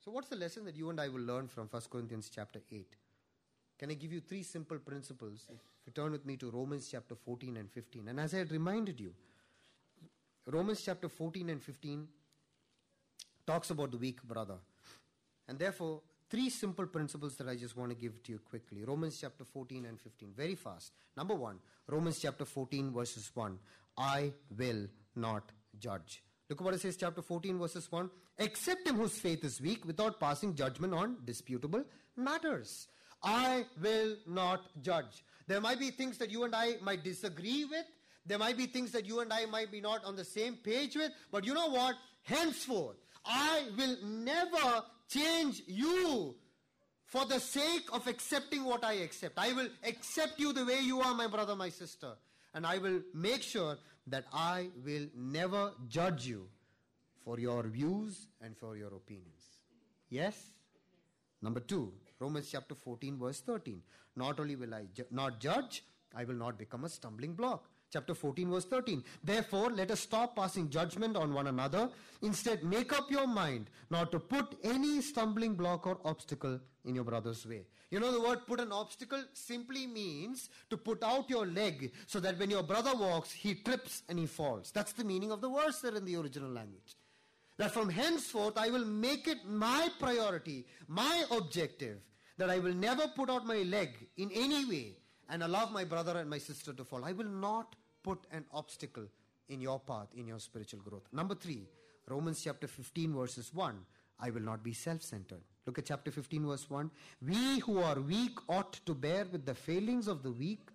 So, 0.03 0.12
what's 0.12 0.29
the 0.29 0.36
lesson 0.36 0.65
that 0.65 0.75
you 0.75 0.89
and 0.89 0.99
I 0.99 1.07
will 1.07 1.21
learn 1.21 1.47
from 1.47 1.67
1 1.67 1.83
Corinthians 1.91 2.31
chapter 2.33 2.59
8? 2.71 2.95
Can 3.77 3.91
I 3.91 3.93
give 3.93 4.12
you 4.12 4.21
three 4.21 4.41
simple 4.41 4.79
principles? 4.79 5.45
If 5.51 5.86
you 5.86 5.93
turn 5.93 6.12
with 6.12 6.25
me 6.25 6.36
to 6.38 6.49
Romans 6.49 6.89
chapter 6.91 7.13
14 7.13 7.57
and 7.57 7.69
15. 7.69 8.07
And 8.07 8.19
as 8.19 8.33
I 8.33 8.39
had 8.39 8.51
reminded 8.51 8.99
you, 8.99 9.13
Romans 10.47 10.81
chapter 10.81 11.09
14 11.09 11.49
and 11.51 11.62
15 11.62 12.07
talks 13.45 13.69
about 13.69 13.91
the 13.91 13.97
weak 13.97 14.21
brother. 14.23 14.56
And 15.47 15.60
therefore, 15.60 16.01
three 16.29 16.49
simple 16.49 16.86
principles 16.86 17.36
that 17.36 17.47
I 17.47 17.56
just 17.56 17.75
want 17.77 17.91
to 17.91 17.95
give 17.95 18.23
to 18.23 18.32
you 18.34 18.39
quickly. 18.39 18.84
Romans 18.84 19.17
chapter 19.19 19.43
14 19.43 19.86
and 19.86 19.99
15, 19.99 20.34
very 20.36 20.56
fast. 20.56 20.91
Number 21.15 21.36
one, 21.36 21.60
Romans 21.88 22.19
chapter 22.19 22.45
14, 22.45 22.91
verses 22.91 23.29
1. 23.34 23.58
I 23.97 24.32
will 24.58 24.88
not 25.15 25.51
judge. 25.79 26.23
Look 26.49 26.62
at 26.62 26.65
what 26.65 26.73
it 26.73 26.82
says, 26.82 26.97
chapter 26.97 27.21
14, 27.21 27.60
verses 27.60 27.91
1. 27.91 28.10
Accept 28.39 28.88
him 28.88 28.95
whose 28.95 29.18
faith 29.18 29.43
is 29.43 29.61
weak 29.61 29.86
without 29.86 30.20
passing 30.20 30.55
judgment 30.55 30.93
on 30.93 31.18
disputable 31.26 31.84
matters. 32.15 32.88
I 33.22 33.65
will 33.82 34.15
not 34.28 34.61
judge. 34.82 35.24
There 35.47 35.61
might 35.61 35.80
be 35.80 35.91
things 35.91 36.18
that 36.18 36.32
you 36.32 36.43
and 36.43 36.55
I 36.55 36.76
might 36.82 37.03
disagree 37.03 37.65
with. 37.65 37.86
There 38.26 38.38
might 38.38 38.57
be 38.57 38.65
things 38.65 38.91
that 38.91 39.05
you 39.05 39.20
and 39.20 39.32
I 39.32 39.45
might 39.45 39.72
be 39.72 39.82
not 39.82 40.03
on 40.05 40.15
the 40.15 40.26
same 40.26 40.55
page 40.55 40.95
with. 40.95 41.11
But 41.32 41.45
you 41.45 41.53
know 41.53 41.70
what? 41.70 41.95
Henceforth, 42.24 42.97
I 43.26 43.65
will 43.78 43.97
never 44.03 44.84
change 45.09 45.61
you 45.67 46.36
for 47.05 47.26
the 47.26 47.39
sake 47.39 47.88
of 47.93 48.07
accepting 48.07 48.63
what 48.65 48.84
I 48.84 48.93
accept. 48.93 49.38
I 49.38 49.53
will 49.53 49.69
accept 49.84 50.39
you 50.39 50.51
the 50.53 50.65
way 50.65 50.80
you 50.82 50.99
are, 51.01 51.13
my 51.13 51.28
brother, 51.28 51.55
my 51.55 51.69
sister. 51.69 52.13
And 52.53 52.65
I 52.65 52.78
will 52.78 53.01
make 53.13 53.41
sure 53.41 53.78
that 54.07 54.26
I 54.34 54.69
will 54.86 55.07
never 55.15 55.71
judge 55.88 56.26
you 56.28 56.47
for 57.24 57.39
your 57.39 57.63
views 57.63 58.28
and 58.41 58.57
for 58.57 58.76
your 58.76 58.93
opinions. 58.93 59.43
Yes? 60.09 60.36
Number 61.41 61.59
two, 61.59 61.93
Romans 62.19 62.49
chapter 62.51 62.76
14, 62.76 63.17
verse 63.17 63.39
13. 63.41 63.82
Not 64.15 64.39
only 64.39 64.55
will 64.55 64.74
I 64.74 64.86
ju- 64.93 65.05
not 65.11 65.39
judge, 65.39 65.84
I 66.15 66.26
will 66.26 66.36
not 66.36 66.57
become 66.57 66.84
a 66.86 66.89
stumbling 66.89 67.34
block. 67.34 67.69
Chapter 67.94 68.16
14, 68.16 68.50
verse 68.50 68.66
13. 68.66 69.04
Therefore, 69.24 69.70
let 69.70 69.91
us 69.91 70.00
stop 70.00 70.36
passing 70.36 70.68
judgment 70.68 71.16
on 71.16 71.32
one 71.32 71.46
another. 71.46 71.91
Instead, 72.24 72.64
make 72.64 72.91
up 72.91 73.12
your 73.12 73.28
mind 73.28 73.70
not 73.91 74.12
to 74.12 74.20
put 74.20 74.56
any 74.64 75.00
stumbling 75.00 75.54
block 75.54 75.86
or 75.86 76.00
obstacle 76.04 76.60
in 76.86 76.96
your 76.96 77.04
brother's 77.04 77.46
way. 77.46 77.68
You 77.91 78.00
know, 78.00 78.12
the 78.12 78.20
word 78.20 78.48
put 78.48 78.60
an 78.60 78.72
obstacle 78.72 79.24
simply 79.34 79.86
means 79.86 80.50
to 80.72 80.78
put 80.78 81.04
out 81.04 81.30
your 81.30 81.46
leg 81.46 81.91
so 82.08 82.20
that 82.20 82.39
when 82.39 82.50
your 82.50 82.64
brother 82.64 82.96
walks, 82.96 83.32
he 83.32 83.54
trips 83.54 84.02
and 84.10 84.18
he 84.18 84.26
falls. 84.26 84.72
That's 84.72 84.94
the 84.94 85.04
meaning 85.04 85.32
of 85.32 85.41
the 85.41 85.50
verse 85.50 85.80
there 85.82 85.96
in 85.96 86.04
the 86.04 86.16
original 86.16 86.50
language. 86.50 86.96
That 87.58 87.72
from 87.72 87.89
henceforth 87.89 88.58
I 88.58 88.72
will 88.72 88.86
make 88.86 89.28
it 89.28 89.46
my 89.48 89.89
priority, 90.00 90.66
my 90.88 91.26
objective, 91.30 92.00
that 92.39 92.50
I 92.50 92.58
will 92.58 92.74
never 92.74 93.08
put 93.10 93.30
out 93.30 93.46
my 93.46 93.58
leg 93.62 93.89
in 94.18 94.32
any 94.32 94.66
way 94.66 94.98
and 95.30 95.44
allow 95.44 95.70
my 95.70 95.84
brother 95.84 96.18
and 96.18 96.28
my 96.28 96.39
sister 96.39 96.74
to 96.74 96.84
fall. 96.84 97.06
I 97.06 97.12
will 97.12 97.30
not 97.30 97.76
put 98.04 98.20
an 98.32 98.45
obstacle 98.51 99.06
in 99.49 99.62
your 99.62 99.80
path, 99.80 100.08
in 100.16 100.28
your 100.28 100.39
spiritual 100.39 100.80
growth. 100.82 101.08
Number 101.12 101.36
three, 101.36 101.68
Romans 102.08 102.41
chapter 102.43 102.68
15, 102.68 103.14
verses 103.14 103.54
1. 103.54 103.76
I 104.20 104.30
will 104.30 104.41
not 104.41 104.64
be 104.64 104.74
self 104.74 105.01
centered. 105.01 105.41
Look 105.66 105.80
at 105.80 105.86
chapter 105.86 106.12
15, 106.12 106.45
verse 106.45 106.70
1. 106.70 106.91
We 107.28 107.60
who 107.60 107.80
are 107.80 107.99
weak 107.99 108.38
ought 108.47 108.74
to 108.86 108.93
bear 108.93 109.26
with 109.32 109.45
the 109.45 109.56
failings 109.56 110.08
of 110.08 110.24
the 110.24 110.32
weak. 110.32 110.70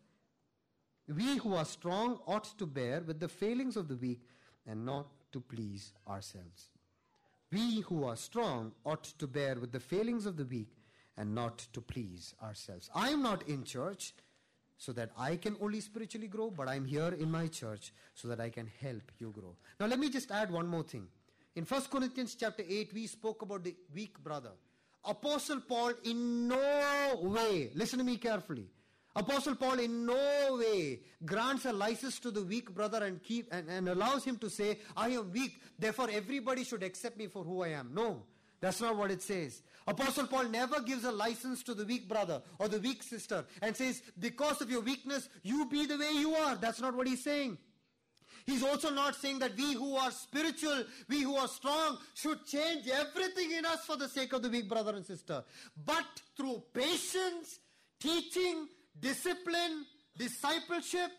We 1.07 1.37
who 1.39 1.55
are 1.55 1.65
strong 1.65 2.19
ought 2.27 2.59
to 2.59 2.67
bear 2.67 3.03
with 3.07 3.21
the 3.21 3.29
failings 3.29 3.77
of 3.77 3.89
the 3.89 3.97
weak 3.97 4.23
and 4.67 4.85
not 4.85 5.07
to 5.33 5.41
please 5.41 5.93
ourselves. 6.07 6.71
We 7.51 7.81
who 7.81 8.05
are 8.05 8.17
strong 8.17 8.73
ought 8.85 9.05
to 9.05 9.27
bear 9.27 9.55
with 9.57 9.73
the 9.73 9.81
failings 9.81 10.27
of 10.27 10.37
the 10.37 10.45
weak 10.45 10.69
and 11.17 11.35
not 11.35 11.67
to 11.73 11.81
please 11.81 12.35
ourselves. 12.43 12.91
I 12.95 13.11
am 13.11 13.23
not 13.23 13.49
in 13.49 13.65
church 13.65 14.15
so 14.79 14.93
that 14.93 15.11
I 15.19 15.37
can 15.37 15.57
only 15.61 15.81
spiritually 15.81 16.29
grow, 16.29 16.51
but 16.51 16.69
I'm 16.69 16.85
here 16.85 17.15
in 17.19 17.31
my 17.31 17.49
church 17.49 17.93
so 18.15 18.29
that 18.29 18.41
I 18.41 18.49
can 18.49 18.71
help 18.81 19.03
you 19.19 19.31
grow. 19.31 19.57
Now 19.79 19.87
let 19.87 19.99
me 19.99 20.09
just 20.09 20.31
add 20.31 20.51
one 20.51 20.69
more 20.69 20.85
thing. 20.85 21.09
In 21.57 21.65
1 21.65 21.83
Corinthians 21.91 22.37
chapter 22.37 22.63
8, 22.67 22.93
we 22.95 23.07
spoke 23.09 23.43
about 23.43 23.65
the 23.65 23.75
weak 23.93 24.23
brother. 24.23 24.53
Apostle 25.05 25.61
Paul 25.61 25.93
in 26.05 26.47
no 26.47 27.19
way, 27.23 27.71
listen 27.75 27.99
to 27.99 28.05
me 28.05 28.17
carefully. 28.17 28.69
Apostle 29.17 29.57
Paul 29.57 29.81
in 29.81 30.07
no 30.07 30.59
way 30.61 31.01
grants 31.25 31.65
a 31.65 31.73
license 31.73 32.21
to 32.21 32.31
the 32.31 32.45
weak 32.45 32.73
brother 32.73 33.03
and 33.05 33.21
keep 33.21 33.49
and, 33.51 33.69
and 33.69 33.89
allows 33.89 34.23
him 34.23 34.37
to 34.39 34.49
say, 34.49 34.79
I 34.97 35.09
am 35.11 35.33
weak, 35.33 35.61
therefore 35.77 36.09
everybody 36.13 36.63
should 36.63 36.85
accept 36.85 37.17
me 37.19 37.27
for 37.27 37.43
who 37.43 37.63
I 37.63 37.69
am. 37.69 37.91
No. 37.93 38.23
That's 38.61 38.81
not 38.81 38.97
what 38.97 39.11
it 39.11 39.23
says. 39.23 39.63
Apostle 39.89 40.27
Paul 40.27 40.45
never 40.45 40.81
gives 40.81 41.05
a 41.05 41.11
license 41.11 41.63
to 41.63 41.75
the 41.75 41.85
weak 41.87 42.09
brother 42.09 42.43
or 42.59 42.69
the 42.69 42.79
weak 42.79 43.03
sister 43.03 43.45
and 43.63 43.75
says, 43.75 44.03
because 44.19 44.61
of 44.61 44.71
your 44.71 44.83
weakness, 44.83 45.29
you 45.43 45.67
be 45.67 45.87
the 45.87 45.97
way 45.97 46.13
you 46.13 46.35
are. 46.35 46.57
That's 46.57 46.81
not 46.81 46.95
what 46.95 47.07
he's 47.07 47.25
saying. 47.25 47.57
He's 48.45 48.63
also 48.63 48.91
not 48.91 49.15
saying 49.15 49.39
that 49.41 49.57
we 49.57 49.75
who 49.75 49.97
are 49.97 50.11
spiritual, 50.11 50.85
we 51.09 51.23
who 51.23 51.37
are 51.37 51.49
strong, 51.49 51.99
should 52.15 52.47
change 52.47 52.87
everything 52.89 53.53
in 53.53 53.65
us 53.65 53.85
for 53.85 53.97
the 53.97 54.09
sake 54.09 54.33
of 54.33 54.43
the 54.43 54.49
weak 54.49 54.69
brother 54.69 54.95
and 54.95 55.05
sister. 55.05 55.43
But 55.85 56.07
through 56.37 56.63
patience, 56.73 57.59
teaching, 58.01 58.69
discipline, 59.01 59.87
discipleship, 60.17 61.11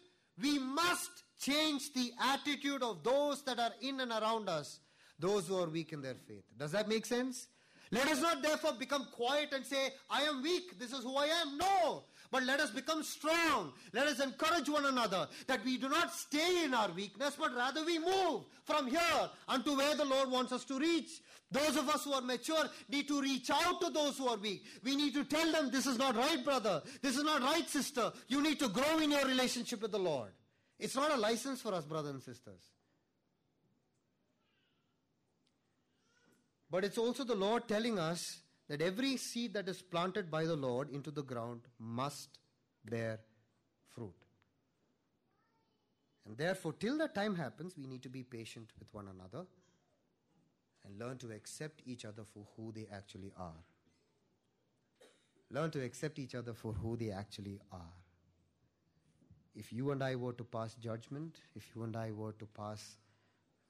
we 0.42 0.60
must 0.60 1.10
change 1.40 1.94
the 1.94 2.12
attitude 2.20 2.84
of 2.84 3.04
those 3.04 3.44
that 3.44 3.60
are 3.60 3.74
in 3.82 4.00
and 4.00 4.12
around 4.12 4.50
us 4.50 4.80
those 5.20 5.48
who 5.48 5.60
are 5.60 5.68
weak 5.68 5.92
in 5.92 6.02
their 6.02 6.16
faith. 6.16 6.44
Does 6.58 6.72
that 6.72 6.88
make 6.88 7.06
sense? 7.06 7.48
Let 7.92 8.08
us 8.08 8.22
not 8.22 8.42
therefore 8.42 8.74
become 8.74 9.08
quiet 9.12 9.52
and 9.54 9.66
say, 9.66 9.90
I 10.10 10.24
am 10.24 10.44
weak, 10.44 10.78
this 10.78 10.94
is 10.94 11.04
who 11.04 11.16
I 11.16 11.26
am. 11.26 11.58
No! 11.58 12.04
But 12.32 12.44
let 12.44 12.60
us 12.60 12.70
become 12.70 13.02
strong. 13.02 13.74
Let 13.92 14.06
us 14.06 14.20
encourage 14.20 14.70
one 14.70 14.86
another 14.86 15.28
that 15.48 15.66
we 15.66 15.78
do 15.78 15.90
not 15.90 16.14
stay 16.14 16.64
in 16.64 16.76
our 16.76 16.92
weakness, 16.92 17.36
but 17.40 17.56
rather 17.56 17.84
we 17.84 17.98
move 17.98 18.44
from 18.66 18.88
here 18.88 19.30
unto 19.48 19.76
where 19.76 19.96
the 19.96 20.06
Lord 20.06 20.30
wants 20.30 20.52
us 20.52 20.64
to 20.66 20.78
reach. 20.78 21.22
Those 21.52 21.78
of 21.78 21.90
us 21.90 22.04
who 22.04 22.14
are 22.14 22.22
mature 22.22 22.70
need 22.90 23.08
to 23.08 23.20
reach 23.20 23.50
out 23.50 23.82
to 23.82 23.90
those 23.90 24.20
who 24.20 24.28
are 24.28 24.38
weak. 24.38 24.64
We 24.84 24.96
need 24.96 25.16
to 25.16 25.24
tell 25.24 25.52
them, 25.52 25.72
this 25.72 25.88
is 25.88 25.98
not 25.98 26.16
right, 26.16 26.46
brother. 26.46 26.84
This 27.02 27.18
is 27.18 27.24
not 27.24 27.42
right, 27.42 27.68
sister. 27.68 28.12
You 28.28 28.44
need 28.44 28.60
to 28.60 28.70
grow 28.70 29.00
in 29.00 29.10
your 29.10 29.26
relationship 29.26 29.82
with 29.82 29.92
the 29.92 29.98
Lord. 29.98 30.30
It's 30.78 30.96
not 30.96 31.12
a 31.12 31.18
license 31.18 31.62
for 31.62 31.74
us, 31.74 31.86
brothers 31.86 32.12
and 32.12 32.22
sisters. 32.22 32.62
But 36.72 36.86
it's 36.86 36.98
also 36.98 37.24
the 37.24 37.36
Lord 37.36 37.68
telling 37.68 37.98
us 37.98 38.40
that 38.68 38.82
every 38.82 39.18
seed 39.18 39.54
that 39.56 39.68
is 39.68 39.82
planted 39.82 40.30
by 40.30 40.46
the 40.46 40.56
Lord 40.56 40.90
into 40.92 41.10
the 41.10 41.24
ground 41.24 41.62
must 41.80 42.38
bear 42.86 43.20
fruit. 43.88 44.14
And 46.28 46.38
therefore, 46.38 46.74
till 46.74 46.98
that 47.00 47.16
time 47.16 47.36
happens, 47.36 47.76
we 47.76 47.88
need 47.88 48.04
to 48.04 48.10
be 48.10 48.24
patient 48.24 48.70
with 48.80 48.94
one 48.94 49.08
another 49.08 49.48
and 50.86 51.00
learn 51.00 51.18
to 51.18 51.32
accept 51.32 51.82
each 51.86 52.06
other 52.06 52.24
for 52.24 52.46
who 52.56 52.72
they 52.72 52.88
actually 52.94 53.34
are. 53.36 53.64
Learn 55.50 55.72
to 55.72 55.84
accept 55.84 56.20
each 56.20 56.36
other 56.36 56.54
for 56.54 56.74
who 56.74 56.96
they 56.96 57.10
actually 57.10 57.60
are. 57.72 57.94
If 59.56 59.74
you 59.74 59.90
and 59.90 60.04
I 60.04 60.16
were 60.16 60.34
to 60.34 60.44
pass 60.44 60.76
judgment, 60.76 61.40
if 61.56 61.76
you 61.76 61.84
and 61.84 61.98
I 61.98 62.12
were 62.12 62.34
to 62.34 62.46
pass 62.46 62.98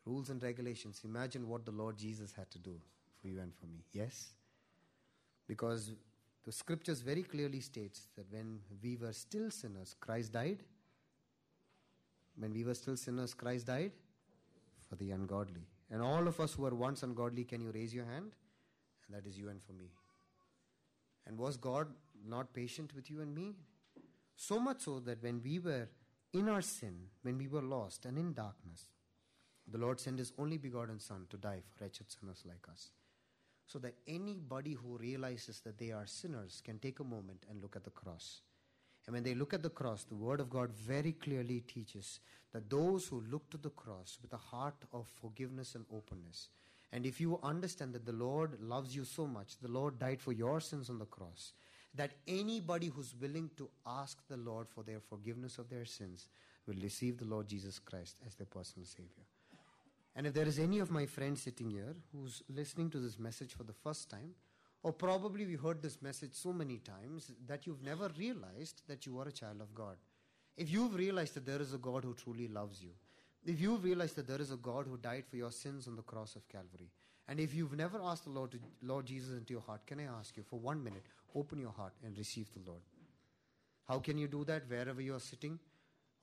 rules 0.05 0.29
and 0.29 0.41
regulations. 0.41 1.01
Imagine 1.03 1.47
what 1.47 1.65
the 1.65 1.71
Lord 1.71 1.97
Jesus 1.97 2.33
had 2.33 2.49
to 2.51 2.59
do 2.59 2.75
for 3.21 3.27
you 3.27 3.39
and 3.39 3.53
for 3.53 3.65
me. 3.65 3.83
Yes? 3.91 4.33
Because 5.47 5.91
the 6.45 6.51
scriptures 6.51 7.01
very 7.01 7.23
clearly 7.23 7.59
states 7.59 8.07
that 8.15 8.31
when 8.31 8.59
we 8.81 8.95
were 8.95 9.13
still 9.13 9.51
sinners, 9.51 9.95
Christ 9.99 10.33
died. 10.33 10.63
When 12.37 12.53
we 12.53 12.63
were 12.63 12.73
still 12.73 12.95
sinners, 12.95 13.33
Christ 13.33 13.67
died 13.67 13.91
for 14.87 14.95
the 14.95 15.11
ungodly. 15.11 15.67
And 15.91 16.01
all 16.01 16.27
of 16.27 16.39
us 16.39 16.53
who 16.53 16.63
were 16.63 16.75
once 16.75 17.03
ungodly, 17.03 17.43
can 17.43 17.61
you 17.61 17.71
raise 17.71 17.93
your 17.93 18.05
hand? 18.05 18.31
And 19.07 19.15
that 19.15 19.27
is 19.27 19.37
you 19.37 19.49
and 19.49 19.61
for 19.61 19.73
me. 19.73 19.91
And 21.27 21.37
was 21.37 21.57
God 21.57 21.87
not 22.27 22.53
patient 22.53 22.95
with 22.95 23.09
you 23.09 23.21
and 23.21 23.33
me? 23.33 23.55
So 24.35 24.59
much 24.59 24.81
so 24.81 24.99
that 24.99 25.21
when 25.21 25.41
we 25.43 25.59
were 25.59 25.87
in 26.33 26.47
our 26.47 26.61
sin, 26.61 26.95
when 27.23 27.37
we 27.37 27.47
were 27.47 27.61
lost 27.61 28.05
and 28.05 28.17
in 28.17 28.33
darkness, 28.33 28.85
the 29.71 29.77
Lord 29.77 29.99
sent 29.99 30.19
His 30.19 30.33
only 30.37 30.57
begotten 30.57 30.99
Son 30.99 31.25
to 31.29 31.37
die 31.37 31.61
for 31.61 31.83
wretched 31.83 32.07
sinners 32.11 32.43
like 32.47 32.67
us. 32.71 32.91
So 33.65 33.77
that 33.79 33.95
anybody 34.07 34.73
who 34.73 34.97
realizes 34.97 35.59
that 35.61 35.77
they 35.77 35.91
are 35.91 36.07
sinners 36.07 36.61
can 36.65 36.79
take 36.79 36.99
a 36.99 37.03
moment 37.03 37.45
and 37.49 37.61
look 37.61 37.75
at 37.75 37.83
the 37.83 37.91
cross. 37.91 38.41
And 39.05 39.13
when 39.13 39.23
they 39.23 39.35
look 39.35 39.53
at 39.53 39.63
the 39.63 39.69
cross, 39.69 40.03
the 40.03 40.15
Word 40.15 40.39
of 40.39 40.49
God 40.49 40.71
very 40.73 41.13
clearly 41.13 41.61
teaches 41.61 42.19
that 42.51 42.69
those 42.69 43.07
who 43.07 43.23
look 43.31 43.49
to 43.51 43.57
the 43.57 43.69
cross 43.69 44.17
with 44.21 44.33
a 44.33 44.37
heart 44.37 44.75
of 44.91 45.07
forgiveness 45.21 45.75
and 45.75 45.85
openness, 45.93 46.49
and 46.91 47.05
if 47.05 47.21
you 47.21 47.39
understand 47.43 47.93
that 47.93 48.05
the 48.05 48.11
Lord 48.11 48.59
loves 48.59 48.95
you 48.95 49.03
so 49.03 49.27
much, 49.27 49.57
the 49.61 49.71
Lord 49.71 49.99
died 49.99 50.19
for 50.19 50.31
your 50.31 50.59
sins 50.59 50.89
on 50.89 50.97
the 50.97 51.05
cross, 51.05 51.53
that 51.95 52.11
anybody 52.27 52.87
who's 52.87 53.15
willing 53.19 53.49
to 53.57 53.69
ask 53.85 54.17
the 54.27 54.37
Lord 54.37 54.67
for 54.67 54.83
their 54.83 54.99
forgiveness 54.99 55.57
of 55.57 55.69
their 55.69 55.85
sins 55.85 56.27
will 56.67 56.77
receive 56.81 57.17
the 57.17 57.25
Lord 57.25 57.47
Jesus 57.47 57.79
Christ 57.79 58.17
as 58.25 58.35
their 58.35 58.47
personal 58.47 58.85
Savior. 58.85 59.25
And 60.15 60.27
if 60.27 60.33
there 60.33 60.47
is 60.47 60.59
any 60.59 60.79
of 60.79 60.91
my 60.91 61.05
friends 61.05 61.41
sitting 61.41 61.69
here 61.69 61.95
who's 62.11 62.41
listening 62.49 62.89
to 62.91 62.99
this 62.99 63.19
message 63.19 63.53
for 63.53 63.63
the 63.63 63.73
first 63.73 64.09
time, 64.09 64.33
or 64.81 64.93
probably 64.93 65.45
we 65.45 65.55
heard 65.55 65.81
this 65.81 66.01
message 66.01 66.33
so 66.33 66.53
many 66.53 66.77
times 66.77 67.31
that 67.47 67.67
you've 67.67 67.83
never 67.83 68.09
realized 68.17 68.81
that 68.87 69.05
you 69.05 69.19
are 69.19 69.27
a 69.27 69.31
child 69.31 69.61
of 69.61 69.75
God. 69.75 69.97
If 70.57 70.71
you've 70.71 70.95
realized 70.95 71.35
that 71.35 71.45
there 71.45 71.61
is 71.61 71.73
a 71.73 71.77
God 71.77 72.03
who 72.03 72.13
truly 72.13 72.47
loves 72.47 72.81
you, 72.81 72.91
if 73.45 73.61
you've 73.61 73.83
realized 73.83 74.15
that 74.17 74.27
there 74.27 74.41
is 74.41 74.51
a 74.51 74.57
God 74.57 74.85
who 74.87 74.97
died 74.97 75.25
for 75.29 75.37
your 75.37 75.51
sins 75.51 75.87
on 75.87 75.95
the 75.95 76.01
cross 76.01 76.35
of 76.35 76.47
Calvary, 76.49 76.91
and 77.27 77.39
if 77.39 77.53
you've 77.53 77.77
never 77.77 78.01
asked 78.01 78.23
the 78.23 78.31
Lord, 78.31 78.51
to, 78.51 78.59
Lord 78.81 79.05
Jesus 79.05 79.37
into 79.37 79.53
your 79.53 79.61
heart, 79.61 79.85
can 79.85 79.99
I 79.99 80.19
ask 80.19 80.35
you 80.35 80.43
for 80.43 80.59
one 80.59 80.83
minute, 80.83 81.05
open 81.35 81.59
your 81.59 81.71
heart 81.71 81.93
and 82.03 82.17
receive 82.17 82.47
the 82.53 82.69
Lord? 82.69 82.81
How 83.87 83.99
can 83.99 84.17
you 84.17 84.27
do 84.27 84.43
that 84.45 84.63
wherever 84.67 85.01
you 85.01 85.15
are 85.15 85.19
sitting? 85.19 85.59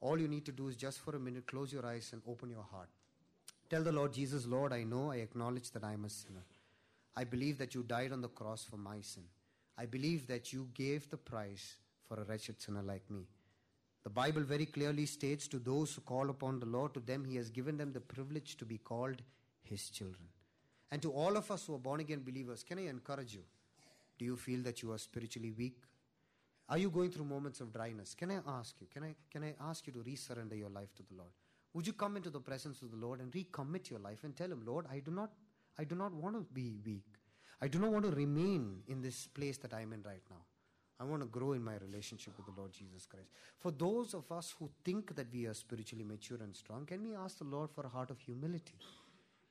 All 0.00 0.18
you 0.18 0.28
need 0.28 0.44
to 0.46 0.52
do 0.52 0.68
is 0.68 0.76
just 0.76 0.98
for 1.00 1.16
a 1.16 1.18
minute, 1.18 1.46
close 1.46 1.72
your 1.72 1.86
eyes 1.86 2.10
and 2.12 2.22
open 2.26 2.50
your 2.50 2.66
heart. 2.70 2.88
Tell 3.68 3.82
the 3.82 3.92
Lord 3.92 4.12
Jesus, 4.12 4.46
Lord, 4.46 4.72
I 4.72 4.84
know, 4.84 5.10
I 5.10 5.16
acknowledge 5.16 5.72
that 5.72 5.82
I 5.82 5.92
am 5.92 6.04
a 6.04 6.10
sinner. 6.10 6.44
I 7.16 7.24
believe 7.24 7.58
that 7.58 7.74
you 7.74 7.82
died 7.82 8.12
on 8.12 8.20
the 8.20 8.28
cross 8.28 8.64
for 8.64 8.76
my 8.76 9.00
sin. 9.00 9.24
I 9.76 9.86
believe 9.86 10.26
that 10.28 10.52
you 10.52 10.68
gave 10.74 11.10
the 11.10 11.16
price 11.16 11.76
for 12.06 12.20
a 12.20 12.24
wretched 12.24 12.60
sinner 12.62 12.82
like 12.82 13.10
me. 13.10 13.26
The 14.04 14.10
Bible 14.10 14.42
very 14.42 14.66
clearly 14.66 15.04
states 15.04 15.48
to 15.48 15.58
those 15.58 15.94
who 15.94 16.00
call 16.02 16.30
upon 16.30 16.60
the 16.60 16.66
Lord, 16.66 16.94
to 16.94 17.00
them 17.00 17.24
he 17.24 17.36
has 17.36 17.50
given 17.50 17.76
them 17.76 17.92
the 17.92 18.00
privilege 18.00 18.56
to 18.58 18.64
be 18.64 18.78
called 18.78 19.20
his 19.64 19.90
children. 19.90 20.28
And 20.92 21.02
to 21.02 21.10
all 21.10 21.36
of 21.36 21.50
us 21.50 21.66
who 21.66 21.74
are 21.74 21.78
born 21.78 21.98
again 21.98 22.22
believers, 22.24 22.62
can 22.62 22.78
I 22.78 22.86
encourage 22.86 23.34
you? 23.34 23.42
Do 24.18 24.24
you 24.24 24.36
feel 24.36 24.62
that 24.62 24.80
you 24.80 24.92
are 24.92 24.98
spiritually 24.98 25.50
weak? 25.50 25.82
Are 26.68 26.78
you 26.78 26.90
going 26.90 27.10
through 27.10 27.24
moments 27.24 27.60
of 27.60 27.72
dryness? 27.72 28.14
Can 28.14 28.30
I 28.30 28.38
ask 28.46 28.76
you? 28.80 28.86
Can 28.92 29.02
I, 29.02 29.14
can 29.30 29.42
I 29.42 29.54
ask 29.68 29.86
you 29.86 29.92
to 29.94 29.98
resurrender 29.98 30.56
your 30.56 30.70
life 30.70 30.94
to 30.96 31.02
the 31.02 31.14
Lord? 31.16 31.32
Would 31.76 31.86
you 31.86 31.92
come 31.92 32.16
into 32.16 32.30
the 32.30 32.40
presence 32.40 32.80
of 32.80 32.90
the 32.90 32.96
Lord 32.96 33.20
and 33.20 33.30
recommit 33.30 33.90
your 33.90 33.98
life 33.98 34.24
and 34.24 34.34
tell 34.34 34.50
Him, 34.50 34.62
Lord, 34.64 34.86
I 34.90 35.00
do 35.00 35.10
not, 35.10 35.32
I 35.78 35.84
do 35.84 35.94
not 35.94 36.10
want 36.14 36.34
to 36.34 36.46
be 36.54 36.74
weak. 36.86 37.04
I 37.60 37.68
do 37.68 37.78
not 37.78 37.92
want 37.92 38.06
to 38.06 38.12
remain 38.12 38.78
in 38.88 39.02
this 39.02 39.26
place 39.26 39.58
that 39.58 39.74
I 39.74 39.82
am 39.82 39.92
in 39.92 40.02
right 40.02 40.22
now. 40.30 40.40
I 40.98 41.04
want 41.04 41.20
to 41.20 41.28
grow 41.28 41.52
in 41.52 41.62
my 41.62 41.74
relationship 41.76 42.32
with 42.38 42.46
the 42.46 42.58
Lord 42.58 42.72
Jesus 42.72 43.04
Christ. 43.04 43.28
For 43.58 43.72
those 43.72 44.14
of 44.14 44.32
us 44.32 44.54
who 44.58 44.70
think 44.86 45.14
that 45.16 45.30
we 45.30 45.44
are 45.44 45.52
spiritually 45.52 46.02
mature 46.02 46.38
and 46.40 46.56
strong, 46.56 46.86
can 46.86 47.02
we 47.02 47.14
ask 47.14 47.36
the 47.36 47.44
Lord 47.44 47.70
for 47.70 47.84
a 47.84 47.90
heart 47.90 48.08
of 48.08 48.20
humility? 48.20 48.78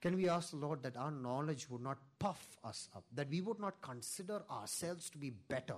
Can 0.02 0.16
we 0.16 0.28
ask 0.28 0.50
the 0.50 0.58
Lord 0.58 0.82
that 0.82 0.98
our 0.98 1.12
knowledge 1.12 1.70
would 1.70 1.84
not 1.84 2.00
puff 2.18 2.58
us 2.64 2.90
up, 2.96 3.04
that 3.14 3.30
we 3.30 3.42
would 3.42 3.60
not 3.60 3.80
consider 3.84 4.42
ourselves 4.50 5.12
to 5.12 5.20
be 5.20 5.30
better, 5.30 5.78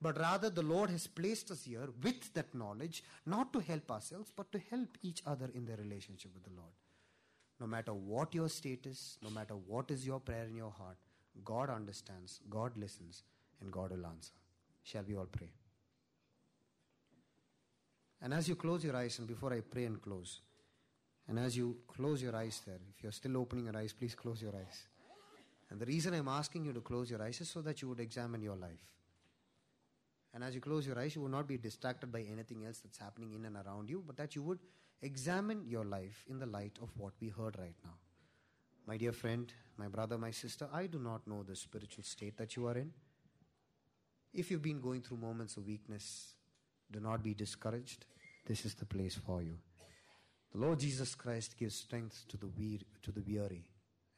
but 0.00 0.18
rather 0.18 0.48
the 0.50 0.62
Lord 0.62 0.90
has 0.90 1.06
placed 1.06 1.50
us 1.50 1.64
here 1.64 1.88
with 2.02 2.32
that 2.34 2.54
knowledge, 2.54 3.02
not 3.26 3.52
to 3.52 3.60
help 3.60 3.90
ourselves, 3.90 4.32
but 4.34 4.50
to 4.52 4.60
help 4.70 4.96
each 5.02 5.22
other 5.26 5.50
in 5.54 5.64
their 5.64 5.76
relationship 5.76 6.32
with 6.34 6.44
the 6.44 6.56
Lord. 6.56 6.72
No 7.60 7.66
matter 7.66 7.92
what 7.92 8.34
your 8.34 8.48
status, 8.48 9.18
no 9.22 9.30
matter 9.30 9.54
what 9.54 9.90
is 9.90 10.06
your 10.06 10.20
prayer 10.20 10.44
in 10.44 10.54
your 10.54 10.70
heart, 10.70 10.96
God 11.44 11.70
understands, 11.70 12.40
God 12.48 12.76
listens, 12.76 13.22
and 13.60 13.72
God 13.72 13.90
will 13.90 14.06
answer. 14.06 14.32
Shall 14.84 15.02
we 15.06 15.16
all 15.16 15.26
pray? 15.26 15.50
And 18.22 18.32
as 18.34 18.48
you 18.48 18.56
close 18.56 18.84
your 18.84 18.96
eyes, 18.96 19.18
and 19.18 19.28
before 19.28 19.52
I 19.52 19.60
pray 19.60 19.84
and 19.84 20.00
close, 20.00 20.40
and 21.28 21.38
as 21.38 21.56
you 21.56 21.76
close 21.86 22.22
your 22.22 22.34
eyes 22.34 22.62
there, 22.66 22.80
if 22.96 23.02
you're 23.02 23.12
still 23.12 23.36
opening 23.36 23.66
your 23.66 23.76
eyes, 23.76 23.92
please 23.92 24.14
close 24.14 24.40
your 24.40 24.54
eyes. 24.54 24.86
And 25.70 25.78
the 25.78 25.86
reason 25.86 26.14
I'm 26.14 26.28
asking 26.28 26.64
you 26.64 26.72
to 26.72 26.80
close 26.80 27.10
your 27.10 27.22
eyes 27.22 27.40
is 27.40 27.50
so 27.50 27.60
that 27.62 27.82
you 27.82 27.88
would 27.88 28.00
examine 28.00 28.42
your 28.42 28.56
life. 28.56 28.86
And 30.38 30.44
as 30.44 30.54
you 30.54 30.60
close 30.60 30.86
your 30.86 30.96
eyes, 30.96 31.16
you 31.16 31.20
will 31.20 31.28
not 31.28 31.48
be 31.48 31.56
distracted 31.58 32.12
by 32.12 32.20
anything 32.20 32.64
else 32.64 32.78
that's 32.78 32.96
happening 32.96 33.32
in 33.32 33.44
and 33.44 33.56
around 33.56 33.90
you, 33.90 34.04
but 34.06 34.16
that 34.18 34.36
you 34.36 34.42
would 34.42 34.60
examine 35.02 35.64
your 35.66 35.84
life 35.84 36.24
in 36.28 36.38
the 36.38 36.46
light 36.46 36.78
of 36.80 36.90
what 36.96 37.12
we 37.20 37.26
heard 37.26 37.56
right 37.58 37.74
now. 37.82 37.94
My 38.86 38.96
dear 38.96 39.10
friend, 39.10 39.52
my 39.76 39.88
brother, 39.88 40.16
my 40.16 40.30
sister, 40.30 40.68
I 40.72 40.86
do 40.86 41.00
not 41.00 41.26
know 41.26 41.42
the 41.42 41.56
spiritual 41.56 42.04
state 42.04 42.36
that 42.36 42.54
you 42.54 42.68
are 42.68 42.78
in. 42.78 42.92
If 44.32 44.52
you've 44.52 44.62
been 44.62 44.80
going 44.80 45.02
through 45.02 45.16
moments 45.16 45.56
of 45.56 45.66
weakness, 45.66 46.34
do 46.92 47.00
not 47.00 47.20
be 47.20 47.34
discouraged. 47.34 48.06
This 48.46 48.64
is 48.64 48.74
the 48.74 48.86
place 48.86 49.16
for 49.16 49.42
you. 49.42 49.58
The 50.52 50.58
Lord 50.58 50.78
Jesus 50.78 51.16
Christ 51.16 51.58
gives 51.58 51.74
strength 51.74 52.26
to 52.28 52.36
the, 52.36 52.46
weary, 52.46 52.86
to 53.02 53.10
the 53.10 53.24
weary. 53.26 53.64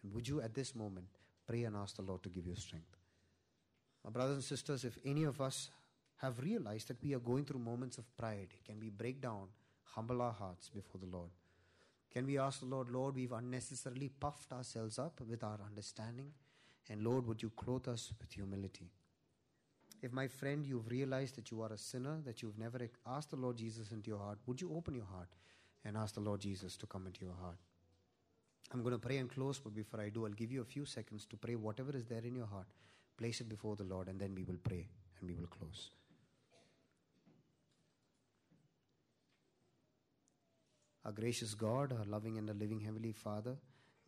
And 0.03 0.13
would 0.13 0.29
you 0.29 0.43
at 0.43 0.53
this 0.53 0.75
moment 0.77 1.07
pray 1.49 1.63
and 1.65 1.75
ask 1.77 1.97
the 1.97 2.03
Lord 2.03 2.23
to 2.25 2.29
give 2.29 2.47
you 2.47 2.57
strength? 2.57 2.99
My 4.05 4.11
brothers 4.11 4.35
and 4.35 4.45
sisters, 4.45 4.85
if 4.85 4.99
any 5.03 5.25
of 5.25 5.41
us 5.41 5.71
have 6.23 6.39
realized 6.41 6.89
that 6.89 7.03
we 7.03 7.15
are 7.15 7.19
going 7.19 7.45
through 7.45 7.61
moments 7.61 7.99
of 7.99 8.17
pride, 8.17 8.49
can 8.67 8.79
we 8.79 8.91
break 8.91 9.21
down, 9.21 9.49
humble 9.85 10.21
our 10.21 10.33
hearts 10.33 10.69
before 10.69 11.01
the 11.01 11.17
Lord? 11.17 11.31
Can 12.13 12.27
we 12.27 12.39
ask 12.39 12.61
the 12.61 12.67
Lord, 12.67 12.91
Lord, 12.91 13.15
we've 13.15 13.33
unnecessarily 13.33 14.09
puffed 14.09 14.53
ourselves 14.53 14.99
up 14.99 15.21
with 15.27 15.43
our 15.43 15.59
understanding, 15.65 16.33
and 16.89 17.03
Lord, 17.03 17.27
would 17.27 17.43
you 17.43 17.51
clothe 17.51 17.89
us 17.89 18.13
with 18.21 18.33
humility? 18.33 18.91
If, 20.03 20.13
my 20.13 20.29
friend, 20.29 20.67
you've 20.67 20.91
realized 20.91 21.37
that 21.37 21.51
you 21.51 21.63
are 21.63 21.73
a 21.73 21.79
sinner, 21.79 22.19
that 22.25 22.43
you've 22.43 22.59
never 22.59 22.79
asked 23.07 23.31
the 23.31 23.37
Lord 23.37 23.57
Jesus 23.57 23.93
into 23.93 24.11
your 24.11 24.19
heart, 24.19 24.39
would 24.47 24.61
you 24.61 24.73
open 24.75 24.95
your 24.95 25.05
heart 25.05 25.29
and 25.85 25.97
ask 25.97 26.15
the 26.15 26.21
Lord 26.21 26.41
Jesus 26.41 26.77
to 26.79 26.87
come 26.87 27.07
into 27.07 27.25
your 27.25 27.37
heart? 27.41 27.59
I'm 28.73 28.83
going 28.83 28.95
to 28.95 28.99
pray 28.99 29.19
and 29.19 29.31
close, 29.31 29.59
but 29.59 29.75
before 29.75 30.01
I 30.01 30.09
do, 30.09 30.27
I'll 30.27 30.33
give 30.33 30.53
you 30.53 30.63
a 30.63 30.65
few 30.65 30.85
seconds 30.85 31.27
to 31.27 31.37
pray 31.37 31.55
whatever 31.55 31.97
is 31.97 32.07
there 32.07 32.25
in 32.25 32.35
your 32.35 32.47
heart. 32.47 32.67
Place 33.17 33.41
it 33.41 33.49
before 33.49 33.77
the 33.77 33.85
Lord, 33.85 34.09
and 34.09 34.19
then 34.19 34.35
we 34.35 34.45
will 34.45 34.59
pray 34.63 34.87
and 35.19 35.29
we 35.29 35.35
will 35.35 35.49
close. 35.49 35.91
Our 41.05 41.13
gracious 41.13 41.55
God, 41.55 41.93
our 41.93 42.05
loving 42.05 42.37
and 42.37 42.51
a 42.51 42.53
living 42.53 42.81
Heavenly 42.81 43.13
Father, 43.13 43.57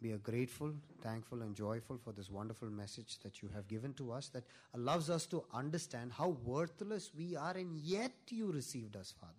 we 0.03 0.13
are 0.13 0.19
grateful, 0.19 0.75
thankful, 1.01 1.43
and 1.43 1.55
joyful 1.55 1.97
for 1.97 2.13
this 2.13 2.29
wonderful 2.29 2.69
message 2.69 3.19
that 3.21 3.41
you 3.41 3.49
have 3.55 3.69
given 3.69 3.95
to 3.95 4.13
us 4.13 4.29
that 4.31 4.45
allows 4.75 5.09
us 5.09 5.27
to 5.27 5.45
understand 5.55 6.13
how 6.13 6.37
worthless 6.45 7.13
we 7.17 7.37
are, 7.37 7.57
and 7.57 7.77
yet 7.77 8.13
you 8.29 8.53
received 8.53 8.97
us, 8.97 9.15
Father. 9.19 9.33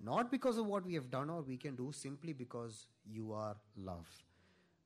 Not 0.00 0.30
because 0.30 0.58
of 0.58 0.66
what 0.66 0.84
we 0.84 0.94
have 0.94 1.10
done 1.10 1.30
or 1.30 1.42
we 1.42 1.56
can 1.56 1.76
do, 1.76 1.92
simply 1.92 2.32
because 2.32 2.86
you 3.06 3.32
are 3.32 3.56
love. 3.76 4.08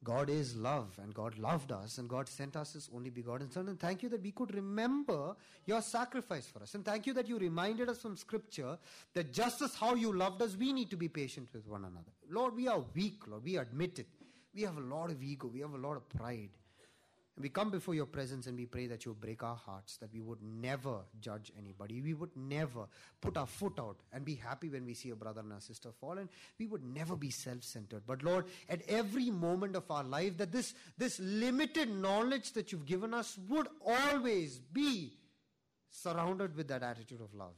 God 0.05 0.31
is 0.31 0.55
love, 0.55 0.99
and 1.03 1.13
God 1.15 1.37
loved 1.39 1.73
us, 1.73 1.99
and 1.99 2.09
God 2.09 2.29
sent 2.29 2.55
us 2.55 2.75
His 2.75 2.89
only 2.95 3.11
begotten 3.11 3.51
Son. 3.51 3.69
And 3.69 3.81
thank 3.81 4.03
you 4.03 4.09
that 4.11 4.23
we 4.23 4.31
could 4.31 4.55
remember 4.55 5.35
your 5.65 5.83
sacrifice 5.83 6.47
for 6.47 6.63
us. 6.63 6.75
And 6.75 6.85
thank 6.85 7.07
you 7.07 7.13
that 7.15 7.29
you 7.29 7.39
reminded 7.39 7.89
us 7.89 8.03
from 8.03 8.17
Scripture 8.17 8.79
that 9.15 9.33
just 9.33 9.63
as 9.63 9.75
how 9.75 9.95
you 9.95 10.13
loved 10.13 10.43
us, 10.43 10.57
we 10.57 10.73
need 10.73 10.91
to 10.91 10.97
be 10.97 11.09
patient 11.09 11.49
with 11.53 11.67
one 11.67 11.85
another. 11.85 12.13
Lord, 12.31 12.55
we 12.55 12.69
are 12.69 12.85
weak, 12.95 13.27
Lord. 13.27 13.43
We 13.45 13.57
admit 13.57 13.99
it. 13.99 14.07
We 14.55 14.63
have 14.63 14.77
a 14.77 14.81
lot 14.81 15.11
of 15.11 15.23
ego, 15.23 15.51
we 15.53 15.61
have 15.61 15.75
a 15.75 15.79
lot 15.79 15.97
of 15.97 16.09
pride. 16.09 16.51
And 17.37 17.43
we 17.43 17.51
come 17.51 17.71
before 17.71 17.95
your 17.95 18.07
presence 18.07 18.47
and 18.47 18.57
we 18.57 18.65
pray 18.65 18.87
that 18.87 19.05
you 19.05 19.13
break 19.13 19.43
our 19.43 19.57
hearts, 19.57 19.99
that 19.99 20.11
we 20.13 20.23
would 20.23 20.43
never 20.43 21.01
judge 21.21 21.53
anybody. 21.59 22.01
We 22.01 22.15
would 22.15 22.35
never 22.35 22.87
put 23.21 23.37
our 23.37 23.47
foot 23.47 23.75
out 23.79 23.99
and 24.11 24.25
be 24.25 24.37
happy 24.37 24.71
when 24.71 24.87
we 24.87 24.95
see 24.95 25.11
a 25.11 25.17
brother 25.17 25.43
and 25.43 25.53
a 25.53 25.61
sister 25.61 25.91
fall. 26.01 26.17
And 26.17 26.31
we 26.59 26.67
would 26.67 26.83
never 26.83 27.15
be 27.15 27.29
self 27.29 27.63
centered. 27.63 28.05
But 28.07 28.23
Lord, 28.23 28.47
at 28.71 28.81
every 28.89 29.31
moment 29.31 29.77
of 29.77 29.91
our 29.91 30.03
life, 30.03 30.39
that 30.39 30.51
this, 30.51 30.73
this 30.97 31.21
limited 31.21 31.91
knowledge 31.91 32.53
that 32.53 32.73
you've 32.73 32.87
given 32.87 33.13
us 33.13 33.39
would 33.49 33.69
always 33.85 34.59
be 34.59 35.13
surrounded 35.91 36.57
with 36.57 36.69
that 36.69 36.83
attitude 36.83 37.21
of 37.21 37.35
love. 37.35 37.55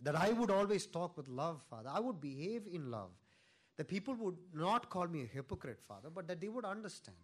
That 0.00 0.16
I 0.16 0.32
would 0.32 0.50
always 0.50 0.86
talk 0.86 1.18
with 1.18 1.28
love, 1.28 1.60
Father. 1.68 1.90
I 1.92 2.00
would 2.00 2.18
behave 2.18 2.62
in 2.72 2.90
love. 2.90 3.10
That 3.76 3.88
people 3.88 4.14
would 4.14 4.36
not 4.54 4.88
call 4.88 5.06
me 5.06 5.22
a 5.22 5.26
hypocrite, 5.26 5.82
Father, 5.86 6.08
but 6.08 6.26
that 6.28 6.40
they 6.40 6.48
would 6.48 6.64
understand 6.64 7.18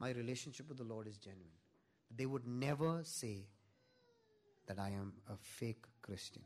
my 0.00 0.10
relationship 0.10 0.68
with 0.68 0.78
the 0.78 0.84
Lord 0.84 1.06
is 1.06 1.18
genuine. 1.18 1.60
They 2.16 2.26
would 2.26 2.46
never 2.46 3.00
say 3.04 3.44
that 4.66 4.78
I 4.78 4.88
am 4.88 5.12
a 5.28 5.36
fake 5.36 5.84
Christian. 6.00 6.42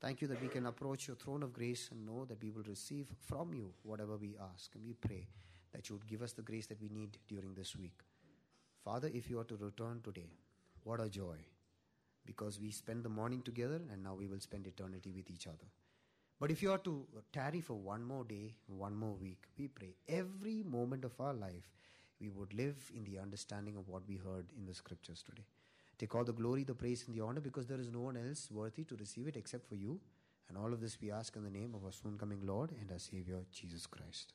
Thank 0.00 0.22
you 0.22 0.28
that 0.28 0.40
we 0.40 0.48
can 0.48 0.66
approach 0.66 1.06
your 1.06 1.16
throne 1.16 1.42
of 1.42 1.52
grace 1.52 1.88
and 1.90 2.04
know 2.04 2.24
that 2.24 2.42
we 2.42 2.50
will 2.50 2.64
receive 2.64 3.06
from 3.26 3.54
you 3.54 3.72
whatever 3.82 4.16
we 4.16 4.36
ask. 4.54 4.74
And 4.74 4.84
we 4.84 4.94
pray 4.94 5.28
that 5.72 5.88
you 5.88 5.96
would 5.96 6.06
give 6.06 6.22
us 6.22 6.32
the 6.32 6.42
grace 6.42 6.66
that 6.66 6.80
we 6.80 6.88
need 6.88 7.18
during 7.28 7.54
this 7.54 7.76
week. 7.76 8.00
Father, 8.84 9.10
if 9.12 9.30
you 9.30 9.38
are 9.38 9.44
to 9.44 9.56
return 9.56 10.00
today, 10.02 10.30
what 10.82 11.00
a 11.00 11.08
joy. 11.08 11.36
Because 12.26 12.58
we 12.60 12.70
spend 12.70 13.04
the 13.04 13.08
morning 13.08 13.42
together 13.42 13.80
and 13.92 14.02
now 14.02 14.14
we 14.14 14.26
will 14.26 14.40
spend 14.40 14.66
eternity 14.66 15.10
with 15.10 15.30
each 15.30 15.46
other. 15.46 15.68
But 16.40 16.50
if 16.50 16.62
you 16.62 16.72
are 16.72 16.78
to 16.78 17.06
tarry 17.32 17.60
for 17.60 17.74
one 17.74 18.02
more 18.02 18.24
day, 18.24 18.54
one 18.66 18.96
more 18.96 19.14
week, 19.14 19.44
we 19.58 19.68
pray 19.68 19.94
every 20.08 20.62
moment 20.62 21.04
of 21.04 21.18
our 21.20 21.34
life 21.34 21.70
we 22.24 22.30
would 22.40 22.54
live 22.54 22.90
in 22.96 23.04
the 23.04 23.18
understanding 23.18 23.76
of 23.76 23.88
what 23.88 24.08
we 24.08 24.16
heard 24.16 24.46
in 24.56 24.66
the 24.66 24.74
scriptures 24.74 25.22
today. 25.22 25.44
Take 25.98 26.14
all 26.14 26.24
the 26.24 26.32
glory, 26.32 26.64
the 26.64 26.74
praise, 26.74 27.04
and 27.06 27.14
the 27.14 27.20
honor 27.22 27.40
because 27.40 27.66
there 27.66 27.80
is 27.80 27.90
no 27.90 28.00
one 28.00 28.16
else 28.16 28.48
worthy 28.50 28.84
to 28.84 28.96
receive 28.96 29.28
it 29.28 29.36
except 29.36 29.68
for 29.68 29.74
you. 29.74 30.00
And 30.48 30.58
all 30.58 30.72
of 30.72 30.80
this 30.80 30.98
we 31.00 31.10
ask 31.10 31.36
in 31.36 31.44
the 31.44 31.50
name 31.50 31.74
of 31.74 31.84
our 31.84 31.92
soon 31.92 32.18
coming 32.18 32.40
Lord 32.46 32.72
and 32.80 32.90
our 32.90 32.98
Savior, 32.98 33.40
Jesus 33.52 33.86
Christ. 33.86 34.32